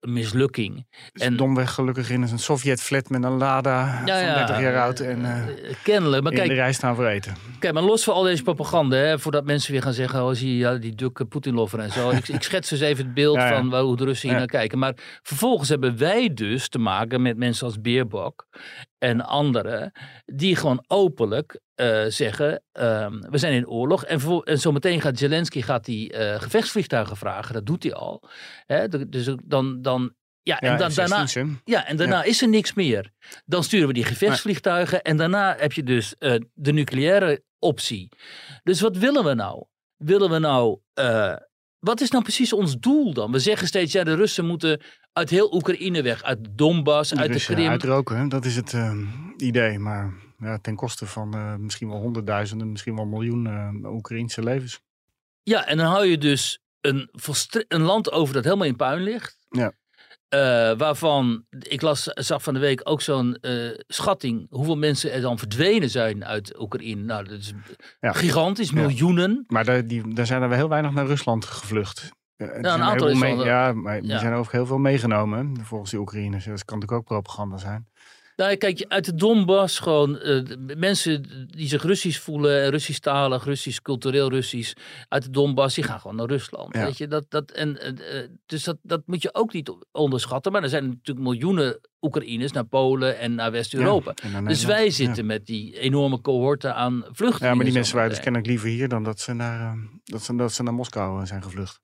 mislukking. 0.00 0.86
Dus 1.12 1.22
En- 1.22 1.36
domweg 1.36 1.70
gelukkig 1.74 2.10
in 2.10 2.22
een 2.22 2.38
Sovjet-flat 2.38 3.08
met 3.08 3.24
een 3.24 3.36
Lada 3.36 3.96
van 3.96 4.04
30 4.06 4.60
jaar 4.60 4.82
oud 4.82 5.00
en 5.00 5.24
eh, 5.24 5.74
kennelijk. 5.82 6.22
Maar 6.22 6.32
in 6.32 6.38
kijk, 6.38 6.50
de 6.50 6.54
rij 6.54 6.72
staan 6.72 6.94
voor 6.94 7.06
eten. 7.06 7.34
Kijk, 7.58 7.74
maar 7.74 7.82
los 7.82 8.04
van 8.04 8.14
al 8.14 8.22
deze 8.22 8.42
propaganda, 8.42 8.96
hè, 8.96 9.18
voordat 9.18 9.44
mensen 9.44 9.72
weer 9.72 9.82
gaan 9.82 9.92
zeggen, 9.92 10.22
oh 10.24 10.32
zie 10.32 10.50
je 10.52 10.56
ja, 10.56 10.74
die 10.74 10.94
dukke 10.94 11.24
Poetinlover 11.24 11.78
en 11.78 11.90
zo. 11.92 12.10
ik, 12.18 12.28
ik 12.28 12.42
schets 12.42 12.68
dus 12.68 12.80
even 12.80 13.04
het 13.04 13.14
beeld 13.14 13.36
Ja, 13.36 13.48
ja. 13.48 13.56
van 13.56 13.70
waar- 13.70 13.82
hoe 13.82 13.96
de 13.96 14.04
Russen 14.04 14.28
hier 14.28 14.38
Ja. 14.38 14.44
naar 14.44 14.52
kijken. 14.60 14.78
Maar 14.78 14.92
vervolgens 15.22 15.68
hebben 15.68 15.98
wij 15.98 16.34
dus 16.34 16.68
te 16.68 16.78
maken 16.78 17.22
met 17.22 17.36
mensen 17.36 17.66
als 17.66 17.80
Beerbok 17.80 18.46
en 18.98 19.20
anderen, 19.20 19.92
die 20.26 20.56
gewoon 20.56 20.84
openlijk 20.86 21.60
eh, 21.74 22.04
zeggen, 22.08 22.62
ehm, 22.72 23.20
we 23.30 23.38
zijn 23.38 23.52
in 23.52 23.68
oorlog. 23.68 24.04
En, 24.04 24.20
vervol- 24.20 24.44
en 24.44 24.58
zometeen 24.58 25.00
gaat 25.00 25.18
Zelensky 25.18 25.62
gaat 25.62 25.84
die, 25.84 26.12
eh, 26.12 26.40
gevechtsvliegtuigen 26.40 27.16
vragen, 27.16 27.54
dat 27.54 27.66
doet 27.66 27.82
hij 27.82 27.94
al. 27.94 28.28
Hè, 28.66 29.08
dus 29.08 29.34
dan, 29.44 29.82
dan 29.82 30.14
ja, 30.42 30.60
en 30.60 30.70
Ja, 30.70 30.76
dan, 30.76 30.92
daarna, 30.94 31.26
F-16's, 31.26 31.34
hè? 31.34 31.44
ja, 31.64 31.86
en 31.86 31.96
daarna 31.96 32.22
is 32.22 32.42
er 32.42 32.48
niks 32.48 32.74
meer. 32.74 33.10
Dan 33.44 33.64
sturen 33.64 33.86
we 33.88 33.92
die 33.92 34.04
gevechtsvliegtuigen 34.04 35.02
en 35.02 35.16
daarna 35.16 35.56
heb 35.58 35.72
je 35.72 35.82
dus 35.82 36.14
eh, 36.18 36.34
de 36.54 36.72
nucleaire 36.72 37.42
optie. 37.58 38.08
Dus 38.62 38.80
wat 38.80 38.96
willen 38.96 39.24
we 39.24 39.34
nou? 39.34 39.64
Willen 39.96 40.30
we 40.30 40.38
nou. 40.38 40.78
Wat 41.80 42.00
is 42.00 42.10
nou 42.10 42.22
precies 42.22 42.52
ons 42.52 42.78
doel 42.78 43.12
dan? 43.12 43.32
We 43.32 43.38
zeggen 43.38 43.66
steeds, 43.66 43.92
ja, 43.92 44.04
de 44.04 44.14
Russen 44.14 44.46
moeten 44.46 44.80
uit 45.12 45.30
heel 45.30 45.54
Oekraïne 45.54 46.02
weg, 46.02 46.22
uit 46.22 46.44
de 46.44 46.54
Donbass, 46.54 47.14
uit 47.14 47.32
de 47.32 47.54
Krim. 47.54 47.68
Uitroken, 47.68 48.28
dat 48.28 48.44
is 48.44 48.56
het 48.56 48.72
eh, 48.72 48.98
idee. 49.36 49.78
Maar 49.78 50.12
ja, 50.38 50.58
ten 50.58 50.74
koste 50.74 51.06
van 51.06 51.34
eh, 51.34 51.54
misschien 51.54 51.88
wel 51.88 52.00
honderdduizenden, 52.00 52.70
misschien 52.70 52.96
wel 52.96 53.06
miljoen 53.06 53.46
eh 53.46 53.92
Oekraïnse 53.92 54.42
levens. 54.42 54.80
Ja, 55.42 55.66
en 55.66 55.76
dan 55.76 55.86
hou 55.86 56.06
je 56.06 56.18
dus 56.18 56.62
een, 56.80 57.10
een 57.68 57.82
land 57.82 58.12
over 58.12 58.34
dat 58.34 58.44
helemaal 58.44 58.66
in 58.66 58.76
puin 58.76 59.02
ligt. 59.02 59.46
Ja. 59.50 59.72
Eh, 60.28 60.38
waarvan, 60.78 61.44
ik 61.58 61.82
las, 61.82 62.02
zag 62.04 62.42
van 62.42 62.54
de 62.54 62.60
week 62.60 62.80
ook 62.84 63.00
zo'n 63.00 63.34
eh, 63.40 63.70
schatting, 63.86 64.46
hoeveel 64.50 64.76
mensen 64.76 65.12
er 65.12 65.20
dan 65.20 65.38
verdwenen 65.38 65.90
zijn 65.90 66.24
uit 66.24 66.60
Oekraïne. 66.60 67.02
Nou, 67.02 67.24
dat 67.24 67.38
is 67.38 67.52
Ja. 68.00 68.12
gigantisch, 68.12 68.70
Ja. 68.70 68.74
miljoenen. 68.74 69.44
Maar 69.46 69.64
daar, 69.64 69.86
die, 69.86 70.14
daar 70.14 70.26
zijn 70.26 70.42
er 70.42 70.48
wel 70.48 70.58
heel 70.58 70.68
weinig 70.68 70.92
naar 70.92 71.06
Rusland 71.06 71.44
gevlucht. 71.44 72.10
Ja, 72.36 72.46
er 72.46 72.56
een 72.56 72.64
zijn 72.64 72.82
aantal 72.82 73.14
mee- 73.14 73.38
eh, 73.38 73.44
Ja, 73.44 73.72
maar 73.72 74.00
die 74.00 74.18
zijn 74.18 74.32
ook 74.32 74.52
heel 74.52 74.66
veel 74.66 74.78
meegenomen, 74.78 75.64
volgens 75.64 75.90
de 75.90 75.98
Oekraïners. 75.98 76.44
Dat 76.44 76.64
kan 76.64 76.78
natuurlijk 76.78 76.92
ook 77.00 77.04
propaganda 77.22 77.56
zijn. 77.56 77.88
Nou, 78.38 78.56
kijk, 78.56 78.84
uit 78.88 79.04
de 79.04 79.14
Donbass 79.14 79.78
gewoon 79.78 80.18
eh, 80.18 80.42
mensen 80.76 81.46
die 81.46 81.68
zich 81.68 81.82
Russisch 81.82 82.20
voelen, 82.20 82.70
Russisch-talig, 82.70 83.44
Russisch, 83.44 83.78
cultureel 83.82 84.30
Russisch, 84.30 84.72
uit 85.08 85.22
de 85.22 85.30
Donbass, 85.30 85.74
die 85.74 85.84
gaan 85.84 86.00
gewoon 86.00 86.16
naar 86.16 86.26
Rusland. 86.26 86.74
Ja. 86.74 86.84
Weet 86.84 86.98
je, 86.98 87.08
dat, 87.08 87.24
dat, 87.28 87.50
en, 87.50 87.80
eh, 87.80 88.20
eh, 88.20 88.28
dus 88.46 88.64
dat, 88.64 88.76
dat 88.82 89.02
moet 89.06 89.22
je 89.22 89.34
ook 89.34 89.52
niet 89.52 89.72
onderschatten. 89.92 90.52
Maar 90.52 90.62
er 90.62 90.68
zijn 90.68 90.88
natuurlijk 90.88 91.26
miljoenen 91.26 91.80
Oekraïners 92.00 92.52
naar 92.52 92.64
Polen 92.64 93.18
en 93.18 93.34
naar 93.34 93.50
West-Europa. 93.50 94.14
Ja, 94.32 94.40
Dus 94.40 94.64
wij 94.64 94.90
zitten 94.90 95.26
met 95.26 95.46
die 95.46 95.78
enorme 95.78 96.20
cohorten 96.20 96.74
aan 96.74 97.04
vluchtelingen. 97.04 97.48
Ja, 97.48 97.54
maar 97.54 97.64
die 97.64 97.74
mensen 97.74 97.94
waren 97.94 98.10
dus 98.10 98.20
kennelijk 98.20 98.50
liever 98.50 98.68
hier 98.68 98.88
dan 98.88 99.02
dat 99.04 99.20
ze 99.20 99.32
naar, 99.32 99.76
dat 100.04 100.22
ze, 100.22 100.36
dat 100.36 100.52
ze 100.52 100.62
naar 100.62 100.74
Moskou 100.74 101.26
zijn 101.26 101.42
gevlucht. 101.42 101.80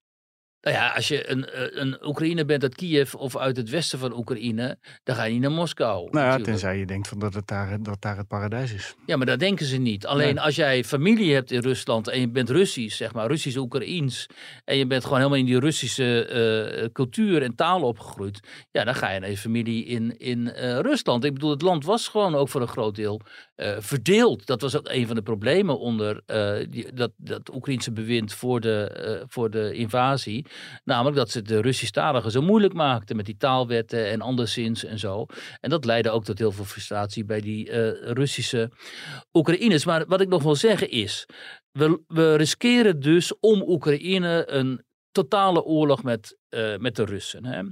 Nou 0.64 0.77
ja, 0.77 0.92
als 0.94 1.09
je 1.09 1.31
een, 1.31 1.44
eh, 1.44 1.81
een 1.81 2.07
Oekraïner 2.07 2.46
bent 2.46 2.62
uit 2.62 2.74
Kiev 2.74 3.14
of 3.14 3.37
uit 3.37 3.57
het 3.57 3.70
westen 3.70 3.98
van 3.98 4.16
Oekraïne, 4.16 4.79
dan 5.03 5.16
ga 5.16 5.24
je 5.24 5.33
niet 5.33 5.40
naar 5.40 5.50
Moskou. 5.50 5.98
Nou 5.98 6.11
ja, 6.11 6.20
natuurlijk. 6.20 6.44
tenzij 6.44 6.79
je 6.79 6.87
denkt 6.87 7.09
van 7.09 7.18
dat, 7.18 7.35
het 7.35 7.46
daar, 7.46 7.83
dat 7.83 8.03
daar 8.03 8.16
het 8.16 8.29
paradijs 8.29 8.72
is. 8.72 8.94
Ja, 9.07 9.16
maar 9.16 9.27
dat 9.27 9.38
denken 9.38 9.66
ze 9.66 9.77
niet. 9.77 10.07
Alleen 10.07 10.35
Nee. 10.35 10.44
als 10.44 10.57
jij 10.57 10.85
familie 10.85 11.35
hebt 11.35 11.50
in 11.50 11.61
Rusland 11.61 12.09
en 12.09 12.20
je 12.20 12.29
bent 12.29 12.50
Russisch, 12.50 12.96
zeg 12.96 13.12
maar, 13.12 13.27
Russisch-Oekraïens, 13.27 14.27
en 14.64 14.77
je 14.77 14.87
bent 14.87 15.03
gewoon 15.03 15.18
helemaal 15.18 15.38
in 15.38 15.44
die 15.44 15.59
Russische 15.59 16.27
eh, 16.27 16.88
cultuur 16.92 17.42
en 17.42 17.55
taal 17.55 17.83
opgegroeid, 17.83 18.40
ja, 18.70 18.85
dan 18.85 18.94
ga 18.94 19.11
je 19.11 19.20
naar 19.20 19.31
je 19.31 19.37
familie 19.37 19.85
in, 19.85 20.18
in 20.18 20.53
eh, 20.53 20.79
Rusland. 20.79 21.24
Ik 21.24 21.33
bedoel, 21.35 21.50
het 21.50 21.62
land 21.62 21.85
was 21.85 22.09
gewoon 22.09 22.35
ook 22.35 22.48
voor 22.48 22.61
een 22.61 22.68
groot 22.68 22.94
deel 22.94 23.20
verdeeld. 23.79 24.46
Dat 24.46 24.61
was 24.61 24.77
ook 24.77 24.88
een 24.88 25.07
van 25.07 25.16
de 25.16 25.22
problemen 25.22 25.79
onder 25.79 26.22
die, 26.70 26.92
dat, 26.92 27.11
dat 27.16 27.55
Oekraïnse 27.55 27.92
bewind 27.92 28.33
voor 28.33 28.61
de, 28.61 29.24
voor 29.29 29.50
de 29.50 29.72
invasie. 29.74 30.46
Namelijk 30.84 31.16
dat 31.16 31.30
ze 31.30 31.42
de 31.42 31.60
Russisch-taligen 31.60 32.30
zo 32.30 32.42
moeilijk 32.42 32.74
maakten 32.74 33.16
met 33.16 33.26
die 33.26 33.36
taalwetten 33.36 34.10
en 34.10 34.20
anderszins 34.20 34.84
en 34.84 34.98
zo. 34.98 35.26
En 35.60 35.70
dat 35.70 35.84
leidde 35.84 36.10
ook 36.10 36.24
tot 36.24 36.38
heel 36.38 36.52
veel 36.52 36.64
frustratie 36.64 37.24
bij 37.24 37.40
die 37.40 37.70
eh, 37.70 38.12
Russische 38.12 38.70
Oekraïners. 39.32 39.84
Maar 39.84 40.06
wat 40.06 40.20
ik 40.20 40.28
nog 40.28 40.42
wil 40.42 40.56
zeggen 40.56 40.90
is, 40.90 41.26
we, 41.70 42.02
we 42.06 42.36
riskeren 42.36 43.00
dus 43.00 43.38
om 43.40 43.62
Oekraïne 43.62 44.50
een 44.50 44.84
totale 45.12 45.62
oorlog 45.62 46.02
met, 46.02 46.38
eh, 46.48 46.76
met 46.76 46.96
de 46.96 47.04
Russen. 47.04 47.44
Hè? 47.44 47.62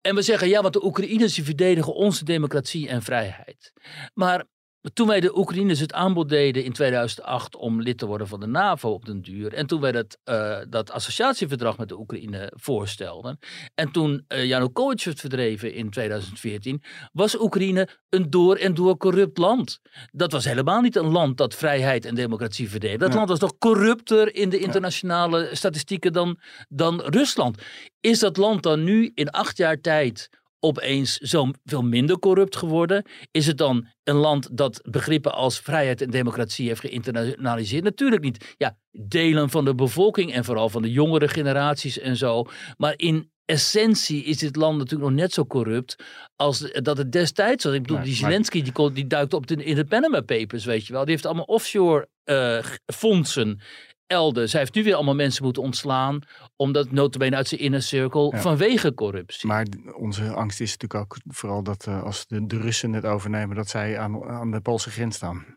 En 0.00 0.14
we 0.14 0.22
zeggen, 0.22 0.48
ja, 0.48 0.62
want 0.62 0.74
de 0.74 0.84
Oekraïners 0.84 1.34
verdedigen 1.34 1.94
onze 1.94 2.24
democratie 2.24 2.88
en 2.88 3.02
vrijheid. 3.02 3.72
Maar 4.14 4.44
toen 4.92 5.06
wij 5.06 5.20
de 5.20 5.38
Oekraïners 5.38 5.80
het 5.80 5.92
aanbod 5.92 6.28
deden 6.28 6.64
in 6.64 6.72
2008 6.72 7.56
om 7.56 7.82
lid 7.82 7.98
te 7.98 8.06
worden 8.06 8.28
van 8.28 8.40
de 8.40 8.46
NAVO 8.46 8.90
op 8.90 9.04
den 9.04 9.22
duur. 9.22 9.52
En 9.52 9.66
toen 9.66 9.80
wij 9.80 9.92
dat, 9.92 10.18
eh, 10.24 10.58
dat 10.68 10.90
associatieverdrag 10.90 11.78
met 11.78 11.88
de 11.88 11.98
Oekraïne 11.98 12.52
voorstelden. 12.54 13.38
En 13.74 13.92
toen 13.92 14.24
uh, 14.28 14.44
Janukovic 14.44 15.04
werd 15.04 15.20
verdreven 15.20 15.74
in 15.74 15.90
2014. 15.90 16.82
Was 17.12 17.40
Oekraïne 17.40 17.88
een 18.08 18.30
door 18.30 18.56
en 18.56 18.74
door 18.74 18.96
corrupt 18.96 19.38
land. 19.38 19.78
Dat 20.12 20.32
was 20.32 20.44
helemaal 20.44 20.80
niet 20.80 20.96
een 20.96 21.10
land 21.10 21.36
dat 21.36 21.54
vrijheid 21.54 22.04
en 22.04 22.14
democratie 22.14 22.70
verdedigde. 22.70 23.04
Dat 23.04 23.14
land 23.14 23.28
was 23.28 23.38
nog 23.38 23.58
corrupter 23.58 24.34
in 24.34 24.48
de 24.48 24.58
internationale 24.58 25.48
statistieken 25.52 26.12
dan, 26.12 26.38
dan 26.68 27.00
Rusland. 27.00 27.62
Is 28.00 28.18
dat 28.18 28.36
land 28.36 28.62
dan 28.62 28.84
nu 28.84 29.10
in 29.14 29.30
acht 29.30 29.56
jaar 29.56 29.80
tijd 29.80 30.28
opeens 30.60 31.16
zo 31.16 31.50
veel 31.64 31.82
minder 31.82 32.18
corrupt 32.18 32.56
geworden? 32.56 33.04
Is 33.30 33.46
het 33.46 33.58
dan 33.58 33.86
een 34.04 34.16
land 34.16 34.56
dat 34.56 34.80
begrippen 34.84 35.34
als 35.34 35.58
vrijheid 35.58 36.02
en 36.02 36.10
democratie 36.10 36.68
heeft 36.68 36.80
geïnternaliseerd? 36.80 37.84
Natuurlijk 37.84 38.22
niet. 38.22 38.54
Ja, 38.56 38.76
delen 38.90 39.50
van 39.50 39.64
de 39.64 39.74
bevolking 39.74 40.32
en 40.32 40.44
vooral 40.44 40.68
van 40.68 40.82
de 40.82 40.90
jongere 40.90 41.28
generaties 41.28 41.98
en 41.98 42.16
zo. 42.16 42.44
Maar 42.76 42.94
in 42.96 43.30
essentie 43.44 44.24
is 44.24 44.38
dit 44.38 44.56
land 44.56 44.78
natuurlijk 44.78 45.10
nog 45.10 45.18
net 45.18 45.32
zo 45.32 45.46
corrupt 45.46 45.96
als 46.36 46.70
dat 46.72 46.98
het 46.98 47.12
destijds 47.12 47.64
was. 47.64 47.74
Ik 47.74 47.82
bedoel, 47.82 48.02
die 48.02 48.14
Zelensky 48.14 48.62
die, 48.62 48.92
die 48.92 49.06
duikt 49.06 49.34
op 49.34 49.50
in 49.50 49.74
de 49.74 49.84
Panama 49.84 50.20
Papers, 50.20 50.64
weet 50.64 50.86
je 50.86 50.92
wel. 50.92 51.02
Die 51.02 51.12
heeft 51.12 51.26
allemaal 51.26 51.44
offshore 51.44 52.08
uh, 52.24 52.58
fondsen 52.86 53.60
elders. 54.08 54.52
Hij 54.52 54.60
heeft 54.60 54.74
nu 54.74 54.84
weer 54.84 54.94
allemaal 54.94 55.14
mensen 55.14 55.44
moeten 55.44 55.62
ontslaan, 55.62 56.20
omdat 56.56 56.90
notabene 56.90 57.36
uit 57.36 57.48
zijn 57.48 57.60
inner 57.60 57.82
circle 57.82 58.32
vanwege 58.36 58.94
corruptie. 58.94 59.48
Maar 59.48 59.66
onze 59.96 60.32
angst 60.32 60.60
is 60.60 60.76
natuurlijk 60.76 61.00
ook 61.00 61.34
vooral 61.34 61.62
dat 61.62 61.86
uh, 61.88 62.02
als 62.02 62.26
de, 62.26 62.46
de, 62.46 62.58
Russen 62.58 62.92
het 62.92 63.04
overnemen, 63.04 63.56
dat 63.56 63.68
zij 63.68 63.98
aan, 63.98 64.24
aan 64.24 64.50
de 64.50 64.60
Poolse 64.60 64.90
grens 64.90 65.16
staan. 65.16 65.56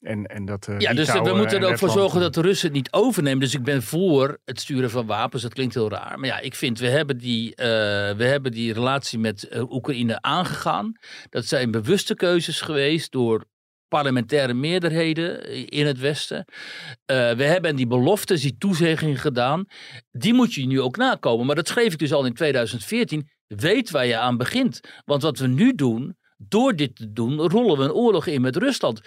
En, 0.00 0.26
en 0.26 0.44
dat, 0.44 0.68
uh, 0.68 0.78
ja, 0.78 0.92
dus 0.92 1.12
we 1.12 1.34
moeten 1.36 1.62
er 1.62 1.68
ook 1.68 1.78
voor 1.78 1.90
zorgen 1.90 2.20
dat 2.20 2.34
de 2.34 2.40
Russen 2.40 2.66
het 2.66 2.76
niet 2.76 2.92
overnemen. 2.92 3.40
Dus 3.40 3.54
ik 3.54 3.62
ben 3.62 3.82
voor 3.82 4.38
het 4.44 4.60
sturen 4.60 4.90
van 4.90 5.06
wapens. 5.06 5.42
Dat 5.42 5.54
klinkt 5.54 5.74
heel 5.74 5.90
raar. 5.90 6.18
Maar 6.18 6.28
ja, 6.28 6.40
ik 6.40 6.54
vind, 6.54 6.78
we 6.78 6.88
hebben 6.88 7.18
die, 7.18 7.50
uh, 7.50 7.56
we 8.16 8.24
hebben 8.24 8.52
die 8.52 8.72
relatie 8.72 9.18
met 9.18 9.48
Oekraïne 9.70 10.22
aangegaan. 10.22 10.92
Dat 11.30 11.46
zijn 11.46 11.70
bewuste 11.70 12.14
keuzes 12.14 12.60
geweest 12.60 13.12
door 13.12 13.44
parlementaire 13.94 14.54
meerderheden 14.54 15.44
in 15.68 15.86
het 15.86 15.98
Westen. 15.98 16.44
Uh, 16.46 17.32
we 17.32 17.44
hebben 17.44 17.76
die 17.76 17.86
beloftes, 17.86 18.42
die 18.42 18.56
toezeggingen 18.58 19.16
gedaan. 19.16 19.64
Die 20.10 20.34
moet 20.34 20.54
je 20.54 20.66
nu 20.66 20.80
ook 20.80 20.96
nakomen. 20.96 21.46
Maar 21.46 21.54
dat 21.54 21.68
schreef 21.68 21.92
ik 21.92 21.98
dus 21.98 22.12
al 22.12 22.26
in 22.26 22.34
2014. 22.34 23.28
Weet 23.46 23.90
waar 23.90 24.06
je 24.06 24.18
aan 24.18 24.36
begint. 24.36 24.80
Want 25.04 25.22
wat 25.22 25.38
we 25.38 25.46
nu 25.46 25.74
doen, 25.74 26.16
door 26.36 26.76
dit 26.76 26.96
te 26.96 27.12
doen, 27.12 27.40
rollen 27.40 27.78
we 27.78 27.84
een 27.84 27.92
oorlog 27.92 28.26
in 28.26 28.40
met 28.40 28.56
Rusland. 28.56 29.00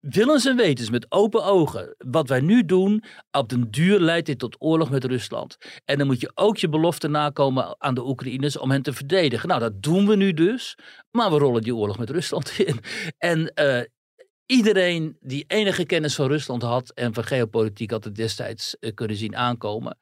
Willens 0.00 0.46
en 0.46 0.56
wetens 0.56 0.90
met 0.90 1.06
open 1.08 1.44
ogen. 1.44 1.94
Wat 1.98 2.28
wij 2.28 2.40
nu 2.40 2.64
doen, 2.64 3.04
op 3.30 3.48
den 3.48 3.70
duur 3.70 4.00
leidt 4.00 4.26
dit 4.26 4.38
tot 4.38 4.56
oorlog 4.58 4.90
met 4.90 5.04
Rusland. 5.04 5.56
En 5.84 5.98
dan 5.98 6.06
moet 6.06 6.20
je 6.20 6.30
ook 6.34 6.56
je 6.56 6.68
belofte 6.68 7.08
nakomen 7.08 7.76
aan 7.78 7.94
de 7.94 8.06
Oekraïners 8.06 8.58
om 8.58 8.70
hen 8.70 8.82
te 8.82 8.92
verdedigen. 8.92 9.48
Nou, 9.48 9.60
dat 9.60 9.82
doen 9.82 10.06
we 10.06 10.16
nu 10.16 10.32
dus. 10.32 10.78
Maar 11.10 11.30
we 11.30 11.38
rollen 11.38 11.62
die 11.62 11.74
oorlog 11.74 11.98
met 11.98 12.10
Rusland 12.10 12.58
in. 12.66 12.78
En 13.18 13.52
uh, 13.60 13.80
iedereen 14.46 15.16
die 15.20 15.44
enige 15.46 15.84
kennis 15.84 16.14
van 16.14 16.26
Rusland 16.26 16.62
had 16.62 16.90
en 16.90 17.14
van 17.14 17.24
geopolitiek 17.24 17.90
had 17.90 18.04
het 18.04 18.14
destijds 18.14 18.76
uh, 18.80 18.94
kunnen 18.94 19.16
zien 19.16 19.36
aankomen. 19.36 19.98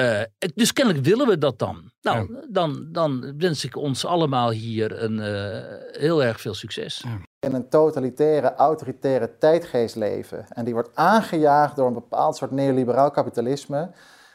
Uh, 0.00 0.20
dus 0.54 0.72
kennelijk 0.72 1.04
willen 1.04 1.26
we 1.26 1.38
dat 1.38 1.58
dan. 1.58 1.90
Nou, 2.00 2.34
ja. 2.34 2.46
dan, 2.48 2.88
dan 2.92 3.34
wens 3.38 3.64
ik 3.64 3.76
ons 3.76 4.04
allemaal 4.04 4.50
hier 4.50 5.02
een, 5.02 5.18
uh, 5.18 6.00
heel 6.00 6.24
erg 6.24 6.40
veel 6.40 6.54
succes. 6.54 7.04
Ja. 7.04 7.18
In 7.48 7.54
een 7.54 7.68
totalitaire, 7.68 8.54
autoritaire 8.54 9.38
tijdgeest 9.38 9.96
leven. 9.96 10.46
En 10.48 10.64
die 10.64 10.74
wordt 10.74 10.90
aangejaagd 10.94 11.76
door 11.76 11.86
een 11.86 11.92
bepaald 11.92 12.36
soort 12.36 12.50
neoliberaal 12.50 13.10
kapitalisme. 13.10 13.90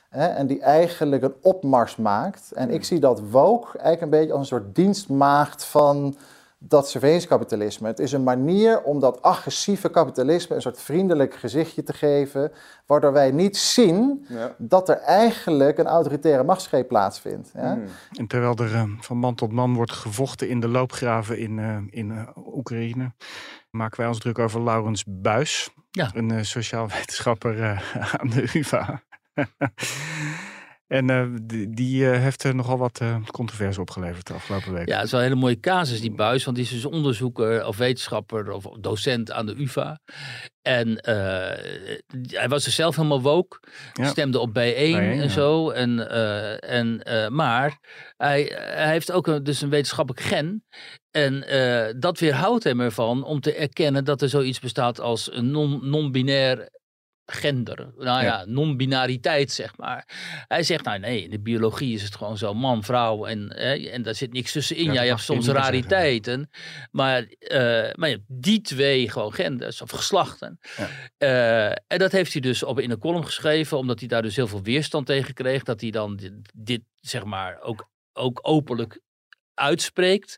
Hè, 0.10 0.25
en 0.28 0.47
die 0.47 0.62
eigenlijk 0.62 1.23
een 1.23 1.36
opmars 1.41 1.95
maakt. 1.95 2.52
En 2.52 2.69
ik 2.69 2.84
zie 2.84 2.99
dat 2.99 3.21
woke 3.30 3.78
eigenlijk 3.78 4.02
een 4.02 4.19
beetje 4.19 4.34
als 4.34 4.41
een 4.41 4.58
soort 4.58 4.75
dienstmaagd 4.75 5.65
van 5.65 6.17
dat 6.61 6.89
surveillancekapitalisme. 6.89 7.87
Het 7.87 7.99
is 7.99 8.11
een 8.11 8.23
manier 8.23 8.81
om 8.81 8.99
dat 8.99 9.21
agressieve 9.21 9.89
kapitalisme 9.89 10.55
een 10.55 10.61
soort 10.61 10.81
vriendelijk 10.81 11.35
gezichtje 11.35 11.83
te 11.83 11.93
geven, 11.93 12.51
waardoor 12.85 13.13
wij 13.13 13.31
niet 13.31 13.57
zien 13.57 14.25
ja. 14.29 14.55
dat 14.57 14.89
er 14.89 14.97
eigenlijk 14.97 15.77
een 15.77 15.87
autoritaire 15.87 16.43
machtsgreep 16.43 16.87
plaatsvindt. 16.87 17.51
Ja? 17.53 17.75
Mm. 17.75 17.83
En 18.11 18.27
terwijl 18.27 18.55
er 18.55 18.73
uh, 18.73 18.83
van 18.99 19.17
man 19.17 19.35
tot 19.35 19.51
man 19.51 19.73
wordt 19.73 19.91
gevochten 19.91 20.49
in 20.49 20.59
de 20.59 20.67
loopgraven 20.67 21.37
in, 21.37 21.57
uh, 21.57 21.77
in 21.89 22.09
uh, 22.09 22.27
Oekraïne, 22.35 23.13
maken 23.69 23.99
wij 23.99 24.07
ons 24.07 24.19
druk 24.19 24.39
over 24.39 24.63
Laurens 24.63 25.03
Buis, 25.07 25.69
ja. 25.89 26.11
een 26.13 26.45
sociaal 26.45 26.87
wetenschapper 26.87 27.83
aan 28.19 28.29
de 28.29 28.49
UvA. 28.53 29.03
En 30.89 31.10
uh, 31.10 31.25
die, 31.41 31.69
die 31.69 32.04
uh, 32.04 32.12
heeft 32.12 32.43
uh, 32.43 32.54
nogal 32.54 32.78
wat 32.78 33.02
controverse 33.32 33.82
opgeleverd 33.82 34.28
de 34.28 34.34
afgelopen 34.34 34.73
week. 34.73 34.88
Ja, 34.88 34.95
het 34.95 35.06
is 35.06 35.12
wel 35.12 35.19
een 35.19 35.28
hele 35.28 35.39
mooie 35.39 35.60
casus, 35.60 36.02
die 36.02 36.12
buis. 36.12 36.43
Want 36.43 36.56
die 36.58 36.65
is 36.65 36.71
dus 36.71 36.86
onderzoeker 36.86 37.65
of 37.65 37.78
wetenschapper 37.78 38.52
of 38.52 38.63
docent 38.80 39.32
aan 39.32 39.45
de 39.45 39.56
UvA. 39.58 39.99
En 40.62 40.99
hij 42.28 42.47
was 42.47 42.65
er 42.65 42.71
zelf 42.71 42.95
helemaal 42.95 43.21
woke. 43.21 43.60
Ja. 43.93 44.06
Stemde 44.06 44.39
op 44.39 44.49
B1 44.49 44.52
B1 44.52 44.56
en 44.56 45.21
ja. 45.21 45.28
zo. 45.28 45.69
En, 45.69 46.10
en, 46.62 47.04
maar 47.36 47.80
hij, 48.17 48.52
hij 48.56 48.91
heeft 48.91 49.12
ook 49.12 49.28
een, 49.28 49.43
dus 49.43 49.62
een 49.62 49.69
wetenschappelijk 49.69 50.25
gen. 50.25 50.63
En 51.12 51.45
dat 51.99 52.19
weerhoudt 52.19 52.63
hem 52.63 52.80
ervan 52.80 53.23
om 53.23 53.39
te 53.39 53.54
erkennen 53.54 54.06
dat 54.06 54.21
er 54.21 54.30
zoiets 54.30 54.60
bestaat 54.60 54.99
als 54.99 55.34
een 55.34 55.52
non-binair 55.82 56.69
gender, 57.31 57.91
nou 57.97 58.05
ja, 58.05 58.21
ja 58.21 58.45
non-binariteit 58.45 59.51
zeg 59.51 59.77
maar. 59.77 60.07
Hij 60.47 60.63
zegt, 60.63 60.85
nou 60.85 60.99
nee, 60.99 61.23
in 61.23 61.29
de 61.29 61.39
biologie 61.39 61.93
is 61.93 62.03
het 62.03 62.15
gewoon 62.15 62.37
zo 62.37 62.53
man, 62.53 62.83
vrouw 62.83 63.25
en, 63.25 63.49
eh, 63.49 63.93
en 63.93 64.01
daar 64.01 64.15
zit 64.15 64.33
niks 64.33 64.51
tussenin. 64.51 64.85
Ja, 64.85 64.93
ja 64.93 65.01
je 65.01 65.09
hebt 65.09 65.21
soms 65.21 65.47
rariteiten, 65.47 66.49
maar, 66.91 67.25
uh, 67.39 67.91
maar 67.93 68.17
die 68.27 68.61
twee 68.61 69.09
gewoon 69.09 69.33
genders 69.33 69.81
of 69.81 69.89
geslachten. 69.89 70.59
Ja. 70.77 70.89
Uh, 71.17 71.75
en 71.87 71.97
dat 71.97 72.11
heeft 72.11 72.33
hij 72.33 72.41
dus 72.41 72.63
op 72.63 72.79
in 72.79 72.91
een 72.91 72.99
column 72.99 73.25
geschreven, 73.25 73.77
omdat 73.77 73.99
hij 73.99 74.07
daar 74.07 74.21
dus 74.21 74.35
heel 74.35 74.47
veel 74.47 74.63
weerstand 74.63 75.05
tegen 75.05 75.33
kreeg, 75.33 75.63
dat 75.63 75.81
hij 75.81 75.89
dan 75.89 76.15
dit, 76.15 76.33
dit 76.53 76.81
zeg 76.99 77.23
maar 77.23 77.61
ook, 77.61 77.89
ook 78.13 78.39
openlijk 78.41 78.99
uitspreekt. 79.59 80.35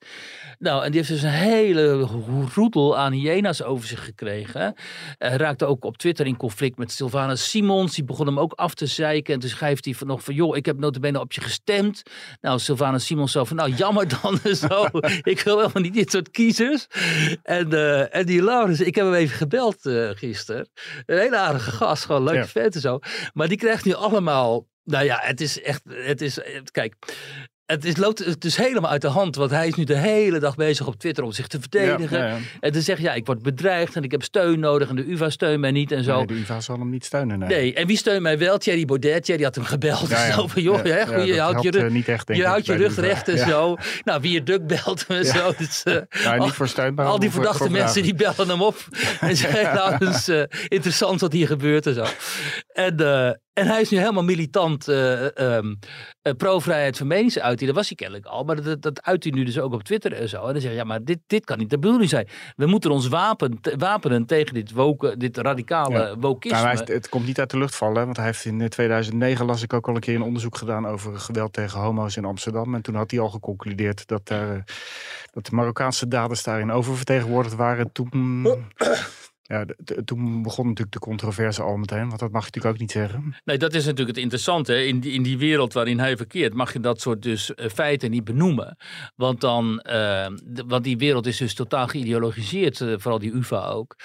Nou, 0.59 0.83
en 0.83 0.91
die 0.91 0.99
heeft 0.99 1.11
dus 1.11 1.21
een 1.21 1.29
hele 1.29 2.07
roedel 2.53 2.97
aan 2.97 3.11
hyena's 3.11 3.61
over 3.61 3.87
zich 3.87 4.05
gekregen. 4.05 4.75
Hij 5.17 5.37
raakte 5.37 5.65
ook 5.65 5.85
op 5.85 5.97
Twitter 5.97 6.25
in 6.25 6.37
conflict 6.37 6.77
met 6.77 6.91
Sylvana 6.91 7.35
Simons. 7.35 7.95
Die 7.95 8.03
begon 8.03 8.25
hem 8.25 8.39
ook 8.39 8.53
af 8.53 8.73
te 8.73 8.85
zeiken. 8.85 9.33
En 9.33 9.39
toen 9.39 9.49
schrijft 9.49 9.85
hij 9.85 9.93
van 9.93 10.07
nog 10.07 10.23
van, 10.23 10.33
joh, 10.33 10.57
ik 10.57 10.65
heb 10.65 10.79
notabene 10.79 11.19
op 11.19 11.31
je 11.31 11.41
gestemd. 11.41 12.01
Nou, 12.41 12.59
Sylvana 12.59 12.97
Simons 12.97 13.31
zo 13.31 13.43
van, 13.43 13.55
nou, 13.55 13.73
jammer 13.73 14.07
dan 14.21 14.39
zo. 14.69 14.87
ik 15.21 15.41
wil 15.41 15.57
helemaal 15.57 15.83
niet 15.83 15.93
dit 15.93 16.11
soort 16.11 16.31
kiezers. 16.31 16.87
En, 17.43 17.73
uh, 17.73 18.15
en 18.15 18.25
die 18.25 18.43
Laurens, 18.43 18.81
ik 18.81 18.95
heb 18.95 19.05
hem 19.05 19.13
even 19.13 19.37
gebeld 19.37 19.85
uh, 19.85 20.09
gisteren. 20.13 20.69
Een 21.05 21.17
hele 21.17 21.37
aardige 21.37 21.71
gast, 21.71 22.05
gewoon 22.05 22.23
leuk 22.23 22.35
ja. 22.35 22.47
vet 22.47 22.75
en 22.75 22.81
zo. 22.81 22.99
Maar 23.33 23.47
die 23.47 23.57
krijgt 23.57 23.85
nu 23.85 23.93
allemaal 23.93 24.69
nou 24.83 25.05
ja, 25.05 25.19
het 25.21 25.41
is 25.41 25.61
echt, 25.61 25.81
het 25.89 26.21
is, 26.21 26.39
kijk, 26.71 26.95
het 27.71 27.85
is, 27.85 27.97
loopt 27.97 28.41
dus 28.41 28.55
helemaal 28.55 28.91
uit 28.91 29.01
de 29.01 29.07
hand. 29.07 29.35
Want 29.35 29.51
hij 29.51 29.67
is 29.67 29.75
nu 29.75 29.83
de 29.83 29.97
hele 29.97 30.39
dag 30.39 30.55
bezig 30.55 30.87
op 30.87 30.95
Twitter 30.95 31.23
om 31.23 31.31
zich 31.31 31.47
te 31.47 31.59
verdedigen. 31.59 32.17
Ja, 32.17 32.25
ja, 32.25 32.35
ja. 32.35 32.39
En 32.59 32.71
te 32.71 32.81
zeggen, 32.81 33.05
ja, 33.05 33.13
ik 33.13 33.25
word 33.25 33.41
bedreigd 33.41 33.95
en 33.95 34.03
ik 34.03 34.11
heb 34.11 34.23
steun 34.23 34.59
nodig. 34.59 34.89
En 34.89 34.95
de 34.95 35.11
UvA 35.11 35.29
steunt 35.29 35.59
mij 35.59 35.71
niet 35.71 35.91
en 35.91 36.03
zo. 36.03 36.17
Nee, 36.17 36.25
de 36.25 36.33
UvA 36.33 36.61
zal 36.61 36.79
hem 36.79 36.89
niet 36.89 37.05
steunen. 37.05 37.39
Nee, 37.39 37.47
nee. 37.47 37.73
en 37.73 37.87
wie 37.87 37.97
steunt 37.97 38.21
mij 38.21 38.37
wel? 38.37 38.57
Thierry 38.57 38.85
Baudet. 38.85 39.23
Thierry 39.23 39.43
had 39.43 39.55
hem 39.55 39.63
gebeld. 39.63 40.09
Ja, 40.09 40.31
zo 40.31 40.47
van, 40.47 40.61
joh, 40.61 40.83
hè, 40.83 41.05
goeie, 41.05 41.33
je 41.33 41.39
houdt 41.39 41.61
je, 41.61 41.71
rug, 41.71 42.07
echt, 42.07 42.35
je, 42.35 42.45
houdt 42.45 42.65
je 42.65 42.75
rug 42.75 42.95
recht 42.95 43.27
en 43.27 43.37
zo. 43.37 43.75
Nou, 44.03 44.21
wie 44.21 44.31
je 44.31 44.43
duk 44.43 44.67
belt 44.67 45.05
en 45.07 45.25
zo. 45.25 45.53
Dus, 45.57 45.83
uh, 45.85 45.97
nou, 46.23 46.39
niet 46.39 46.51
voor 46.53 46.67
steun, 46.67 46.97
al 46.97 47.19
die 47.19 47.31
verdachte 47.31 47.57
voor 47.57 47.71
mensen 47.71 48.03
die 48.03 48.15
bellen 48.15 48.49
hem 48.49 48.61
op. 48.61 48.87
en 49.19 49.37
zeggen, 49.37 49.73
nou, 49.75 49.97
dat 49.97 50.15
is 50.15 50.29
uh, 50.29 50.43
interessant 50.67 51.21
wat 51.21 51.31
hier 51.31 51.47
gebeurt 51.47 51.87
en 51.87 51.93
zo. 51.93 52.05
En, 52.73 53.01
uh, 53.01 53.31
en 53.53 53.67
hij 53.67 53.81
is 53.81 53.89
nu 53.89 53.97
helemaal 53.97 54.23
militant 54.23 54.89
uh, 54.89 55.25
um, 55.25 55.79
uh, 56.23 56.33
pro-vrijheid 56.37 56.97
van 56.97 57.07
meningsuiting. 57.07 57.67
Dat 57.67 57.75
was 57.77 57.87
hij 57.87 57.95
kennelijk 57.95 58.25
al. 58.25 58.43
Maar 58.43 58.63
dat, 58.63 58.81
dat 58.81 59.01
uit 59.01 59.23
hij 59.23 59.33
nu 59.33 59.43
dus 59.43 59.59
ook 59.59 59.73
op 59.73 59.83
Twitter 59.83 60.13
en 60.13 60.29
zo. 60.29 60.45
En 60.45 60.53
dan 60.53 60.61
zeg 60.61 60.71
je, 60.71 60.77
ja, 60.77 60.83
maar 60.83 61.03
dit, 61.03 61.19
dit 61.27 61.45
kan 61.45 61.57
niet 61.57 61.69
de 61.69 61.79
bedoeling 61.79 62.09
zijn. 62.09 62.27
We 62.55 62.65
moeten 62.65 62.91
ons 62.91 63.07
wapen, 63.07 63.59
wapenen 63.77 64.25
tegen 64.25 64.53
dit, 64.53 64.71
woke, 64.71 65.17
dit 65.17 65.37
radicale 65.37 65.99
ja. 65.99 66.17
wokisme. 66.17 66.61
Nou, 66.61 66.77
hij, 66.77 66.95
het 66.95 67.09
komt 67.09 67.25
niet 67.25 67.39
uit 67.39 67.49
de 67.49 67.57
lucht 67.57 67.75
vallen. 67.75 68.05
Want 68.05 68.17
hij 68.17 68.25
heeft 68.25 68.45
in 68.45 68.69
2009, 68.69 69.45
las 69.45 69.63
ik 69.63 69.73
ook 69.73 69.87
al 69.87 69.95
een 69.95 70.01
keer 70.01 70.15
een 70.15 70.21
onderzoek 70.21 70.57
gedaan 70.57 70.87
over 70.87 71.19
geweld 71.19 71.53
tegen 71.53 71.79
homo's 71.79 72.17
in 72.17 72.25
Amsterdam. 72.25 72.75
En 72.75 72.81
toen 72.81 72.95
had 72.95 73.11
hij 73.11 73.19
al 73.19 73.29
geconcludeerd 73.29 74.07
dat, 74.07 74.27
daar, 74.27 74.63
dat 75.31 75.45
de 75.45 75.55
Marokkaanse 75.55 76.07
daders 76.07 76.43
daarin 76.43 76.71
oververtegenwoordigd 76.71 77.55
waren. 77.55 77.91
Toen 77.91 78.09
Ja, 79.51 79.65
toen 80.05 80.41
begon 80.41 80.65
natuurlijk 80.65 80.91
de 80.91 80.99
controverse 80.99 81.61
al 81.61 81.77
meteen, 81.77 82.07
want 82.07 82.19
dat 82.19 82.31
mag 82.31 82.41
je 82.41 82.45
natuurlijk 82.45 82.73
ook 82.73 82.79
niet 82.81 82.91
zeggen. 82.91 83.35
Nee, 83.43 83.57
dat 83.57 83.73
is 83.73 83.83
natuurlijk 83.85 84.09
het 84.15 84.23
interessante. 84.23 84.85
In 84.85 84.99
die, 84.99 85.13
in 85.13 85.23
die 85.23 85.37
wereld 85.37 85.73
waarin 85.73 85.99
hij 85.99 86.17
verkeert, 86.17 86.53
mag 86.53 86.73
je 86.73 86.79
dat 86.79 87.01
soort 87.01 87.21
dus 87.21 87.53
eh, 87.53 87.69
feiten 87.69 88.11
niet 88.11 88.23
benoemen. 88.23 88.77
Want, 89.15 89.41
dan, 89.41 89.79
eh, 89.79 90.27
want 90.67 90.83
die 90.83 90.97
wereld 90.97 91.25
is 91.27 91.37
dus 91.37 91.53
totaal 91.53 91.87
geïdeologiseerd, 91.87 92.81
eh, 92.81 92.93
vooral 92.97 93.19
die 93.19 93.33
UvA 93.35 93.65
ook. 93.67 93.95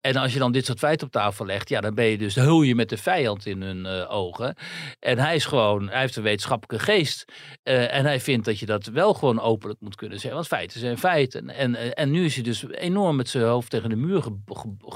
En 0.00 0.16
als 0.16 0.32
je 0.32 0.38
dan 0.38 0.52
dit 0.52 0.66
soort 0.66 0.78
feiten 0.78 1.06
op 1.06 1.12
tafel 1.12 1.46
legt, 1.46 1.68
ja, 1.68 1.80
dan 1.80 1.94
ben 1.94 2.04
je 2.04 2.18
dus, 2.18 2.34
hul 2.34 2.62
je 2.62 2.74
met 2.74 2.88
de 2.88 2.96
vijand 2.96 3.46
in 3.46 3.62
hun 3.62 3.86
ogen. 4.08 4.56
En 4.98 5.18
hij 5.18 5.34
is 5.34 5.44
gewoon, 5.44 5.88
hij 5.88 6.00
heeft 6.00 6.16
een 6.16 6.22
wetenschappelijke 6.22 6.84
geest. 6.84 7.24
en 7.62 8.04
hij 8.04 8.20
vindt 8.20 8.44
dat 8.44 8.58
je 8.58 8.66
dat 8.66 8.86
wel 8.86 9.14
gewoon 9.14 9.40
openlijk 9.40 9.80
moet 9.80 9.94
kunnen 9.94 10.16
zeggen. 10.18 10.34
Want 10.34 10.46
feiten 10.46 10.80
zijn 10.80 10.98
feiten. 10.98 11.50
En, 11.50 11.94
en 11.94 12.10
nu 12.10 12.24
is 12.24 12.34
hij 12.34 12.44
dus 12.44 12.64
enorm 12.70 13.16
met 13.16 13.28
zijn 13.28 13.44
hoofd 13.44 13.70
tegen 13.70 13.88
de 13.88 13.96
muur 13.96 14.22
ge- 14.22 14.36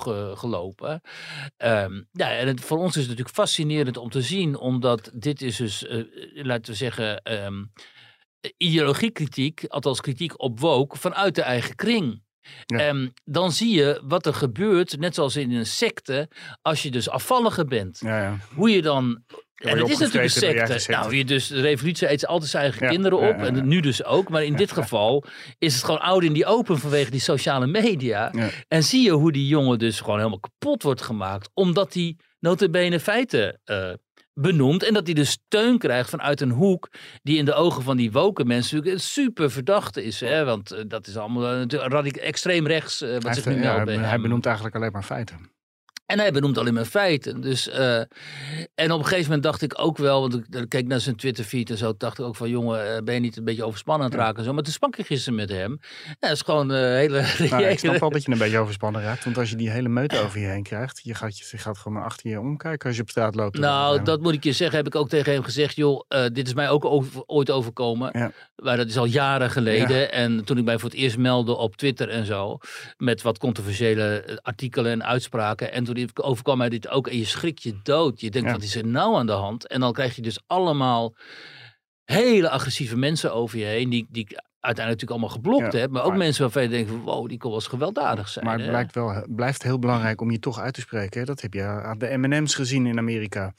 ge- 0.01 0.33
gelopen. 0.37 1.01
Ehm, 1.57 2.03
ja, 2.13 2.31
en 2.31 2.61
voor 2.61 2.79
ons 2.79 2.89
is 2.97 3.01
het 3.01 3.09
natuurlijk 3.09 3.37
fascinerend 3.37 3.97
om 3.97 4.11
te 4.11 4.23
zien, 4.23 4.57
omdat 4.59 5.11
dit 5.15 5.43
is 5.43 5.57
dus, 5.57 5.87
eh, 5.87 6.05
laten 6.33 6.73
we 6.73 6.79
zeggen, 6.79 7.23
ehm 7.23 7.63
ideologiekritiek, 8.57 9.65
althans 9.69 10.01
kritiek 10.01 10.43
op 10.43 10.61
woke, 10.61 10.97
vanuit 10.97 11.35
de 11.35 11.43
eigen 11.43 11.75
kring. 11.75 12.23
Ja. 12.66 12.78
Ehm, 12.78 13.09
dan 13.24 13.53
zie 13.53 13.74
je 13.74 14.03
wat 14.05 14.26
er 14.26 14.34
gebeurt, 14.34 14.99
net 14.99 15.14
zoals 15.14 15.36
in 15.36 15.53
een 15.53 15.66
secte, 15.66 16.28
als 16.62 16.82
je 16.82 16.91
dus 16.91 17.09
afvallige 17.09 17.64
bent. 17.64 17.99
Ja, 18.01 18.22
ja. 18.22 18.36
Hoe 18.55 18.70
je 18.70 18.82
dan. 18.82 19.24
En 19.55 19.78
het 19.78 19.88
is 19.88 19.99
natuurlijk 19.99 20.24
een 20.24 20.30
secte. 20.30 20.78
secte. 20.78 20.91
Nou, 20.91 21.16
je 21.16 21.24
dus, 21.24 21.47
de 21.47 21.61
revolutie 21.61 22.11
eet 22.11 22.26
altijd 22.26 22.51
zijn 22.51 22.62
eigen 22.62 22.88
kinderen 22.88 23.18
op. 23.18 23.36
En 23.36 23.68
nu 23.68 23.80
dus 23.80 24.05
ook. 24.05 24.28
Maar 24.28 24.45
in 24.45 24.57
dit 24.57 24.72
geval 24.72 25.24
is 25.59 25.74
het 25.74 25.84
gewoon 25.84 26.01
oud 26.01 26.22
in 26.22 26.32
die 26.32 26.47
open 26.47 26.78
vanwege 26.78 27.11
die 27.11 27.20
sociale 27.20 27.66
media. 27.66 28.32
En 28.68 28.82
zie 28.82 29.03
je 29.03 29.11
hoe 29.11 29.32
die 29.32 29.47
jongen 29.47 29.78
dus 29.78 30.01
gewoon 30.01 30.16
helemaal 30.16 30.41
kapot 30.41 30.82
wordt 30.82 31.03
gemaakt. 31.03 31.51
Omdat 31.55 31.95
hij 31.95 32.16
notabene 32.38 33.01
feiten 33.01 33.61
eh, 33.64 33.93
benoemt. 34.41 34.82
En 34.82 34.95
dat 34.95 35.07
hij 35.07 35.14
dus 35.14 35.30
steun 35.30 35.78
krijgt 35.78 36.11
vanuit 36.11 36.41
een 36.41 36.51
hoek 36.51 36.88
die 37.22 37.38
in 37.38 37.45
de 37.45 37.55
ogen 37.55 37.82
van 37.82 37.97
die 37.97 38.12
woke 38.12 38.45
mensen 38.45 38.76
natuurlijk 38.76 39.03
een 39.03 39.09
super 39.11 39.51
verdachte 39.51 40.05
is. 40.05 40.20
Hè? 40.20 40.45
Want 40.45 40.70
eh, 40.70 40.84
dat 40.86 41.07
is 41.07 41.16
allemaal 41.16 41.57
natuurlijk 41.57 41.93
radic- 41.93 42.16
extreem 42.16 42.66
rechts 42.66 43.01
eh, 43.03 43.12
wat 43.12 43.22
Hij, 43.22 43.34
zich 43.34 43.45
nu 43.45 43.57
meldt 43.57 43.91
hij 43.91 44.20
benoemt 44.20 44.47
eigenlijk 44.47 44.76
alleen 44.76 44.93
maar 44.93 45.03
feiten. 45.03 45.51
En 46.11 46.19
hij 46.19 46.33
benoemt 46.33 46.59
alleen 46.59 46.75
maar 46.75 46.85
feiten. 46.85 47.41
Dus, 47.41 47.69
eh, 47.69 47.97
en 48.75 48.93
op 48.93 48.99
een 48.99 49.05
gegeven 49.05 49.25
moment 49.25 49.43
dacht 49.43 49.63
ik 49.63 49.75
ook 49.77 49.99
wel, 49.99 50.21
want 50.21 50.35
ik 50.35 50.69
keek 50.69 50.87
naar 50.87 51.01
zijn 51.01 51.17
Twitter-feed 51.17 51.71
en 51.71 51.77
zo, 51.77 51.95
dacht 51.97 52.19
ik 52.19 52.25
ook 52.25 52.37
van, 52.37 52.49
jongen, 52.51 52.97
eh, 52.97 53.03
ben 53.03 53.15
je 53.15 53.21
niet 53.21 53.37
een 53.37 53.45
beetje 53.45 53.65
overspannen 53.65 54.05
aan 54.05 54.13
het 54.13 54.21
raken? 54.21 54.39
en 54.39 54.45
Zo. 54.45 54.53
Maar 54.53 54.63
toen 54.63 54.73
sprak 54.73 54.97
ik 54.97 55.07
gisteren 55.07 55.35
met 55.39 55.49
hem. 55.51 55.79
Ja, 56.07 56.15
dat 56.21 56.31
is 56.31 56.43
gewoon 56.43 56.71
een 56.71 56.95
hele... 56.97 57.25
Nou, 57.51 57.65
ik 57.65 57.79
snap 57.79 57.99
wel 57.99 58.11
dat 58.11 58.25
je 58.25 58.33
een 58.33 58.39
beetje 58.39 58.59
overspannen 58.59 59.03
raakt. 59.03 59.25
Want 59.25 59.39
als 59.39 59.51
je 59.51 59.57
die 59.57 59.71
hele 59.71 59.89
meute 59.89 60.21
over 60.21 60.41
je 60.41 60.47
heen 60.47 60.63
krijgt, 60.63 61.01
je 61.03 61.15
gaat, 61.15 61.39
je, 61.39 61.45
je 61.51 61.59
gaat 61.59 61.79
gewoon 61.79 62.03
achter 62.03 62.31
je 62.31 62.41
omkijken 62.41 62.87
als 62.89 62.97
je 62.97 63.03
op 63.03 63.11
straat 63.11 63.35
loopt. 63.35 63.59
Nou, 63.59 64.03
dat 64.03 64.21
moet 64.21 64.35
ik 64.35 64.45
je 64.45 64.53
zeggen, 64.53 64.77
heb 64.77 64.87
ik 64.87 64.95
ook 64.95 65.09
tegen 65.09 65.33
hem 65.33 65.43
gezegd, 65.43 65.77
joh, 65.77 66.05
eh, 66.09 66.25
dit 66.33 66.47
is 66.47 66.55
mij 66.55 66.69
ook 66.71 66.85
over- 66.85 67.23
ooit 67.27 67.51
overkomen. 67.51 68.11
Ja. 68.13 68.33
Maar 68.57 68.77
dat 68.77 68.89
is 68.89 68.99
al 68.99 69.05
jaren 69.05 69.51
geleden. 69.51 70.13
En 70.13 70.45
toen 70.45 70.59
ik 70.59 70.65
mij 70.65 70.79
voor 70.79 70.91
het 70.91 70.99
eerst 70.99 71.17
meldde 71.19 71.57
op 71.57 71.77
Twitter 71.77 72.09
en 72.09 72.27
zo, 72.27 72.59
met 72.97 73.23
wat 73.23 73.39
controversiële 73.39 74.23
eh, 74.23 74.37
artikelen 74.43 74.93
en 74.93 75.05
uitspraken. 75.05 75.73
En 75.73 75.85
toen 75.85 75.97
overkwam 76.15 76.59
mij 76.59 76.69
dit 76.69 76.89
ook 76.89 77.09
en 77.09 77.19
je 77.19 77.25
schrikt 77.25 77.63
je 77.63 77.81
dood. 77.83 78.21
Je 78.21 78.31
denkt, 78.31 78.49
Ja. 78.49 78.55
wat 78.55 78.63
is 78.65 78.75
er 78.77 78.87
nou 78.87 79.17
aan 79.17 79.27
de 79.27 79.33
hand? 79.33 79.67
En 79.67 79.81
dan 79.81 79.93
krijg 79.93 80.17
je 80.17 80.23
dus 80.23 80.39
allemaal 80.47 81.15
hele 82.05 82.51
agressieve 82.51 82.97
mensen 82.97 83.35
over 83.35 83.59
je 83.59 83.65
heen, 83.65 83.91
die, 83.91 84.07
die 84.11 84.27
uiteindelijk 84.61 85.01
natuurlijk 85.03 85.11
allemaal 85.11 85.29
geblokt 85.59 85.73
Ja, 85.73 85.79
heb. 85.79 85.91
Maar 85.91 86.03
ook 86.03 86.09
maar- 86.09 86.19
mensen 86.19 86.43
waarvan 86.43 86.63
je 86.63 86.69
denkt, 86.69 86.91
van, 86.91 87.01
wow, 87.01 87.29
die 87.29 87.39
kon 87.39 87.51
wel 87.51 87.59
eens 87.59 87.69
gewelddadig 87.69 88.29
zijn. 88.29 88.45
Maar 88.45 88.55
het 88.55 88.65
hè? 88.65 88.71
blijkt 88.71 88.95
wel, 88.95 89.25
blijft 89.29 89.63
heel 89.63 89.79
belangrijk 89.79 90.21
om 90.21 90.31
je 90.31 90.39
toch 90.39 90.61
uit 90.61 90.75
te 90.75 90.81
spreken. 90.81 91.21
hè. 91.21 91.27
Dat 91.27 91.41
heb 91.41 91.55
je 91.55 91.63
aan 91.63 91.99
de 91.99 92.17
M&M's 92.19 92.55
gezien 92.55 92.87
in 92.87 92.99
Amerika. 92.99 93.55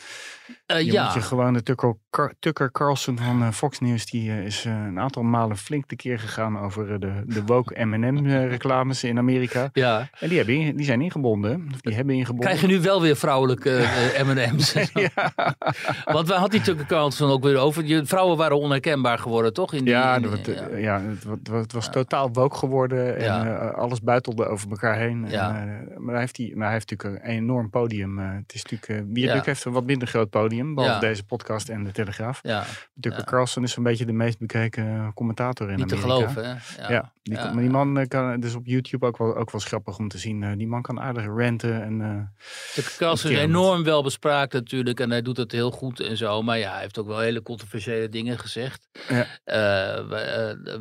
Eh, 0.66 0.80
Je 0.80 0.92
ja. 0.92 1.04
moet 1.04 1.14
je 1.14 1.22
gewoon 1.22 1.54
de 1.54 1.64
Tucker, 1.64 1.98
Car- 2.10 2.34
Tucker 2.40 2.72
Carlson 2.72 3.18
van 3.18 3.42
eh, 3.42 3.50
Fox 3.52 3.80
News, 3.80 4.06
die 4.06 4.30
eh, 4.32 4.46
is 4.46 4.64
een 4.66 5.00
aantal 5.00 5.24
malen 5.24 5.58
flink 5.58 5.86
tekeer 5.86 6.20
gegaan 6.20 6.60
over 6.60 7.00
de, 7.00 7.24
de 7.26 7.44
woke 7.46 7.74
M&M 7.86 8.28
reclames 8.28 9.04
in 9.04 9.18
Amerika. 9.18 9.70
ja. 9.74 10.10
En 10.20 10.28
die, 10.30 10.38
hebben, 10.38 10.56
in- 10.56 10.76
die 10.76 10.86
zijn 10.86 11.02
ingebonden, 11.02 11.70
of 11.74 11.82
die 11.82 11.96
hebben 11.96 12.16
ingebonden. 12.16 12.46
Krijg 12.46 12.62
je 12.62 12.68
nu 12.68 12.82
wel 12.82 13.02
weer 13.02 13.16
vrouwelijke 13.16 13.86
M&M's? 14.26 14.74
Want 16.14 16.28
waar 16.28 16.40
had 16.40 16.52
die 16.52 16.62
Tucker 16.62 16.86
Carlson 16.86 17.30
ook 17.32 17.44
weer 17.44 17.58
over? 17.58 17.84
Die 17.86 18.04
vrouwen 18.06 18.38
waren 18.38 18.58
onherkenbaar 18.60 19.18
geworden, 19.20 19.54
toch? 19.54 19.74
In 19.74 19.84
die, 19.84 19.94
Ja, 19.94 20.20
dat, 20.20 20.46
ja. 20.46 20.54
eh, 20.54 20.82
ja, 21.00 21.02
het, 21.30 21.48
het 21.48 21.72
was 21.74 21.90
totaal 21.92 22.30
woke 22.34 22.58
geworden 22.58 23.18
en 23.18 23.24
Ja. 23.24 23.46
eh, 23.70 23.78
alles 23.78 24.02
buitelde 24.02 24.46
over 24.46 24.70
elkaar 24.70 24.96
heen. 24.98 25.26
Ja. 25.30 25.60
En, 25.62 25.88
eh, 25.92 25.98
maar, 25.98 26.12
hij 26.12 26.20
heeft 26.20 26.36
die, 26.36 26.56
maar 26.56 26.64
hij 26.66 26.74
heeft 26.74 26.90
natuurlijk 26.90 27.24
een 27.24 27.30
enorm 27.30 27.70
podium. 27.70 28.18
het 28.18 28.54
is 28.54 28.64
natuurlijk, 28.66 29.10
Wierduk 29.14 29.46
heeft 29.46 29.66
een 29.66 29.72
wat 29.72 29.86
minder 29.86 30.08
groot 30.08 30.30
podium, 30.30 30.76
behalve 30.76 31.00
deze 31.00 31.24
podcast 31.24 31.70
en 31.70 31.84
de 31.84 31.92
Telegraaf. 31.92 32.40
ja, 32.44 32.64
Tucker. 33.00 33.24
Carlson 33.26 33.64
is 33.64 33.76
een 33.76 33.84
beetje 33.84 34.06
de 34.06 34.14
meest 34.14 34.40
bekeken 34.40 35.12
commentator 35.16 35.70
in 35.72 35.76
niet 35.78 35.88
te 35.88 35.96
Amerika. 35.96 36.18
geloven, 36.30 36.46
hè? 36.78 36.94
Ja, 36.94 37.12
die, 37.24 37.36
maar 37.36 37.56
die 37.58 37.70
man 37.70 38.06
kan, 38.08 38.40
dus 38.40 38.56
op 38.56 38.66
YouTube 38.66 39.06
ook 39.06 39.18
wel, 39.18 39.36
ook 39.36 39.52
wel 39.52 39.62
grappig 39.62 39.98
om 39.98 40.08
te 40.08 40.18
zien. 40.18 40.58
die 40.58 40.68
man 40.68 40.82
kan 40.82 41.00
aardig 41.00 41.26
ranten 41.26 41.84
en 41.84 42.32
Tucker 42.74 42.94
Carlson 42.98 43.32
is 43.32 43.38
enorm 43.38 43.84
wel 43.84 44.04
bespraakt 44.04 44.54
natuurlijk 44.54 45.00
en 45.00 45.10
hij 45.10 45.22
doet 45.22 45.38
het 45.38 45.52
heel 45.52 45.72
goed 45.72 46.00
en 46.00 46.18
zo. 46.18 46.42
Maar 46.42 46.58
ja, 46.58 46.72
hij 46.72 46.82
heeft 46.82 47.00
ook 47.00 47.08
wel 47.08 47.20
hele 47.20 47.42
controversiële 47.42 48.10
dingen 48.10 48.40
gezegd. 48.40 48.88
Ja. 49.10 49.26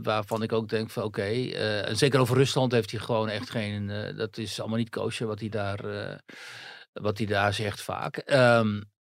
Waarvan 0.03 0.43
ik 0.43 0.53
ook 0.53 0.69
denk 0.69 0.91
van 0.91 1.03
oké, 1.03 1.23
eh, 1.23 1.89
en 1.89 1.97
zeker 1.97 2.21
over 2.21 2.37
Rusland 2.37 2.73
heeft 2.73 2.91
hij 2.91 3.01
gewoon 3.01 3.29
echt 3.29 3.51
geen, 3.51 3.91
eh, 3.91 4.17
dat 4.17 4.39
is 4.39 4.61
allemaal 4.61 4.79
niet 4.79 4.91
koosje 4.91 5.25
wat 5.25 5.41
hij 5.41 5.49
daar, 5.49 5.85
eh, 5.85 6.17
wat 6.93 7.19
hij 7.19 7.27
daar 7.27 7.55
zegt 7.55 7.83
vaak. 7.83 8.17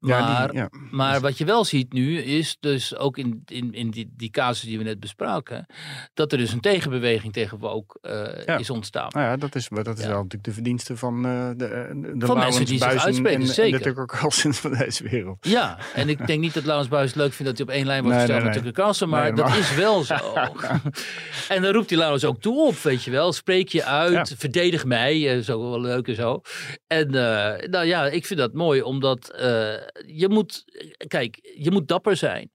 Ja, 0.00 0.16
die- 0.16 0.26
maar 0.26 0.54
ja. 0.54 0.68
Maar 0.90 1.20
wat 1.20 1.38
je 1.38 1.44
wel 1.44 1.64
ziet 1.64 1.92
nu 1.92 2.18
is 2.18 2.56
dus 2.60 2.96
ook 2.96 3.18
in, 3.18 3.42
in, 3.46 3.72
in 3.74 3.90
die, 3.90 4.12
die 4.16 4.30
casus 4.30 4.64
die 4.68 4.78
we 4.78 4.84
net 4.84 5.00
bespraken, 5.00 5.66
dat 6.14 6.32
er 6.32 6.38
dus 6.38 6.52
een 6.52 6.60
tegenbeweging 6.60 7.32
tegen 7.32 7.58
woke 7.58 7.98
eh, 8.00 8.44
Ja. 8.46 8.58
is 8.58 8.70
ontstaan. 8.70 9.08
Nou 9.10 9.26
ja, 9.26 9.36
dat 9.36 9.54
is, 9.54 9.68
dat 9.68 9.98
is 9.98 10.04
wel 10.06 10.14
natuurlijk 10.16 10.44
de 10.44 10.52
verdienste 10.52 10.96
van 10.96 11.26
eh, 11.26 11.48
de, 11.48 11.56
de, 11.56 12.12
de 12.16 12.26
Van 12.26 12.38
mensen 12.38 12.64
die 12.64 12.78
zich 12.78 13.04
uitspreken, 13.04 13.40
en, 13.40 13.46
zeker. 13.46 13.78
de 13.78 13.84
Tucker 13.84 14.06
Carlson 14.06 14.54
van 14.54 14.72
deze 14.74 15.08
wereld. 15.08 15.36
Ja, 15.46 15.78
en 15.94 16.08
ik 16.08 16.26
denk 16.26 16.40
niet 16.40 16.54
dat 16.54 16.64
Laurens 16.64 16.88
Buis 16.88 17.14
leuk 17.14 17.32
vindt 17.32 17.44
dat 17.44 17.56
hij 17.58 17.66
op 17.66 17.72
één 17.72 17.86
lijn 17.86 18.02
wordt 18.02 18.16
Nee, 18.16 18.26
gesteld 18.26 18.44
nee, 18.44 18.54
met 18.54 18.62
nee. 18.64 18.72
Tucker 18.72 18.82
Carlson, 18.84 19.08
maar 19.08 19.34
dat 19.34 19.48
maar- 19.48 19.58
is 19.58 19.74
wel 19.74 20.02
zo. 20.02 20.14
en 21.54 21.62
dan 21.62 21.72
roept 21.72 21.90
hij 21.90 21.98
Laurens 21.98 22.24
ook 22.24 22.40
toe 22.40 22.66
op, 22.66 22.78
weet 22.78 23.04
je 23.04 23.10
wel. 23.10 23.32
Spreek 23.32 23.68
je 23.68 23.84
uit, 23.84 24.34
verdedig 24.38 24.84
mij, 24.84 25.36
eh, 25.36 25.42
zo 25.42 25.70
wel 25.70 25.80
leuk 25.80 26.08
en 26.08 26.14
zo. 26.14 26.40
En 26.86 27.06
eh, 27.06 27.68
nou 27.68 27.84
ja, 27.86 28.06
ik 28.06 28.26
vind 28.26 28.38
dat 28.40 28.52
mooi, 28.52 28.82
omdat 28.82 29.30
eh, 29.34 29.72
je 30.06 30.28
moet, 30.28 30.64
kijk, 31.06 31.38
je 31.56 31.70
moet 31.70 31.88
dapper 31.88 32.16
zijn. 32.16 32.50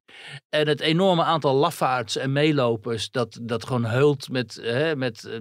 En 0.49 0.67
het 0.67 0.79
enorme 0.79 1.23
aantal 1.23 1.55
lafaards 1.55 2.17
en 2.17 2.31
meelopers 2.31 3.11
dat, 3.11 3.39
dat 3.41 3.65
gewoon 3.65 3.85
heult 3.85 4.29
met, 4.29 4.59
hè, 4.61 4.95
met, 4.95 5.25
eh, 5.25 5.39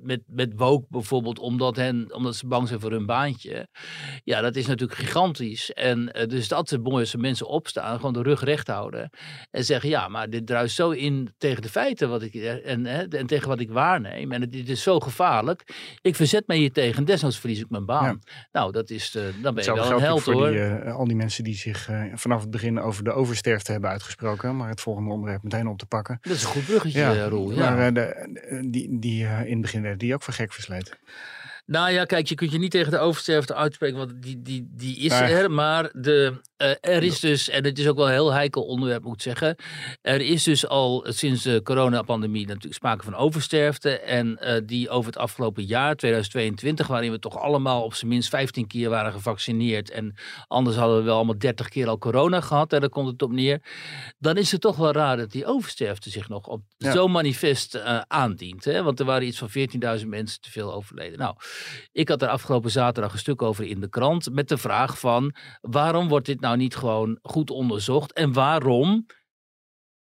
met, 0.00 0.20
met 0.26 0.52
woke 0.56 0.86
bijvoorbeeld, 0.88 1.38
omdat, 1.38 1.76
hen, 1.76 2.14
omdat 2.14 2.36
ze 2.36 2.46
bang 2.46 2.68
zijn 2.68 2.80
voor 2.80 2.90
hun 2.90 3.06
baantje. 3.06 3.68
Ja, 4.24 4.40
dat 4.40 4.56
is 4.56 4.66
natuurlijk 4.66 4.98
gigantisch. 4.98 5.72
En 5.72 6.12
eh, 6.12 6.20
dus 6.20 6.32
het 6.32 6.42
is 6.42 6.52
altijd 6.52 6.82
mooi 6.82 7.00
als 7.00 7.16
mensen 7.16 7.46
opstaan, 7.46 7.96
gewoon 7.96 8.12
de 8.12 8.22
rug 8.22 8.44
recht 8.44 8.66
houden. 8.66 9.10
En 9.50 9.64
zeggen, 9.64 9.88
ja, 9.88 10.08
maar 10.08 10.30
dit 10.30 10.46
druist 10.46 10.74
zo 10.74 10.90
in 10.90 11.34
tegen 11.38 11.62
de 11.62 11.68
feiten 11.68 12.08
wat 12.08 12.22
ik, 12.22 12.34
eh, 12.34 12.70
en, 12.70 12.86
hè, 12.86 13.02
en 13.08 13.26
tegen 13.26 13.48
wat 13.48 13.60
ik 13.60 13.70
waarneem. 13.70 14.32
En 14.32 14.40
het, 14.40 14.52
dit 14.52 14.68
is 14.68 14.82
zo 14.82 15.00
gevaarlijk. 15.00 15.72
Ik 16.00 16.16
verzet 16.16 16.46
me 16.46 16.54
hier 16.54 16.72
tegen, 16.72 17.04
desnoods 17.04 17.38
verlies 17.38 17.60
ik 17.60 17.70
mijn 17.70 17.86
baan. 17.86 18.18
Nou, 18.52 18.72
dat 18.72 18.90
is, 18.90 19.10
dan 19.42 19.54
ben 19.54 19.64
je 19.64 19.74
wel 19.74 19.92
een 19.92 20.00
held 20.00 20.24
hoor. 20.24 20.50
die, 20.50 20.90
al 20.90 21.06
die 21.06 21.16
mensen 21.16 21.44
die 21.44 21.54
zich 21.54 21.88
vanaf 22.14 22.40
het 22.40 22.50
begin 22.50 22.80
over 22.80 23.04
de 23.04 23.12
oversterfte 23.12 23.72
hebben 23.72 23.90
uitgesproken. 24.04 24.56
Maar 24.56 24.68
het 24.68 24.80
volgende 24.80 25.10
onderwerp 25.10 25.42
meteen 25.42 25.66
op 25.66 25.78
te 25.78 25.86
pakken. 25.86 26.18
dat 26.22 26.32
is 26.32 26.42
een 26.42 26.48
goed 26.48 26.64
bruggetje, 26.64 27.02
eh, 27.02 27.26
Roel. 27.26 27.52
Ja. 27.52 27.70
Maar 27.70 27.86
eh, 27.86 27.94
de, 27.94 28.00
eh, 28.00 28.58
die, 28.66 28.98
die 28.98 29.22
in 29.24 29.52
het 29.52 29.60
begin 29.60 29.80
werden 29.80 29.98
die 29.98 30.14
ook 30.14 30.22
voor 30.22 30.34
gek 30.34 30.52
versleten. 30.52 30.96
Nou 31.66 31.90
ja, 31.90 32.04
kijk, 32.04 32.26
je 32.26 32.34
kunt 32.34 32.52
je 32.52 32.58
niet 32.58 32.70
tegen 32.70 32.90
de 32.90 32.98
oversterfte 32.98 33.54
uitspreken, 33.54 33.98
want 33.98 34.22
die, 34.22 34.42
die, 34.42 34.68
die 34.70 34.98
is 34.98 35.12
er. 35.12 35.50
Maar 35.50 35.90
de, 35.92 36.40
er 36.80 37.02
is 37.02 37.20
dus, 37.20 37.48
en 37.48 37.64
het 37.64 37.78
is 37.78 37.88
ook 37.88 37.96
wel 37.96 38.06
een 38.06 38.12
heel 38.12 38.32
heikel 38.32 38.62
onderwerp, 38.62 39.04
moet 39.04 39.14
ik 39.14 39.20
zeggen. 39.22 39.56
Er 40.02 40.20
is 40.20 40.42
dus 40.42 40.66
al 40.66 41.06
sinds 41.08 41.42
de 41.42 41.60
coronapandemie 41.62 42.46
natuurlijk 42.46 42.74
sprake 42.74 43.04
van 43.04 43.14
oversterfte. 43.14 43.98
En 43.98 44.38
eh, 44.38 44.60
die 44.66 44.88
over 44.90 45.06
het 45.12 45.20
afgelopen 45.20 45.64
jaar, 45.64 45.96
2022, 45.96 46.86
waarin 46.86 47.10
we 47.10 47.18
toch 47.18 47.38
allemaal 47.38 47.82
op 47.82 47.94
zijn 47.94 48.10
minst 48.10 48.28
15 48.28 48.66
keer 48.66 48.90
waren 48.90 49.12
gevaccineerd. 49.12 49.90
En 49.90 50.14
anders 50.46 50.76
hadden 50.76 50.96
we 50.96 51.02
wel 51.02 51.16
allemaal 51.16 51.38
30 51.38 51.68
keer 51.68 51.88
al 51.88 51.98
corona 51.98 52.40
gehad, 52.40 52.72
en 52.72 52.80
daar 52.80 52.88
komt 52.88 53.08
het 53.08 53.22
op 53.22 53.32
neer. 53.32 53.62
Dan 54.18 54.36
is 54.36 54.52
het 54.52 54.60
toch 54.60 54.76
wel 54.76 54.92
raar 54.92 55.16
dat 55.16 55.30
die 55.30 55.46
oversterfte 55.46 56.10
zich 56.10 56.28
nog 56.28 56.46
op 56.46 56.62
Ja. 56.76 56.92
zo 56.92 57.08
manifest 57.08 57.74
eh, 57.74 58.00
aandient. 58.06 58.64
Hè? 58.64 58.82
Want 58.82 59.00
er 59.00 59.06
waren 59.06 59.26
iets 59.26 59.38
van 59.38 59.48
14.000 60.00 60.06
mensen 60.06 60.40
te 60.40 60.50
veel 60.50 60.72
overleden. 60.72 61.18
Nou, 61.18 61.36
ik 61.92 62.08
had 62.08 62.22
er 62.22 62.28
afgelopen 62.28 62.70
zaterdag 62.70 63.12
een 63.12 63.18
stuk 63.18 63.42
over 63.42 63.64
in 63.64 63.80
de 63.80 63.88
krant 63.88 64.32
met 64.32 64.48
de 64.48 64.56
vraag 64.58 64.98
van 64.98 65.34
waarom 65.60 66.08
wordt 66.08 66.26
dit 66.26 66.40
nou 66.40 66.53
niet 66.56 66.76
gewoon 66.76 67.18
goed 67.22 67.50
onderzocht 67.50 68.12
en 68.12 68.32
waarom 68.32 69.06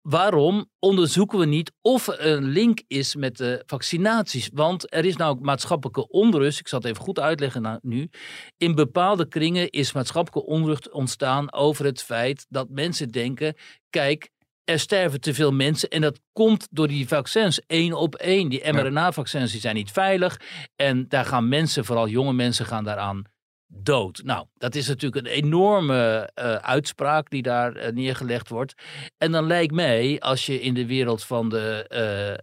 waarom 0.08 0.70
onderzoeken 0.78 1.38
we 1.38 1.46
niet 1.46 1.72
of 1.80 2.08
er 2.08 2.26
een 2.26 2.44
link 2.44 2.82
is 2.86 3.14
met 3.14 3.36
de 3.36 3.62
vaccinaties? 3.66 4.50
Want 4.52 4.94
er 4.94 5.04
is 5.04 5.16
nou 5.16 5.40
maatschappelijke 5.40 6.08
onrust. 6.08 6.60
Ik 6.60 6.68
zal 6.68 6.78
het 6.78 6.88
even 6.88 7.02
goed 7.02 7.18
uitleggen 7.18 7.62
nou, 7.62 7.78
nu. 7.82 8.10
In 8.56 8.74
bepaalde 8.74 9.28
kringen 9.28 9.70
is 9.70 9.92
maatschappelijke 9.92 10.50
onrust 10.50 10.90
ontstaan 10.90 11.52
over 11.52 11.84
het 11.84 12.02
feit 12.02 12.46
dat 12.48 12.68
mensen 12.68 13.08
denken: 13.08 13.54
kijk, 13.90 14.30
er 14.64 14.78
sterven 14.78 15.20
te 15.20 15.34
veel 15.34 15.52
mensen 15.52 15.88
en 15.88 16.00
dat 16.00 16.20
komt 16.32 16.68
door 16.70 16.88
die 16.88 17.08
vaccins 17.08 17.60
één 17.66 17.92
op 17.92 18.14
één. 18.14 18.48
Die 18.48 18.72
mRNA-vaccins 18.72 19.52
die 19.52 19.60
zijn 19.60 19.74
niet 19.74 19.90
veilig 19.90 20.40
en 20.76 21.08
daar 21.08 21.24
gaan 21.24 21.48
mensen, 21.48 21.84
vooral 21.84 22.08
jonge 22.08 22.32
mensen, 22.32 22.66
gaan 22.66 22.84
daaraan 22.84 23.33
dood. 23.76 24.22
Nou, 24.24 24.46
dat 24.54 24.74
is 24.74 24.88
natuurlijk 24.88 25.26
een 25.26 25.32
enorme 25.32 26.30
uh, 26.34 26.54
uitspraak 26.54 27.30
die 27.30 27.42
daar 27.42 27.76
uh, 27.76 27.92
neergelegd 27.92 28.48
wordt. 28.48 28.74
En 29.18 29.32
dan 29.32 29.46
lijkt 29.46 29.74
mij, 29.74 30.20
als 30.20 30.46
je 30.46 30.60
in 30.60 30.74
de 30.74 30.86
wereld 30.86 31.24
van 31.24 31.48
de, 31.48 31.86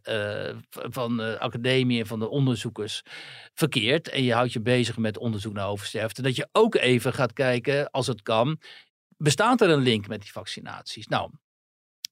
uh, 0.06 0.82
van 0.92 1.18
de 1.18 1.40
academie 1.40 2.00
en 2.00 2.08
van 2.08 2.20
de 2.20 2.30
onderzoekers 2.30 3.02
verkeert 3.54 4.10
en 4.10 4.24
je 4.24 4.34
houdt 4.34 4.54
je 4.54 4.62
bezig 4.62 4.98
met 4.98 5.18
onderzoek 5.18 5.54
naar 5.54 5.68
oversterfte, 5.68 6.22
dat 6.22 6.36
je 6.36 6.50
ook 6.52 6.76
even 6.76 7.14
gaat 7.14 7.34
kijken, 7.34 7.90
als 7.92 8.08
het 8.08 8.22
kan, 8.22 8.60
bestaat 9.18 9.62
er 9.62 9.70
een 9.70 9.84
link 9.84 10.08
met 10.08 10.22
die 10.22 10.32
vaccinaties? 10.32 11.08
Nou, 11.08 11.32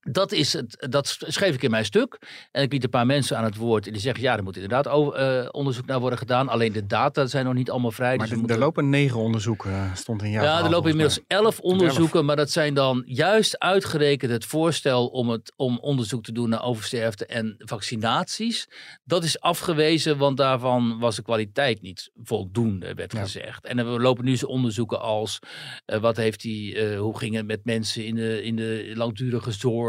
dat, 0.02 0.32
is 0.32 0.54
het, 0.54 0.88
dat 0.90 1.18
schreef 1.20 1.56
ik 1.56 1.64
in 1.64 1.72
mijn 1.72 1.86
stuk. 1.86 2.18
En 2.52 2.64
ik 2.64 2.72
liet 2.72 2.84
een 2.84 2.90
paar 2.90 3.06
mensen 3.06 3.38
aan 3.38 3.44
het 3.44 3.56
woord. 3.56 3.86
En 3.86 3.92
die 3.92 4.02
zeggen, 4.02 4.24
ja, 4.24 4.38
er 4.38 4.44
moet 4.44 4.56
inderdaad 4.56 4.88
over, 4.88 5.42
uh, 5.44 5.48
onderzoek 5.52 5.86
naar 5.86 6.00
worden 6.00 6.20
gedaan. 6.20 6.50
Alleen 6.50 6.72
de 6.72 6.86
data 6.86 7.26
zijn 7.26 7.46
nog 7.46 7.54
niet 7.54 7.70
allemaal 7.70 7.92
vrij. 7.92 8.16
Maar 8.16 8.26
dus 8.26 8.32
er 8.32 8.38
moeten... 8.38 8.58
lopen 8.58 8.90
negen 8.90 9.20
onderzoeken, 9.20 9.72
eh, 9.72 9.96
stond 9.96 10.24
in 10.24 10.30
jouw 10.30 10.44
Ja, 10.44 10.64
er 10.64 10.70
lopen 10.70 10.90
inmiddels 10.90 11.20
elf 11.28 11.60
onderzoeken. 11.60 12.26
Maar 12.26 12.36
dat 12.36 12.52
zijn 12.52 12.74
dan 12.74 13.04
juist 13.06 13.60
uitgerekend 13.60 14.32
het 14.32 14.46
voorstel 14.46 15.08
om, 15.08 15.30
het, 15.30 15.54
om 15.56 15.80
onderzoek 15.80 16.24
te 16.24 16.32
doen 16.32 16.50
naar 16.50 16.64
oversterfte 16.64 17.26
en 17.26 17.56
vaccinaties. 17.58 18.68
Dat 19.04 19.24
is 19.24 19.40
afgewezen, 19.40 20.18
want 20.18 20.38
daarvan 20.38 21.00
was 21.00 21.16
de 21.16 21.22
kwaliteit 21.22 21.82
niet 21.82 22.12
voldoende, 22.24 22.94
werd 22.94 23.12
ja. 23.12 23.22
gezegd. 23.22 23.66
En 23.66 23.78
we 23.78 24.00
lopen 24.00 24.26
nu 24.26 24.38
onderzoeken 24.46 25.02
als, 25.02 25.40
uh, 25.86 26.00
wat 26.00 26.18
heeft 26.18 26.42
die, 26.42 26.96
hoe 26.96 27.18
ging 27.18 27.36
het 27.36 27.46
met 27.46 27.66
mensen 27.66 28.06
in 28.06 28.16
de, 28.16 28.44
in 28.44 28.56
de 28.56 28.92
langdurige 28.96 29.52
zorg 29.52 29.89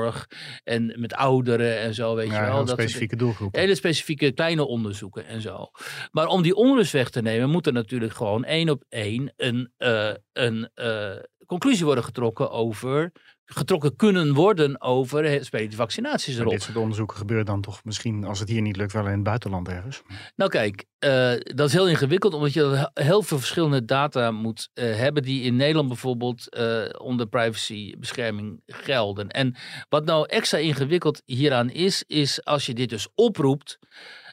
en 0.64 0.94
met 0.98 1.14
ouderen 1.14 1.78
en 1.78 1.94
zo, 1.94 2.14
weet 2.14 2.30
ja, 2.30 2.44
je 2.44 2.50
wel. 2.50 2.64
Dat 2.64 2.68
specifieke 2.68 3.16
doelgroepen. 3.16 3.60
Hele 3.60 3.74
specifieke 3.74 4.32
kleine 4.32 4.66
onderzoeken 4.66 5.26
en 5.26 5.40
zo. 5.40 5.70
Maar 6.10 6.26
om 6.26 6.42
die 6.42 6.54
onrust 6.54 6.92
weg 6.92 7.10
te 7.10 7.22
nemen, 7.22 7.50
moet 7.50 7.66
er 7.66 7.72
natuurlijk 7.72 8.12
gewoon 8.12 8.44
één 8.44 8.68
op 8.68 8.84
één 8.88 9.32
een, 9.36 9.72
uh, 9.78 10.10
een 10.32 10.70
uh, 10.74 11.16
conclusie 11.46 11.84
worden 11.84 12.04
getrokken 12.04 12.50
over 12.50 13.12
getrokken 13.52 13.96
kunnen 13.96 14.34
worden 14.34 14.80
over 14.80 15.44
spelen 15.44 15.72
vaccinaties 15.72 16.34
erop. 16.34 16.46
Maar 16.46 16.54
dit 16.54 16.62
soort 16.62 16.76
onderzoeken 16.76 17.16
gebeuren 17.16 17.46
dan 17.46 17.60
toch 17.60 17.84
misschien, 17.84 18.24
als 18.24 18.38
het 18.38 18.48
hier 18.48 18.62
niet 18.62 18.76
lukt, 18.76 18.92
wel 18.92 19.06
in 19.06 19.12
het 19.12 19.22
buitenland 19.22 19.68
ergens? 19.68 20.02
Nou 20.36 20.50
kijk, 20.50 20.84
uh, 21.04 21.32
dat 21.42 21.66
is 21.66 21.72
heel 21.72 21.88
ingewikkeld, 21.88 22.34
omdat 22.34 22.52
je 22.52 22.90
heel 22.94 23.22
veel 23.22 23.38
verschillende 23.38 23.84
data 23.84 24.30
moet 24.30 24.70
uh, 24.74 24.96
hebben 24.96 25.22
die 25.22 25.42
in 25.42 25.56
Nederland 25.56 25.88
bijvoorbeeld 25.88 26.56
uh, 26.58 26.82
onder 26.98 27.26
privacybescherming 27.26 28.62
gelden. 28.66 29.28
En 29.28 29.54
wat 29.88 30.04
nou 30.04 30.26
extra 30.28 30.58
ingewikkeld 30.58 31.22
hieraan 31.24 31.70
is, 31.70 32.04
is 32.06 32.44
als 32.44 32.66
je 32.66 32.74
dit 32.74 32.88
dus 32.88 33.08
oproept, 33.14 33.78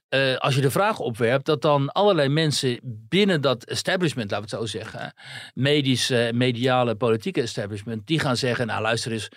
uh, 0.10 0.36
als 0.36 0.56
je 0.56 0.62
de 0.62 0.72
vraag 0.72 1.00
opwerpt, 1.00 1.46
dat 1.46 1.62
dan 1.62 1.92
allerlei 1.92 2.30
mensen 2.30 2.80
binnen 2.84 3.42
dat 3.42 3.64
establishment, 3.64 4.32
laten 4.32 4.50
we 4.50 4.56
het 4.56 4.70
zo 4.72 4.78
zeggen, 4.78 5.14
medische, 5.54 6.32
mediale, 6.34 6.96
politieke 6.96 7.42
establishment, 7.42 8.08
die 8.08 8.20
gaan 8.20 8.38
zeggen, 8.38 8.68
nou 8.68 8.82
luister 8.82 9.12
eens, 9.12 9.30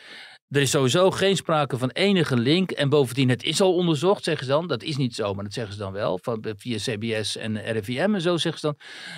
er 0.51 0.61
is 0.61 0.71
sowieso 0.71 1.11
geen 1.11 1.37
sprake 1.37 1.79
van 1.79 1.91
enige 1.91 2.37
link. 2.37 2.71
En 2.71 2.89
bovendien, 2.89 3.29
het 3.29 3.43
is 3.43 3.61
al 3.61 3.75
onderzocht, 3.75 4.25
zeggen 4.25 4.47
ze 4.47 4.53
dan. 4.53 4.67
Dat 4.67 4.83
is 4.83 4.97
niet 4.97 5.15
zo, 5.15 5.35
maar 5.35 5.45
dat 5.45 5.53
zeggen 5.53 5.73
ze 5.73 5.79
dan 5.79 5.93
wel. 5.93 6.19
Van, 6.23 6.45
via 6.57 6.77
CBS 6.79 7.37
en 7.37 7.73
RIVM 7.73 8.15
en 8.15 8.21
zo 8.21 8.37
zeggen 8.37 8.61
ze 8.61 8.67
dan. 8.67 8.77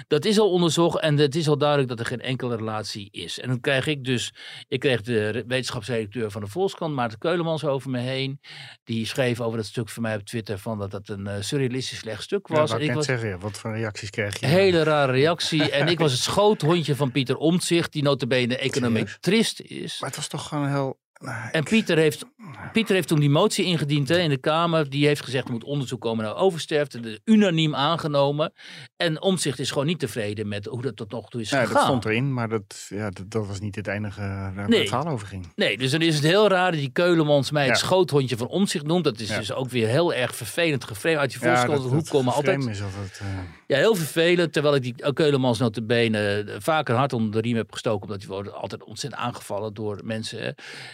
Dat 0.09 0.25
is 0.25 0.39
al 0.39 0.51
onderzocht 0.51 1.01
en 1.01 1.19
het 1.19 1.35
is 1.35 1.49
al 1.49 1.59
duidelijk 1.59 1.89
dat 1.89 2.01
er 2.01 2.07
geen 2.07 2.21
enkele 2.21 2.57
relatie 2.57 3.09
is. 3.11 3.41
En 3.41 3.49
dan 3.49 3.61
krijg 3.61 3.87
ik 3.87 4.05
dus... 4.05 4.33
Ik 4.69 4.81
kreeg 4.81 5.01
de 5.01 5.45
wetenschapsredacteur 5.47 6.31
van 6.31 6.41
de 6.41 6.47
Volkskrant, 6.47 6.95
Maarten 6.95 7.19
Keulemans, 7.19 7.65
over 7.65 7.91
me 7.91 7.99
heen. 7.99 8.41
Die 8.85 9.07
schreef 9.07 9.41
over 9.41 9.57
dat 9.57 9.67
stuk 9.67 9.89
van 9.89 10.03
mij 10.03 10.15
op 10.15 10.23
Twitter 10.23 10.59
van 10.59 10.79
dat 10.79 10.91
dat 10.91 11.09
een 11.09 11.27
uh, 11.27 11.35
surrealistisch 11.41 11.99
slecht 11.99 12.23
stuk 12.23 12.49
was. 12.49 12.71
Ja, 12.71 12.77
ik 12.77 12.93
was 12.93 13.05
zeggen, 13.05 13.41
wat 13.41 13.59
voor 13.59 13.73
reacties 13.73 14.11
kreeg 14.11 14.41
je? 14.41 14.47
Hele 14.47 14.83
rare 14.83 15.13
reactie. 15.13 15.71
en 15.79 15.89
ik 15.89 15.99
was 15.99 16.13
het 16.13 16.21
schoothondje 16.21 16.97
van 16.97 17.11
Pieter 17.11 17.37
Omtzigt, 17.37 17.93
die 17.93 18.03
notabene 18.03 18.57
econometrist 18.57 19.61
is. 19.61 20.01
Maar 20.01 20.09
het 20.09 20.19
was 20.19 20.29
toch 20.29 20.49
gewoon 20.49 20.69
heel... 20.69 21.01
Nou, 21.23 21.51
en 21.53 21.65
Pieter 21.65 21.97
heeft, 21.97 22.25
Pieter 22.73 22.95
heeft 22.95 23.09
toen 23.09 23.21
die 23.21 23.31
motie 23.31 23.65
ingediend 23.65 24.09
hè, 24.09 24.19
in 24.19 24.29
de 24.29 24.37
Kamer. 24.37 24.91
Die 24.91 25.07
heeft 25.07 25.25
gezegd 25.25 25.47
er 25.47 25.53
moet 25.53 25.65
onderzoek 25.65 26.01
komen 26.01 26.25
naar 26.25 26.37
oversterfte. 26.37 27.01
De, 27.01 27.21
unaniem 27.25 27.75
aangenomen. 27.75 28.53
En 28.97 29.23
Omtzigt 29.23 29.59
is 29.59 29.71
gewoon 29.71 29.87
niet 29.87 29.99
tevreden 29.99 30.49
met 30.49 30.65
hoe 30.65 30.83
dat 30.83 30.97
tot 30.97 31.11
nog 31.11 31.29
toe 31.29 31.41
is 31.41 31.49
gegaan. 31.49 31.73
dat 31.73 31.83
stond 31.83 32.05
erin, 32.05 32.33
maar 32.33 32.49
dat, 32.49 32.87
ja, 32.89 33.11
dat, 33.11 33.31
dat 33.31 33.47
was 33.47 33.61
niet 33.61 33.75
het 33.75 33.87
enige 33.87 34.21
waar 34.21 34.69
nee. 34.69 34.79
het 34.79 34.89
verhaal 34.89 35.13
over 35.13 35.27
ging. 35.27 35.53
Nee, 35.55 35.79
dus 35.79 35.91
dan 35.91 36.01
is 36.01 36.15
het 36.15 36.25
heel 36.25 36.49
raar 36.49 36.71
dat 36.71 36.81
die 36.81 36.93
Keulemans 36.93 37.51
mij 37.51 37.67
het 37.67 37.81
ja. 37.81 37.87
schoothondje 37.87 38.37
van 38.37 38.47
Omtzigt 38.47 38.87
noemt. 38.87 39.05
Dat 39.05 39.21
is 39.21 39.29
ja. 39.29 39.39
dus 39.39 39.53
ook 39.53 39.71
weer 39.71 39.89
heel 39.89 40.15
erg 40.15 40.37
vervelend 40.37 40.85
geframed 40.85 41.19
uit 41.19 41.31
die 41.31 41.41
volkskrant. 41.41 41.83
hoe 41.83 42.09
komen 42.09 42.33
altijd... 42.33 42.67
Is 42.67 42.83
altijd 42.83 43.21
uh... 43.23 43.29
Ja, 43.73 43.79
heel 43.79 43.95
vervelend. 43.95 44.53
Terwijl 44.53 44.75
ik 44.75 44.83
die 44.83 45.13
Keulemans 45.13 45.59
notabene 45.59 46.45
vaker 46.59 46.95
hard 46.95 47.13
onder 47.13 47.33
de 47.33 47.41
riem 47.41 47.57
heb 47.57 47.73
gestoken. 47.73 48.03
Omdat 48.03 48.19
die 48.19 48.29
wordt 48.29 48.53
altijd 48.53 48.85
ontzettend 48.85 49.23
aangevallen 49.23 49.75
door 49.75 50.01
mensen. 50.05 50.43
Hè. 50.43 50.51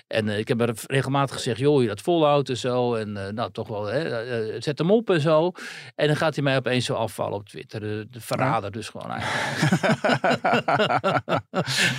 En 0.07 0.27
uh, 0.27 0.39
ik 0.39 0.49
heb 0.49 0.61
er 0.61 0.75
regelmatig 0.87 1.35
gezegd, 1.35 1.59
joh, 1.59 1.83
je 1.83 1.89
dat 1.89 2.01
volhoudt 2.01 2.49
en 2.49 2.57
zo. 2.57 2.95
En 2.95 3.09
uh, 3.17 3.29
nou, 3.29 3.51
toch 3.53 3.69
wel, 3.69 3.85
hè, 3.85 4.53
uh, 4.55 4.61
zet 4.61 4.79
hem 4.79 4.91
op 4.91 5.11
en 5.11 5.21
zo. 5.21 5.53
En 5.95 6.07
dan 6.07 6.17
gaat 6.17 6.35
hij 6.35 6.45
mij 6.45 6.57
opeens 6.57 6.85
zo 6.85 6.95
afvallen 6.95 7.39
op 7.39 7.49
Twitter. 7.49 7.81
De, 7.81 8.07
de 8.11 8.21
verrader 8.21 8.71
ja. 8.71 8.77
dus 8.77 8.89
gewoon 8.89 9.11
eigenlijk. 9.11 9.67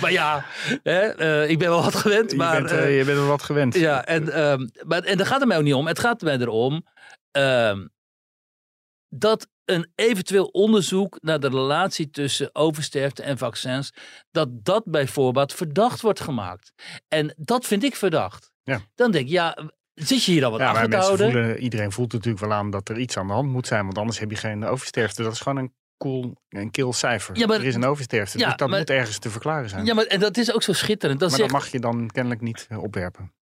maar 0.00 0.12
ja, 0.12 0.44
hè, 0.82 1.46
ik 1.46 1.58
ben 1.58 1.68
wel 1.68 1.82
wat 1.82 1.94
gewend. 1.94 2.30
Je, 2.30 2.36
maar, 2.36 2.62
bent, 2.62 2.70
je 2.70 3.02
bent 3.04 3.18
wel 3.18 3.26
wat 3.26 3.42
gewend. 3.42 3.74
Ja, 3.74 4.04
en, 4.04 4.40
um, 4.50 4.70
maar, 4.86 5.02
en 5.02 5.16
daar 5.16 5.26
gaat 5.26 5.38
het 5.38 5.48
mij 5.48 5.56
ook 5.56 5.64
niet 5.64 5.74
om. 5.74 5.86
Het 5.86 5.98
gaat 5.98 6.20
mij 6.20 6.38
erom 6.38 6.86
um, 7.32 7.90
dat 9.08 9.48
een 9.70 9.92
eventueel 9.94 10.44
onderzoek 10.44 11.18
naar 11.20 11.40
de 11.40 11.48
relatie 11.48 12.10
tussen 12.10 12.54
oversterfte 12.54 13.22
en 13.22 13.38
vaccins, 13.38 13.92
dat 14.30 14.48
dat 14.64 14.82
bij 14.84 15.06
voorbaat 15.08 15.52
verdacht 15.54 16.00
wordt 16.00 16.20
gemaakt. 16.20 16.72
En 17.08 17.34
dat 17.36 17.66
vind 17.66 17.84
ik 17.84 17.96
verdacht. 17.96 18.52
Ja. 18.62 18.80
Dan 18.94 19.10
denk 19.10 19.24
ik, 19.24 19.30
ja, 19.30 19.58
zit 19.94 20.24
je 20.24 20.32
hier 20.32 20.44
al 20.44 20.50
wat 20.50 20.60
ja, 20.60 20.86
te 20.86 20.96
houden? 20.96 21.32
Voelen, 21.32 21.58
iedereen 21.58 21.92
voelt 21.92 22.12
natuurlijk 22.12 22.44
wel 22.44 22.52
aan 22.52 22.70
dat 22.70 22.88
er 22.88 22.98
iets 22.98 23.16
aan 23.16 23.26
de 23.26 23.32
hand 23.32 23.48
moet 23.48 23.66
zijn, 23.66 23.84
want 23.84 23.98
anders 23.98 24.18
heb 24.18 24.30
je 24.30 24.36
geen 24.36 24.64
oversterfte. 24.64 25.22
Dat 25.22 25.32
is 25.32 25.40
gewoon 25.40 25.58
een 25.58 25.74
cool, 25.98 26.34
een 26.48 26.70
kil 26.70 26.92
cijfer. 26.92 27.36
Ja, 27.36 27.46
maar- 27.46 27.60
er 27.60 27.64
is 27.64 27.74
een 27.74 27.84
oversterfte, 27.84 28.38
Ja, 28.38 28.46
dus 28.48 28.56
dat 28.56 28.68
maar- 28.68 28.78
moet 28.78 28.90
ergens 28.90 29.18
te 29.18 29.30
verklaren 29.30 29.68
zijn. 29.68 29.84
Ja, 29.84 29.94
maar 29.94 30.04
en 30.04 30.20
dat 30.20 30.36
is 30.36 30.52
ook 30.54 30.62
zo 30.62 30.72
schitterend. 30.72 31.20
Dat 31.20 31.28
maar 31.28 31.38
zegt, 31.38 31.50
dat 31.50 31.60
mag 31.60 31.70
je 31.72 31.80
dan 31.80 32.10
kennelijk 32.10 32.40
niet 32.40 32.66
eh, 32.68 32.82
opwerpen. 32.82 33.32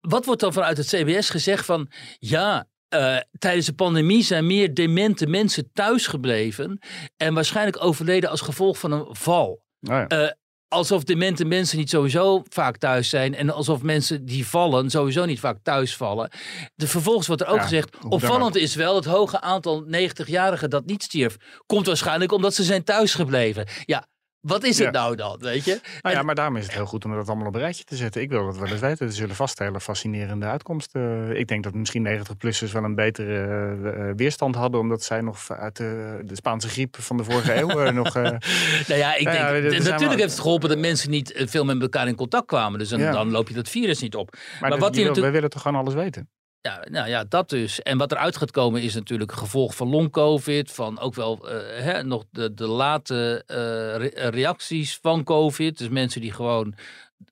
wat 0.00 0.24
wordt 0.24 0.40
dan 0.40 0.52
vanuit 0.52 0.76
het 0.76 0.86
CBS 0.86 1.30
gezegd 1.30 1.64
van 1.64 1.90
ja. 2.18 2.66
Eh, 2.88 3.16
tijdens 3.38 3.66
de 3.66 3.74
pandemie 3.74 4.22
zijn 4.22 4.46
meer 4.46 4.74
demente 4.74 5.26
mensen 5.26 5.70
thuisgebleven 5.72 6.78
en 7.16 7.34
waarschijnlijk 7.34 7.84
overleden 7.84 8.30
als 8.30 8.40
gevolg 8.40 8.78
van 8.78 8.92
een 8.92 9.06
val. 9.10 9.62
Ja. 9.80 10.06
Eh, 10.06 10.30
alsof 10.68 11.04
demente 11.04 11.44
mensen 11.44 11.78
niet 11.78 11.90
sowieso 11.90 12.42
vaak 12.48 12.76
thuis 12.76 13.08
zijn. 13.08 13.34
En 13.34 13.50
alsof 13.50 13.82
mensen 13.82 14.24
die 14.24 14.46
vallen 14.46 14.90
sowieso 14.90 15.24
niet 15.24 15.40
vaak 15.40 15.58
thuis 15.62 15.96
vallen. 15.96 16.30
De, 16.74 16.86
vervolgens 16.86 17.26
wordt 17.26 17.42
er 17.42 17.48
ook 17.48 17.56
Ja, 17.56 17.62
gezegd. 17.62 17.96
Opvallend 18.08 18.56
is 18.56 18.74
wel 18.74 18.94
het 18.94 19.04
hoge 19.04 19.40
aantal 19.40 19.84
90-jarigen 19.84 20.68
dat 20.68 20.86
niet 20.86 21.02
stierf. 21.02 21.36
Komt 21.66 21.86
waarschijnlijk 21.86 22.32
omdat 22.32 22.54
ze 22.54 22.62
zijn 22.62 22.84
thuisgebleven. 22.84 23.66
Ja, 23.84 24.06
wat 24.46 24.64
is 24.64 24.78
het 24.78 24.84
Ja. 24.94 25.00
nou 25.00 25.16
dan? 25.16 25.36
Weet 25.40 25.64
je? 25.64 25.80
Nou 26.02 26.14
ja, 26.16 26.22
maar 26.22 26.34
daarom 26.34 26.56
is 26.56 26.64
het 26.64 26.74
heel 26.74 26.86
goed 26.86 27.04
om 27.04 27.14
dat 27.14 27.28
allemaal 27.28 27.46
op 27.46 27.54
een 27.54 27.60
rijtje 27.60 27.84
te 27.84 27.96
zetten. 27.96 28.22
Ik 28.22 28.30
wil 28.30 28.44
dat 28.46 28.56
wel 28.58 28.68
eens 28.68 28.80
weten. 28.80 29.06
Er 29.06 29.12
zullen 29.12 29.34
vast 29.36 29.58
hele 29.58 29.80
fascinerende 29.80 30.46
uitkomsten. 30.46 31.36
Ik 31.36 31.46
denk 31.48 31.64
dat 31.64 31.74
misschien 31.74 32.06
90-plussers 32.06 32.72
wel 32.72 32.84
een 32.84 32.94
betere 32.94 33.34
eh, 33.34 34.08
eh, 34.08 34.16
weerstand 34.16 34.54
hadden. 34.54 34.80
Omdat 34.80 35.02
zij 35.02 35.20
nog 35.20 35.50
uit 35.50 35.76
de, 35.76 36.20
de 36.24 36.34
Spaanse 36.34 36.68
griep 36.68 36.96
van 37.00 37.16
de 37.16 37.24
vorige 37.24 37.54
eeuw 37.54 37.68
eh, 37.80 37.92
nog... 37.92 38.14
Nou 38.14 38.40
ja, 38.86 39.14
ik 39.16 39.24
denk, 39.24 39.36
ja, 39.36 39.50
natuurlijk 39.52 39.98
wel- 39.98 40.08
heeft 40.10 40.22
het 40.22 40.40
geholpen 40.40 40.68
dat 40.68 40.78
mensen 40.78 41.10
niet 41.10 41.32
veel 41.46 41.64
met 41.64 41.80
elkaar 41.82 42.08
in 42.08 42.14
contact 42.14 42.46
kwamen. 42.46 42.78
Dus 42.78 42.88
dan, 42.88 43.00
Ja. 43.00 43.12
dan 43.12 43.30
loop 43.30 43.48
je 43.48 43.54
dat 43.54 43.68
virus 43.68 44.00
niet 44.00 44.14
op. 44.14 44.36
maar 44.60 44.70
wat 44.70 44.78
die 44.78 44.88
natuurlijk- 44.88 45.20
wij 45.20 45.32
willen 45.32 45.50
toch 45.50 45.62
gewoon 45.62 45.80
alles 45.80 45.94
weten? 45.94 46.28
Ja, 46.66 46.84
nou 46.90 47.08
ja, 47.08 47.24
dat 47.24 47.48
dus. 47.48 47.82
En 47.82 47.98
wat 47.98 48.12
eruit 48.12 48.36
gaat 48.36 48.50
komen 48.50 48.82
is 48.82 48.94
natuurlijk 48.94 49.30
een 49.30 49.38
gevolg 49.38 49.76
van 49.76 49.88
long-covid. 49.88 50.72
Van 50.72 50.98
ook 50.98 51.14
wel 51.14 51.48
eh, 51.48 51.84
hè, 51.84 52.04
nog 52.04 52.24
de, 52.30 52.54
de 52.54 52.66
late 52.66 53.42
eh, 53.46 53.56
re- 53.96 54.28
reacties 54.30 54.98
van 55.02 55.24
covid. 55.24 55.78
Dus 55.78 55.88
mensen 55.88 56.20
die 56.20 56.32
gewoon 56.32 56.74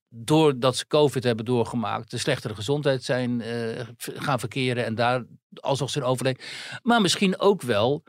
doordat 0.08 0.76
ze 0.76 0.86
covid 0.86 1.24
hebben 1.24 1.44
doorgemaakt... 1.44 2.10
de 2.10 2.18
slechtere 2.18 2.54
gezondheid 2.54 3.04
zijn 3.04 3.40
eh, 3.40 3.80
gaan 3.96 4.38
verkeren 4.38 4.84
en 4.84 4.94
daar 4.94 5.24
alsnog 5.54 5.90
zijn 5.90 6.04
overleden. 6.04 6.42
Maar 6.82 7.00
misschien 7.00 7.38
ook 7.40 7.62
wel 7.62 8.02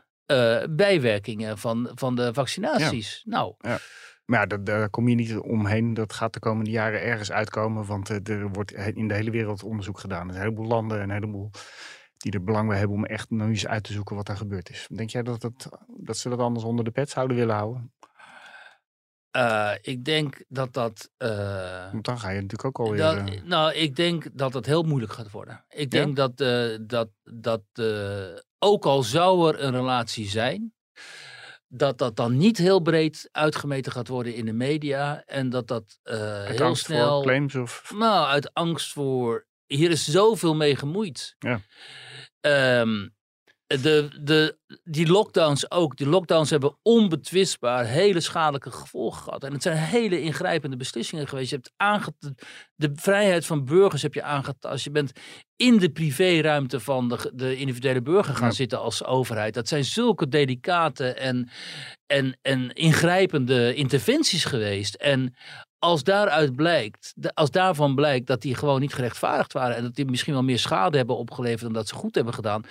bijwerkingen 0.70 1.58
van, 1.58 1.90
van 1.94 2.14
de 2.14 2.34
vaccinaties. 2.34 3.22
Nou, 3.24 3.54
Ja. 3.58 3.78
Maar 4.26 4.40
ja, 4.40 4.46
daar, 4.46 4.64
daar 4.64 4.90
kom 4.90 5.08
je 5.08 5.14
niet 5.14 5.36
omheen. 5.36 5.94
Dat 5.94 6.12
gaat 6.12 6.32
de 6.32 6.38
komende 6.38 6.70
jaren 6.70 7.02
ergens 7.02 7.32
uitkomen. 7.32 7.84
Want 7.86 8.10
eh, 8.10 8.28
er 8.36 8.48
wordt 8.48 8.72
in 8.72 9.08
de 9.08 9.14
hele 9.14 9.30
wereld 9.30 9.62
onderzoek 9.62 9.98
gedaan. 9.98 10.26
Er 10.28 10.32
zijn 10.34 10.36
een 10.46 10.50
heleboel 10.50 10.66
landen 10.76 10.96
en 10.96 11.02
een 11.02 11.10
heleboel 11.14 11.50
die 12.16 12.32
er 12.32 12.44
belang 12.44 12.68
bij 12.68 12.78
hebben 12.78 12.96
om 12.96 13.04
echt 13.04 13.30
nou 13.30 13.50
eens 13.50 13.66
uit 13.66 13.82
te 13.84 13.92
zoeken 13.92 14.16
wat 14.16 14.28
er 14.28 14.36
gebeurd 14.36 14.70
is. 14.70 14.86
Denk 14.94 15.10
jij 15.10 15.22
dat, 15.22 15.42
het, 15.42 15.68
dat 15.96 16.16
ze 16.16 16.28
dat 16.28 16.38
anders 16.38 16.64
onder 16.64 16.84
de 16.84 16.90
pet 16.90 17.10
zouden 17.10 17.36
willen 17.36 17.54
houden? 17.54 17.92
Eh, 19.30 19.72
ik 19.80 20.04
denk 20.04 20.44
dat 20.48 20.72
dat. 20.72 21.10
eh, 21.16 21.92
Want 21.92 22.04
dan 22.04 22.18
ga 22.18 22.28
je 22.28 22.40
natuurlijk 22.40 22.64
ook 22.64 22.86
alweer... 22.86 23.00
dat, 23.00 23.44
nou, 23.44 23.72
ik 23.74 23.96
denk 23.96 24.28
dat 24.32 24.54
het 24.54 24.66
heel 24.66 24.82
moeilijk 24.82 25.12
gaat 25.12 25.30
worden. 25.30 25.64
Ik 25.68 25.92
Ja? 25.92 26.04
denk 26.04 26.16
dat, 26.16 26.36
dat, 26.86 27.08
dat 27.22 27.62
ook 28.58 28.84
al 28.86 29.02
zou 29.02 29.48
er 29.52 29.62
een 29.62 29.72
relatie 29.72 30.28
zijn, 30.28 30.74
dat 31.68 31.98
dat 31.98 32.16
dan 32.16 32.36
niet 32.36 32.58
heel 32.58 32.80
breed 32.80 33.28
uitgemeten 33.32 33.92
gaat 33.92 34.08
worden 34.08 34.34
in 34.34 34.44
de 34.44 34.52
media. 34.52 35.22
En 35.26 35.50
dat 35.50 35.68
dat 35.68 35.98
uit 36.02 36.48
heel 36.48 36.66
angst 36.66 36.84
snel. 36.84 37.14
voor 37.14 37.22
claims 37.22 37.54
of... 37.54 37.92
Nou, 37.94 38.26
uit 38.26 38.54
angst 38.54 38.92
voor. 38.92 39.46
Hier 39.66 39.90
is 39.90 40.04
zoveel 40.04 40.54
mee 40.54 40.76
gemoeid. 40.76 41.36
Ja. 41.38 41.60
Ehm, 42.40 43.08
de, 43.66 44.08
de, 44.22 44.58
die 44.84 45.06
lockdowns 45.06 45.70
ook. 45.70 45.96
Die 45.96 46.06
lockdowns 46.06 46.50
hebben 46.50 46.76
onbetwistbaar 46.82 47.84
hele 47.86 48.20
schadelijke 48.20 48.70
gevolgen 48.70 49.22
gehad. 49.22 49.44
En 49.44 49.52
het 49.52 49.62
zijn 49.62 49.76
hele 49.76 50.20
ingrijpende 50.20 50.76
beslissingen 50.76 51.28
geweest. 51.28 51.50
Je 51.50 51.56
hebt 51.56 51.72
de 52.74 52.90
vrijheid 52.94 53.46
van 53.46 53.64
burgers 53.64 54.02
heb 54.02 54.14
je 54.14 54.22
aangetast. 54.22 54.84
Je 54.84 54.90
bent 54.90 55.12
in 55.56 55.78
de 55.78 55.90
privéruimte 55.90 56.80
van 56.80 57.08
de, 57.08 57.30
de 57.34 57.56
individuele 57.56 58.02
burger 58.02 58.34
gaan 58.34 58.48
Ja. 58.48 58.54
zitten 58.54 58.80
als 58.80 59.04
overheid. 59.04 59.54
Dat 59.54 59.68
zijn 59.68 59.84
zulke 59.84 60.28
delicate 60.28 61.12
en, 61.12 61.50
en, 62.06 62.38
en 62.42 62.72
ingrijpende 62.72 63.74
interventies 63.74 64.44
geweest. 64.44 64.94
En 64.94 65.34
als 65.78 66.02
daaruit 66.02 66.56
blijkt, 66.56 67.14
als 67.34 67.50
daarvan 67.50 67.94
blijkt 67.94 68.26
dat 68.26 68.42
die 68.42 68.54
gewoon 68.54 68.80
niet 68.80 68.94
gerechtvaardigd 68.94 69.52
waren 69.52 69.76
en 69.76 69.82
dat 69.82 69.94
die 69.94 70.04
misschien 70.04 70.32
wel 70.32 70.42
meer 70.42 70.58
schade 70.58 70.96
hebben 70.96 71.16
opgeleverd 71.16 71.60
dan 71.62 71.72
dat 71.72 71.88
ze 71.88 71.94
goed 71.94 72.14
hebben 72.14 72.34
gedaan, 72.34 72.62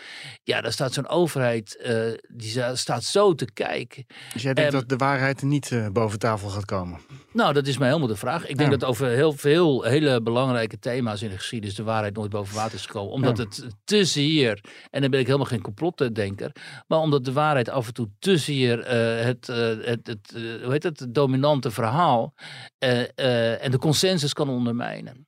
ja, 0.44 0.62
dan 0.62 0.72
staat 0.72 0.94
zo'n 0.94 1.08
overheid, 1.08 1.78
eh, 1.78 1.96
die 2.28 2.76
staat 2.76 3.04
zo 3.04 3.34
te 3.36 3.46
kijken. 3.54 4.06
Dus 4.34 4.42
jij 4.42 4.54
denkt 4.54 4.72
Ehm, 4.72 4.80
dat 4.80 4.90
de 4.90 5.06
waarheid 5.06 5.42
niet 5.42 5.72
eh, 5.72 5.88
boven 5.90 6.20
tafel 6.20 6.50
gaat 6.50 6.66
komen? 6.66 7.00
Nou, 7.34 7.54
dat 7.54 7.68
is 7.68 7.78
mij 7.78 7.88
helemaal 7.88 8.08
de 8.08 8.16
vraag. 8.16 8.42
Ik 8.48 8.58
denk 8.58 8.72
Ja. 8.72 8.78
dat 8.78 8.90
over 8.90 9.08
heel 9.08 9.34
veel 9.34 9.84
hele 9.84 10.22
belangrijke 10.22 10.80
thema's 10.80 11.22
in 11.22 11.30
de 11.30 11.38
geschiedenis 11.38 11.76
de 11.76 11.84
waarheid 11.84 12.16
nooit 12.16 12.30
boven 12.30 12.56
water 12.56 12.74
is 12.76 12.86
gekomen. 12.86 13.14
Omdat 13.14 13.38
Ja. 13.38 13.44
het 13.44 13.66
te 13.84 14.06
zeer, 14.06 14.64
en 14.90 15.02
dan 15.02 15.10
ben 15.10 15.20
ik 15.20 15.26
helemaal 15.26 15.48
geen 15.48 15.62
complotdenker, 15.62 16.52
maar 16.88 17.00
omdat 17.00 17.26
de 17.26 17.34
waarheid 17.34 17.70
af 17.70 17.88
en 17.88 17.94
toe 17.94 18.10
te 18.20 18.38
zeer 18.38 18.80
eh, 18.80 19.26
het, 19.26 19.48
het, 19.48 20.08
het, 20.08 20.32
hoe 20.64 20.72
heet 20.72 20.84
het, 20.84 21.00
het 21.00 21.14
dominante 21.14 21.72
verhaal 21.72 22.34
eh, 23.16 23.64
en 23.64 23.72
de 23.72 23.78
consensus 23.78 24.34
kan 24.34 24.50
ondermijnen. 24.50 25.28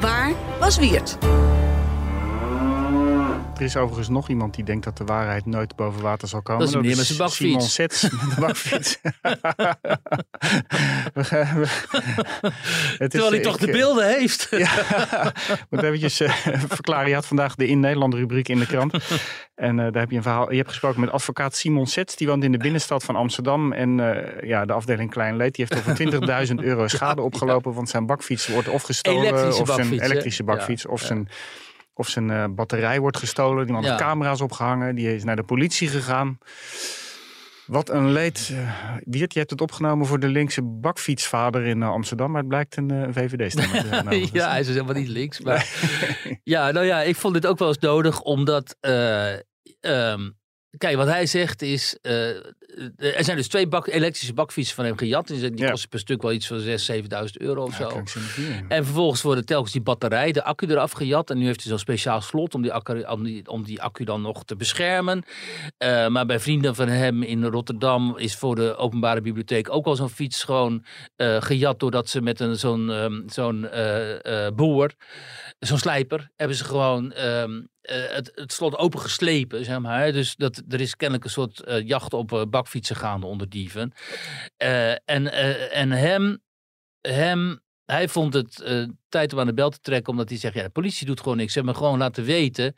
Waar 0.00 0.32
was 0.60 0.78
Wiert? 0.78 1.18
Er 3.58 3.64
is 3.64 3.76
overigens 3.76 4.08
nog 4.08 4.28
iemand 4.28 4.54
die 4.54 4.64
denkt 4.64 4.84
dat 4.84 4.96
de 4.96 5.04
waarheid 5.04 5.46
nooit 5.46 5.76
boven 5.76 6.02
water 6.02 6.28
zal 6.28 6.42
komen. 6.42 6.60
Dat 6.60 6.68
is 6.68 6.74
meneer 6.74 6.96
met 6.96 7.06
zijn 7.06 7.18
bakfiets. 7.18 7.36
Simon 7.36 7.60
Sets 7.60 8.02
met 8.20 8.34
de 8.34 8.40
bakfiets. 8.40 8.98
Is, 12.98 13.08
Terwijl 13.08 13.30
hij 13.30 13.40
toch 13.40 13.54
ik, 13.54 13.60
de 13.60 13.66
eh, 13.66 13.72
beelden 13.72 14.08
heeft. 14.08 14.46
Ja, 14.50 15.32
moet 15.70 15.82
eventjes 15.82 16.20
eh, 16.20 16.32
verklaren. 16.66 17.08
Je 17.08 17.14
had 17.14 17.26
vandaag 17.26 17.54
de 17.54 17.66
In 17.66 17.80
Nederland 17.80 18.14
rubriek 18.14 18.48
in 18.48 18.58
de 18.58 18.66
krant. 18.66 18.94
En 19.54 19.78
eh, 19.78 19.84
daar 19.92 20.00
heb 20.00 20.10
je 20.10 20.16
een 20.16 20.22
verhaal. 20.22 20.50
Je 20.50 20.56
hebt 20.56 20.68
gesproken 20.68 21.00
met 21.00 21.10
advocaat 21.10 21.56
Simon 21.56 21.86
Sets. 21.86 22.16
Die 22.16 22.26
woont 22.26 22.44
in 22.44 22.52
de 22.52 22.58
binnenstad 22.58 23.04
van 23.04 23.16
Amsterdam. 23.16 23.72
En 23.72 23.96
ja, 24.42 24.64
de 24.64 24.72
afdeling 24.72 25.10
Klein 25.10 25.36
Leed. 25.36 25.54
Die 25.54 25.66
heeft 25.68 25.88
over 25.88 26.48
20.000 26.48 26.54
euro 26.54 26.88
schade 26.88 27.22
opgelopen. 27.22 27.72
Want 27.72 27.88
zijn 27.88 28.06
bakfiets 28.06 28.46
wordt 28.46 28.68
of 28.68 28.82
gestolen. 28.82 29.22
Elektrische 29.22 29.62
of 29.62 29.74
zijn 29.74 30.00
elektrische 30.00 30.42
bakfiets. 30.44 30.82
Ja, 30.82 30.90
of 30.90 31.08
ja. 31.08 31.22
Of 31.98 32.08
zijn 32.08 32.30
eh, 32.30 32.44
batterij 32.50 33.00
wordt 33.00 33.16
gestolen. 33.18 33.64
Die 33.64 33.74
man 33.74 33.82
Ja. 33.82 33.88
heeft 33.88 34.00
camera's 34.02 34.40
opgehangen. 34.40 34.94
Die 34.94 35.14
is 35.14 35.24
naar 35.24 35.36
de 35.36 35.42
politie 35.44 35.88
gegaan. 35.88 36.38
Wat 37.66 37.88
een 37.88 38.10
leed. 38.12 38.50
eh, 38.52 38.78
Wiert, 39.04 39.32
je 39.32 39.38
hebt 39.38 39.50
het 39.50 39.60
opgenomen 39.60 40.06
voor 40.06 40.20
de 40.20 40.28
linkse 40.28 40.62
bakfietsvader 40.62 41.66
in 41.66 41.82
eh, 41.82 41.90
Amsterdam. 41.90 42.30
Maar 42.30 42.40
het 42.40 42.48
blijkt 42.48 42.76
een 42.76 43.12
VVD-stemmer 43.12 43.80
te 43.80 43.86
zijn. 43.86 44.00
overigens. 44.06 44.30
ja, 44.32 44.48
hij 44.50 44.60
is 44.60 44.66
dus 44.66 44.74
helemaal 44.74 44.96
niet 45.00 45.08
links. 45.08 45.40
Maar 45.40 45.66
ja, 46.44 46.70
nou 46.70 46.86
ja, 46.86 47.00
ik 47.02 47.16
vond 47.16 47.34
dit 47.34 47.46
ook 47.46 47.58
wel 47.58 47.68
eens 47.68 47.78
nodig, 47.78 48.20
omdat. 48.20 48.76
eh, 48.80 49.32
ehm, 49.80 50.30
kijk, 50.78 50.96
wat 50.96 51.06
hij 51.06 51.26
zegt 51.26 51.62
is. 51.62 51.98
eh, 52.02 52.28
er 52.96 53.24
zijn 53.24 53.36
dus 53.36 53.48
twee 53.48 53.66
bak, 53.68 53.86
elektrische 53.86 54.32
bakfietsen 54.32 54.74
van 54.76 54.84
hem 54.84 54.96
gejat. 54.98 55.26
Die 55.26 55.50
die 55.50 55.58
Ja. 55.64 55.70
kosten 55.70 55.88
per 55.88 55.98
stuk 55.98 56.22
wel 56.22 56.32
iets 56.32 56.46
van 56.46 56.58
6.000, 56.60 56.80
7.000 56.84 57.36
euro 57.40 57.62
of 57.64 57.78
Ja, 57.78 57.90
zo. 57.90 58.02
En 58.68 58.84
vervolgens 58.84 59.22
worden 59.22 59.44
telkens 59.44 59.72
die 59.72 59.80
batterij, 59.82 60.32
de 60.32 60.44
accu 60.44 60.66
eraf 60.66 60.92
gejat. 60.92 61.30
En 61.30 61.38
nu 61.38 61.44
heeft 61.46 61.60
hij 61.60 61.68
zo'n 61.70 61.78
speciaal 61.78 62.20
slot 62.20 62.54
om 62.54 62.62
die, 62.62 62.72
accu, 62.72 63.02
om, 63.02 63.22
die, 63.24 63.48
om 63.48 63.64
die 63.64 63.82
accu 63.82 64.04
dan 64.04 64.20
nog 64.22 64.44
te 64.44 64.56
beschermen. 64.56 65.22
Eh, 65.78 66.06
maar 66.08 66.26
bij 66.26 66.40
vrienden 66.40 66.74
van 66.74 66.88
hem 66.88 67.22
in 67.22 67.44
Rotterdam 67.44 68.16
is 68.18 68.36
voor 68.36 68.54
de 68.54 68.76
openbare 68.76 69.20
bibliotheek 69.20 69.70
ook 69.70 69.86
al 69.86 69.96
zo'n 69.96 70.10
fiets 70.10 70.44
gewoon 70.44 70.84
eh, 71.16 71.36
gejat. 71.42 71.80
Doordat 71.80 72.08
ze 72.08 72.20
met 72.22 72.40
een, 72.40 72.56
zo'n, 72.56 72.90
ehm, 72.90 73.20
zo'n 73.28 73.68
eh, 73.68 74.46
eh, 74.46 74.54
boer, 74.54 74.92
zo'n 75.58 75.78
slijper, 75.78 76.30
hebben 76.36 76.56
ze 76.56 76.64
gewoon 76.64 77.12
ehm, 77.12 77.50
eh, 77.54 77.60
het, 77.94 78.30
het 78.34 78.52
slot 78.52 78.76
opengeslepen. 78.76 79.64
Zeg 79.64 79.78
maar. 79.78 80.12
Dus 80.12 80.36
dat, 80.36 80.62
er 80.68 80.80
is 80.80 80.96
kennelijk 80.96 81.24
een 81.24 81.30
soort 81.30 81.60
eh, 81.60 81.86
jacht 81.86 82.12
op 82.12 82.32
eh, 82.32 82.42
bakfietsen 82.50 82.96
gaande 82.96 83.26
onder 83.26 83.48
dieven. 83.48 83.92
Eh, 84.56 84.90
en, 84.90 85.32
eh, 85.32 85.76
en 85.76 85.90
hem, 85.90 86.38
hem 87.00 87.60
hij 87.92 88.08
vond 88.08 88.34
het 88.34 88.60
eh, 88.60 88.84
tijd 89.08 89.32
om 89.32 89.40
aan 89.40 89.46
de 89.46 89.54
bel 89.54 89.70
te 89.70 89.80
trekken, 89.80 90.12
omdat 90.12 90.28
hij 90.28 90.38
zegt: 90.38 90.54
ja, 90.54 90.62
de 90.62 90.68
politie 90.70 91.06
doet 91.06 91.20
gewoon 91.20 91.36
niks. 91.36 91.52
Ze 91.52 91.58
hebben 91.58 91.76
me 91.76 91.80
gewoon 91.80 91.98
laten 91.98 92.24
weten 92.24 92.74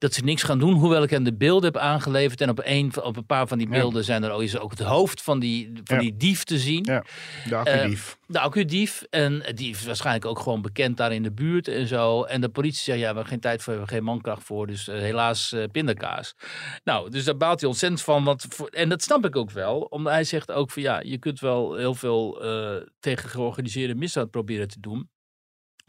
dat 0.00 0.14
ze 0.14 0.24
niks 0.24 0.42
gaan 0.42 0.58
doen, 0.58 0.72
hoewel 0.74 1.02
ik 1.02 1.10
hem 1.10 1.24
de 1.24 1.34
beelden 1.34 1.72
heb 1.72 1.82
aangeleverd. 1.82 2.40
En 2.40 2.50
op 2.50 2.60
een, 2.64 2.92
op 3.02 3.16
een 3.16 3.26
paar 3.26 3.46
van 3.46 3.58
die 3.58 3.66
Ja. 3.68 3.72
beelden 3.72 4.04
zijn 4.04 4.22
er 4.22 4.30
ook, 4.30 4.42
is 4.42 4.58
ook 4.58 4.70
het 4.70 4.80
hoofd 4.80 5.22
van 5.22 5.38
die, 5.38 5.70
van 5.84 5.96
Ja. 5.96 6.02
die 6.02 6.16
dief 6.16 6.44
te 6.44 6.58
zien. 6.58 6.84
Ja, 6.84 7.04
de 7.48 7.56
accudief. 7.56 8.18
De 8.26 8.38
accudief. 8.40 9.02
En 9.10 9.42
die 9.54 9.70
is 9.70 9.84
waarschijnlijk 9.84 10.24
ook 10.24 10.38
gewoon 10.38 10.62
bekend 10.62 10.96
daar 10.96 11.12
in 11.12 11.22
de 11.22 11.32
buurt 11.32 11.68
en 11.68 11.86
zo. 11.86 12.22
En 12.22 12.40
de 12.40 12.48
politie 12.48 12.82
zegt, 12.82 12.98
ja, 12.98 13.00
we 13.00 13.06
hebben 13.14 13.26
geen 13.26 13.40
tijd 13.40 13.62
voor, 13.62 13.72
we 13.72 13.78
hebben 13.78 13.96
geen 13.96 14.04
mankracht 14.06 14.42
voor. 14.42 14.66
Dus 14.66 14.88
eh, 14.88 14.98
helaas 14.98 15.52
eh, 15.52 15.64
pindakaas. 15.72 16.34
Nou, 16.84 17.10
dus 17.10 17.24
daar 17.24 17.36
baalt 17.36 17.60
hij 17.60 17.68
ontzettend 17.68 18.02
van. 18.02 18.24
Want 18.24 18.46
voor, 18.48 18.68
en 18.68 18.88
dat 18.88 19.02
snap 19.02 19.24
ik 19.24 19.36
ook 19.36 19.50
wel. 19.50 19.80
Omdat 19.80 20.12
hij 20.12 20.24
zegt 20.24 20.52
ook 20.52 20.70
van, 20.70 20.82
ja, 20.82 21.00
je 21.00 21.18
kunt 21.18 21.40
wel 21.40 21.74
heel 21.76 21.94
veel 21.94 22.42
eh, 22.42 22.86
tegen 23.00 23.28
georganiseerde 23.28 23.94
misdaad 23.94 24.30
proberen 24.30 24.68
te 24.68 24.80
doen 24.80 25.08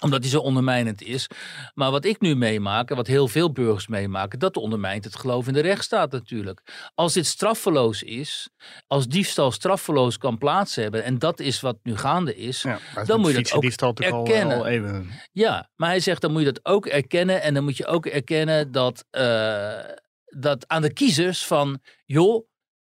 omdat 0.03 0.21
hij 0.21 0.29
zo 0.29 0.39
ondermijnend 0.39 1.01
is. 1.01 1.27
Maar 1.73 1.91
wat 1.91 2.05
ik 2.05 2.21
nu 2.21 2.35
meemaak, 2.35 2.89
en 2.89 2.95
wat 2.95 3.07
heel 3.07 3.27
veel 3.27 3.51
burgers 3.51 3.87
meemaken, 3.87 4.39
dat 4.39 4.57
ondermijnt 4.57 5.03
het 5.03 5.15
geloof 5.15 5.47
in 5.47 5.53
de 5.53 5.59
rechtsstaat 5.59 6.11
natuurlijk. 6.11 6.89
Als 6.95 7.13
dit 7.13 7.25
straffeloos 7.25 8.03
is, 8.03 8.49
als 8.87 9.07
diefstal 9.07 9.51
straffeloos 9.51 10.17
kan 10.17 10.37
plaats 10.37 10.75
hebben, 10.75 11.03
en 11.03 11.19
dat 11.19 11.39
is 11.39 11.61
wat 11.61 11.77
nu 11.83 11.97
gaande 11.97 12.35
is, 12.35 12.61
Ja, 12.61 12.79
dan 13.05 13.19
moet 13.19 13.31
je 13.31 13.41
dat 13.43 13.53
natuurlijk 13.53 14.13
al- 14.13 14.25
erkennen. 14.25 14.57
Al, 14.57 14.65
eeuwen. 14.67 15.09
ja, 15.31 15.69
maar 15.75 15.89
hij 15.89 15.99
zegt 15.99 16.21
dan 16.21 16.31
moet 16.31 16.41
je 16.41 16.51
dat 16.51 16.65
ook 16.65 16.85
erkennen. 16.85 17.41
En 17.41 17.53
dan 17.53 17.63
moet 17.63 17.77
je 17.77 17.85
ook 17.85 18.05
erkennen 18.05 18.71
dat, 18.71 19.05
eh, 19.09 19.79
dat 20.25 20.67
aan 20.67 20.81
de 20.81 20.93
kiezers 20.93 21.45
van, 21.45 21.79
joh, 22.05 22.47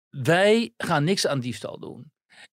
wij 0.10 0.74
gaan 0.78 1.04
niks 1.04 1.28
aan 1.28 1.40
diefstal 1.40 1.80
doen. 1.80 2.12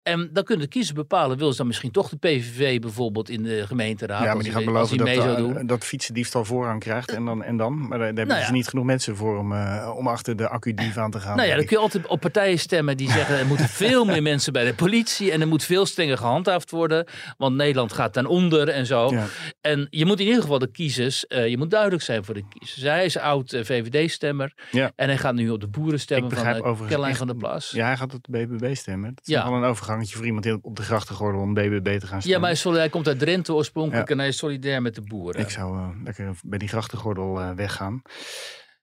En 0.06 0.30
dan 0.32 0.44
kunnen 0.44 0.64
de 0.64 0.70
kiezers 0.70 0.96
bepalen, 0.96 1.38
wil 1.38 1.50
ze 1.50 1.56
dan 1.56 1.66
misschien 1.66 1.90
toch 1.90 2.08
de 2.08 2.16
PVV 2.16 2.80
bijvoorbeeld 2.80 3.28
in 3.28 3.42
de 3.42 3.66
gemeenteraad? 3.66 4.22
Ja, 4.22 4.34
maar 4.34 4.42
die 4.42 4.52
gaan 4.52 4.64
beloven 4.64 4.96
dat, 4.98 5.06
de- 5.06 5.62
dat 5.66 5.84
fietsendiefstal 5.84 6.44
voorrang 6.44 6.80
krijgt. 6.80 7.12
En 7.12 7.24
dan. 7.24 7.42
En 7.42 7.56
dan. 7.56 7.78
Maar 7.78 7.88
daar, 7.88 7.98
daar 7.98 8.06
hebben 8.06 8.26
Nou 8.26 8.44
ze 8.46 8.52
niet 8.52 8.68
genoeg 8.68 8.84
mensen 8.84 9.16
voor 9.16 9.38
om, 9.38 9.52
eh, 9.52 9.92
om 9.96 10.08
achter 10.08 10.36
de 10.36 10.48
accudief 10.48 10.96
aan 10.96 11.10
te 11.10 11.20
gaan. 11.20 11.36
Nou 11.36 11.48
ja, 11.48 11.56
dan 11.56 11.64
kun 11.64 11.76
je 11.76 11.82
altijd 11.82 12.06
op 12.06 12.20
partijen 12.20 12.58
stemmen 12.58 12.96
die 12.96 13.10
zeggen 13.10 13.38
er 13.38 13.46
moeten 13.46 13.68
veel 13.84 14.04
meer 14.04 14.22
mensen 14.22 14.52
bij 14.52 14.64
de 14.64 14.74
politie 14.74 15.32
en 15.32 15.40
er 15.40 15.48
moet 15.48 15.64
veel 15.64 15.86
strenger 15.86 16.18
gehandhaafd 16.18 16.70
worden, 16.70 17.06
want 17.36 17.56
Nederland 17.56 17.92
gaat 17.92 18.12
ten 18.12 18.26
onder 18.26 18.68
en 18.68 18.86
zo. 18.86 19.10
Ja. 19.10 19.26
En 19.60 19.86
je 19.90 20.06
moet 20.06 20.20
in 20.20 20.26
ieder 20.26 20.42
geval 20.42 20.58
de 20.58 20.70
kiezers, 20.70 21.26
eh, 21.26 21.48
je 21.48 21.58
moet 21.58 21.70
duidelijk 21.70 22.02
zijn 22.02 22.24
voor 22.24 22.34
de 22.34 22.44
kiezers. 22.48 22.82
Hij 22.82 23.04
is 23.04 23.18
oud 23.18 23.52
eh, 23.52 23.64
VVD-stemmer 23.64 24.52
Ja. 24.70 24.92
en 24.96 25.08
hij 25.08 25.18
gaat 25.18 25.34
nu 25.34 25.50
op 25.50 25.60
de 25.60 25.68
boeren 25.68 26.00
stemmen 26.00 26.30
Ik 26.30 26.36
van 26.38 26.46
uh, 26.46 26.88
Caroline 26.88 27.14
van 27.16 27.26
der 27.26 27.36
Plas. 27.36 27.70
Ja, 27.70 27.86
hij 27.86 27.96
gaat 27.96 28.14
op 28.14 28.24
de 28.30 28.46
BBB 28.46 28.74
stemmen. 28.74 29.14
Dat 29.14 29.26
is 29.26 29.34
Ja. 29.34 29.44
wel 29.50 29.54
een 29.58 29.64
overgangetje 29.96 30.16
voor 30.16 30.26
iemand 30.26 30.64
op 30.64 30.76
de 30.76 30.82
grachtengordel 30.82 31.40
om 31.40 31.54
BBB 31.54 31.98
te 32.00 32.06
gaan 32.06 32.16
Ja, 32.16 32.20
stemmen. 32.20 32.40
maar 32.40 32.60
hij, 32.62 32.72
hij 32.72 32.88
komt 32.88 33.06
uit 33.06 33.18
Drenthe 33.18 33.54
oorspronkelijk 33.54 34.08
Ja. 34.08 34.12
en 34.14 34.18
hij 34.18 34.28
is 34.28 34.36
solidair 34.36 34.82
met 34.82 34.94
de 34.94 35.02
boeren. 35.02 35.40
Ik 35.40 35.50
zou 35.50 35.76
eh, 35.78 35.88
lekker 36.04 36.34
bij 36.42 36.58
die 36.58 36.68
grachtengordel 36.68 37.40
eh, 37.40 37.50
weggaan. 37.50 38.02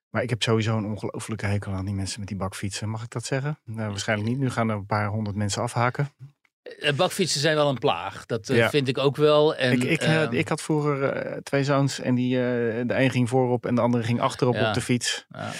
Maar 0.09 0.23
ik 0.23 0.29
heb 0.29 0.41
sowieso 0.43 0.77
een 0.77 0.85
ongelofelijke 0.85 1.45
hekel 1.45 1.71
aan 1.73 1.85
die 1.85 1.93
mensen 1.93 2.19
met 2.19 2.27
die 2.29 2.37
bakfietsen. 2.37 2.89
Mag 2.89 3.03
ik 3.03 3.09
dat 3.09 3.25
zeggen? 3.25 3.59
Nou, 3.65 3.89
waarschijnlijk 3.89 4.29
niet. 4.29 4.39
Nu 4.39 4.49
gaan 4.49 4.69
er 4.69 4.75
een 4.75 4.85
paar 4.85 5.07
honderd 5.07 5.35
mensen 5.35 5.61
afhaken. 5.61 6.09
Eh, 6.79 6.93
Bakfietsen 6.93 7.39
zijn 7.41 7.55
wel 7.55 7.69
een 7.69 7.77
plaag, 7.79 8.25
dat 8.25 8.47
Ja. 8.47 8.69
vind 8.69 8.87
ik 8.87 8.97
ook 8.97 9.15
wel. 9.15 9.55
En, 9.55 9.71
ik, 9.71 9.83
ik, 9.83 10.01
eh, 10.01 10.21
ehm, 10.23 10.33
ik 10.33 10.47
had 10.47 10.61
vroeger 10.61 11.39
twee 11.43 11.63
zoons 11.63 11.99
en 11.99 12.15
die, 12.15 12.35
de 12.35 12.85
een 12.87 13.09
ging 13.09 13.29
voorop 13.29 13.65
en 13.65 13.75
de 13.75 13.81
andere 13.81 14.03
ging 14.03 14.21
achterop 14.21 14.53
Ja. 14.55 14.67
op 14.67 14.73
de 14.73 14.81
fiets. 14.81 15.25
ja. 15.29 15.51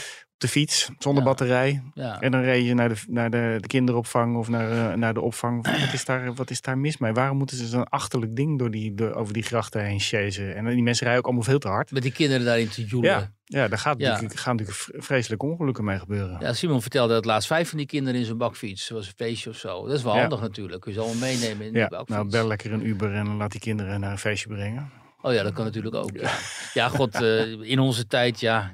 De 0.43 0.49
fiets, 0.49 0.89
zonder 0.99 1.23
Ja. 1.23 1.29
batterij. 1.29 1.81
Ja. 1.93 2.21
En 2.21 2.31
dan 2.31 2.41
reed 2.41 2.65
je 2.65 2.73
naar 2.73 2.89
de, 2.89 2.95
naar 3.07 3.29
de, 3.29 3.57
de 3.59 3.67
kinderopvang 3.67 4.35
of 4.37 4.47
naar, 4.49 4.91
eh, 4.91 4.97
naar 4.97 5.13
de 5.13 5.21
opvang. 5.21 5.67
Wat 5.83 5.93
is, 5.93 6.05
daar, 6.05 6.33
wat 6.33 6.49
is 6.49 6.61
daar 6.61 6.77
mis 6.77 6.97
mee? 6.97 7.11
Waarom 7.13 7.37
moeten 7.37 7.57
ze 7.57 7.65
zo'n 7.67 7.83
achterlijk 7.89 8.35
ding 8.35 8.59
door 8.59 8.71
die, 8.71 8.93
door, 8.95 9.13
over 9.13 9.33
die 9.33 9.43
grachten 9.43 9.83
heen 9.85 9.99
chasen? 9.99 10.55
En 10.55 10.65
die 10.65 10.83
mensen 10.83 11.03
rijden 11.03 11.17
ook 11.23 11.25
allemaal 11.27 11.49
veel 11.49 11.59
te 11.59 11.67
hard. 11.67 11.91
Met 11.91 12.03
die 12.03 12.11
kinderen 12.11 12.45
daarin 12.45 12.69
te 12.69 12.85
joelen. 12.85 13.11
Ja, 13.11 13.31
ja 13.45 13.67
daar 13.67 13.77
gaat 13.79 13.99
Ja. 13.99 14.15
gaan 14.15 14.55
natuurlijk 14.55 14.71
vre- 14.77 15.01
vreselijke 15.01 15.45
ongelukken 15.45 15.83
mee 15.83 15.99
gebeuren. 15.99 16.37
Ja, 16.39 16.53
Simon 16.53 16.81
vertelde 16.81 17.13
dat 17.13 17.25
laatst 17.25 17.47
vijf 17.47 17.69
van 17.69 17.77
die 17.77 17.87
kinderen 17.87 18.19
in 18.19 18.25
zijn 18.25 18.37
bakfiets. 18.37 18.89
Was 18.89 19.07
een 19.07 19.13
feestje 19.15 19.49
of 19.49 19.55
zo. 19.57 19.85
Dat 19.87 19.97
is 19.97 20.03
wel 20.03 20.19
handig 20.19 20.41
natuurlijk. 20.41 20.81
Kun 20.81 20.91
je 20.93 20.97
ze 20.99 21.03
allemaal 21.05 21.27
meenemen 21.29 21.65
in 21.65 21.71
die 21.73 21.81
Ja, 21.81 21.87
bakfiets. 21.87 22.11
nou 22.17 22.29
bel 22.29 22.47
lekker 22.47 22.73
een 22.73 22.85
Uber 22.87 23.13
en 23.13 23.35
laat 23.35 23.51
die 23.51 23.59
kinderen 23.61 23.99
naar 23.99 24.11
een 24.11 24.17
feestje 24.17 24.47
brengen. 24.47 24.89
Oh 25.25 25.33
ja, 25.33 25.43
dat 25.43 25.53
kan 25.53 25.65
natuurlijk 25.65 25.95
ook. 25.95 26.15
Ja, 26.15 26.37
ja 26.73 26.89
god, 26.89 27.21
eh, 27.21 27.51
in 27.61 27.79
onze 27.79 28.07
tijd, 28.07 28.39
ja, 28.39 28.71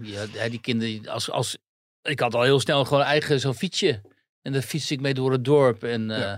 die 0.49 0.59
kinderen, 0.61 1.07
als, 1.07 1.31
als, 1.31 1.57
ik 2.01 2.19
had 2.19 2.33
al 2.35 2.41
heel 2.43 2.59
snel 2.59 2.85
gewoon 2.85 3.03
eigen 3.03 3.39
zo'n 3.39 3.53
fietsje. 3.53 4.01
En 4.41 4.53
daar 4.53 4.61
fietste 4.61 4.93
ik 4.93 5.01
mee 5.01 5.13
door 5.13 5.31
het 5.31 5.45
dorp. 5.45 5.83
En, 5.83 6.11
eh, 6.11 6.37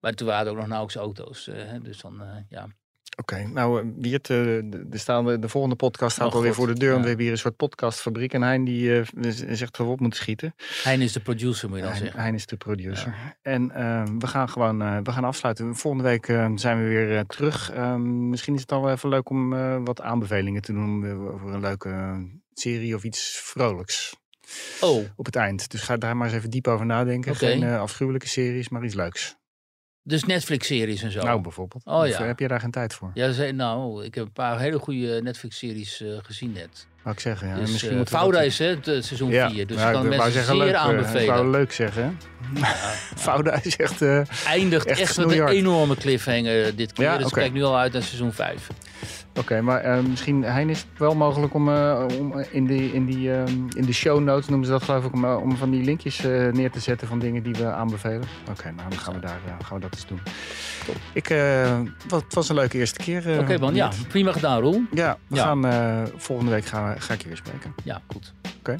Maar 0.00 0.12
toen 0.14 0.26
waren 0.26 0.44
er 0.46 0.52
ook 0.52 0.58
nog 0.58 0.66
nauwelijks 0.66 1.00
auto's. 1.02 1.48
eh, 1.48 1.54
hè, 1.54 1.80
dus 1.80 2.00
dan, 2.00 2.22
eh, 2.22 2.36
ja. 2.48 2.66
Oké, 3.22 3.46
nou 3.48 3.80
eh, 3.80 3.86
Wiert, 3.96 4.30
eh, 4.30 4.36
de, 4.36 4.68
de, 4.88 5.22
de, 5.24 5.38
de 5.38 5.48
volgende 5.48 5.76
podcast 5.76 6.14
staat 6.14 6.28
Oh, 6.28 6.34
alweer 6.34 6.54
voor 6.54 6.66
de 6.66 6.74
deur. 6.74 6.88
Want 6.88 6.96
ja. 6.96 7.02
we 7.02 7.08
hebben 7.08 7.24
hier 7.24 7.34
een 7.34 7.40
soort 7.40 7.56
podcastfabriek. 7.56 8.32
En 8.32 8.42
Hein 8.42 8.64
die 8.64 8.98
eh, 9.00 9.06
zegt 9.30 9.76
dat 9.76 9.86
we 9.86 9.92
op 9.92 10.00
moeten 10.00 10.18
schieten. 10.20 10.54
Hein 10.82 11.00
is 11.00 11.12
de 11.12 11.20
producer, 11.20 11.68
moet 11.68 11.76
je 11.78 11.82
dan 11.84 11.92
Hein, 11.92 12.02
zeggen. 12.02 12.20
Hein 12.22 12.34
is 12.34 12.46
de 12.46 12.56
producer. 12.56 13.14
En 13.42 13.70
eh, 13.70 14.02
we 14.18 14.26
gaan 14.26 14.48
gewoon 14.48 14.82
eh, 14.82 14.96
we 15.02 15.12
gaan 15.12 15.24
afsluiten. 15.24 15.74
Volgende 15.76 16.08
week 16.08 16.28
eh, 16.28 16.50
zijn 16.54 16.82
we 16.82 16.88
weer 16.88 17.16
eh, 17.16 17.24
terug. 17.26 17.70
Ehm, 17.72 18.28
misschien 18.28 18.54
is 18.54 18.60
het 18.60 18.68
dan 18.68 18.82
wel 18.82 18.92
even 18.92 19.08
leuk 19.08 19.30
om 19.30 19.52
eh, 19.52 19.76
wat 19.84 20.00
aanbevelingen 20.00 20.62
te 20.62 20.72
doen 20.72 21.04
eh, 21.04 21.34
over 21.34 21.54
een 21.54 21.60
leuke 21.60 21.88
eh, 21.88 22.16
serie 22.54 22.94
of 22.94 23.04
iets 23.04 23.40
vrolijks. 23.44 24.20
Oh, 24.80 25.04
Op 25.16 25.24
het 25.26 25.36
eind. 25.36 25.70
Dus 25.70 25.82
ga 25.82 25.96
daar 25.96 26.16
maar 26.16 26.26
eens 26.26 26.36
even 26.36 26.50
diep 26.50 26.68
over 26.68 26.86
nadenken. 26.86 27.36
Geen 27.36 27.62
eh, 27.62 27.80
afschuwelijke 27.80 28.28
series, 28.28 28.68
maar 28.68 28.84
iets 28.84 28.94
leuks. 28.94 29.36
Dus 30.02 30.24
Netflix-series 30.24 31.02
en 31.02 31.10
zo. 31.10 31.22
Nou, 31.22 31.40
bijvoorbeeld. 31.40 31.84
Oh, 31.84 32.06
ja. 32.06 32.18
eh, 32.18 32.26
heb 32.26 32.38
je 32.38 32.48
daar 32.48 32.60
geen 32.60 32.70
tijd 32.70 32.94
voor? 32.94 33.10
ja, 33.14 33.50
nou, 33.50 34.04
ik 34.04 34.14
heb 34.14 34.24
een 34.24 34.32
paar 34.32 34.60
hele 34.60 34.78
goede 34.78 35.20
Netflix-series 35.22 36.00
eh, 36.00 36.18
gezien 36.22 36.52
net. 36.52 36.86
Wou 37.02 37.14
ik 37.16 37.20
zeggen. 37.22 37.48
Ja. 37.48 37.54
dus, 37.54 37.70
Misschien 37.72 37.98
eh, 37.98 38.06
Fouda 38.06 38.36
dat- 38.38 38.46
is 38.46 38.58
hè, 38.58 38.66
het, 38.66 38.88
eh, 38.88 39.02
seizoen 39.02 39.30
Ja, 39.30 39.50
4. 39.50 39.66
Dus 39.66 39.76
ja, 39.76 39.86
ik 39.86 39.92
kan 39.92 40.08
mensen 40.08 40.32
zeggen 40.32 40.56
zeer 40.56 40.64
leuk, 40.64 40.74
eh, 40.74 40.80
aanbevelen. 40.80 41.22
Ik 41.22 41.28
wou 41.28 41.50
leuk 41.50 41.72
zeggen. 41.72 42.02
hè? 42.02 42.60
Fouda 43.16 43.58
is 43.62 43.76
echt... 43.76 44.02
eh, 44.02 44.20
Eindigt 44.46 44.86
Echt 44.86 45.00
echt, 45.00 45.16
met 45.16 45.30
een 45.30 45.48
enorme 45.48 45.96
cliffhanger 45.96 46.76
dit 46.76 46.92
keer. 46.92 47.04
Ja, 47.04 47.18
dus 47.18 47.30
kijk 47.30 47.52
nu 47.52 47.62
al 47.62 47.78
uit 47.78 47.92
naar 47.92 48.02
seizoen 48.02 48.32
5. 48.32 48.66
Oké, 49.38 49.60
maar 49.60 50.04
misschien, 50.08 50.42
Hein, 50.44 50.70
is 50.70 50.78
het 50.78 50.86
wel 50.98 51.14
mogelijk 51.14 51.54
om, 51.54 51.68
om 52.18 52.44
in, 52.50 52.66
die, 52.66 52.92
in, 52.92 53.06
die, 53.06 53.30
in 53.76 53.84
de 53.86 53.92
show 53.92 54.20
notes, 54.20 54.48
noemen 54.48 54.66
ze 54.66 54.72
dat 54.72 54.82
geloof 54.82 55.04
ik, 55.04 55.12
om, 55.12 55.24
om 55.24 55.56
van 55.56 55.70
die 55.70 55.84
linkjes 55.84 56.20
neer 56.52 56.70
te 56.70 56.80
zetten 56.80 57.08
van 57.08 57.18
dingen 57.18 57.42
die 57.42 57.54
we 57.54 57.66
aanbevelen? 57.66 58.22
Oké, 58.50 58.70
nou 58.76 58.88
dan 58.88 58.98
gaan 58.98 59.14
we, 59.14 59.20
daar, 59.20 59.38
gaan 59.64 59.76
we 59.76 59.80
dat 59.82 59.94
eens 59.94 60.06
doen. 60.06 60.20
Ik, 61.12 61.28
wat, 62.08 62.22
het 62.22 62.34
was 62.34 62.48
een 62.48 62.54
leuke 62.54 62.78
eerste 62.78 62.98
keer. 62.98 63.38
Oké 63.40 63.58
man, 63.58 63.74
ja, 63.74 63.90
prima 64.08 64.32
gedaan 64.32 64.60
Roel. 64.60 64.82
Ja, 64.94 65.18
we 65.26 65.36
Ja. 65.36 65.42
gaan, 65.42 66.08
volgende 66.16 66.50
week 66.50 66.64
gaan 66.66 66.88
we, 66.91 66.91
ga, 66.98 67.14
ik 67.14 67.22
je 67.22 67.28
weer 67.28 67.36
spreken. 67.36 67.74
Ja, 67.84 68.00
goed. 68.06 68.32
Oké. 68.58 68.76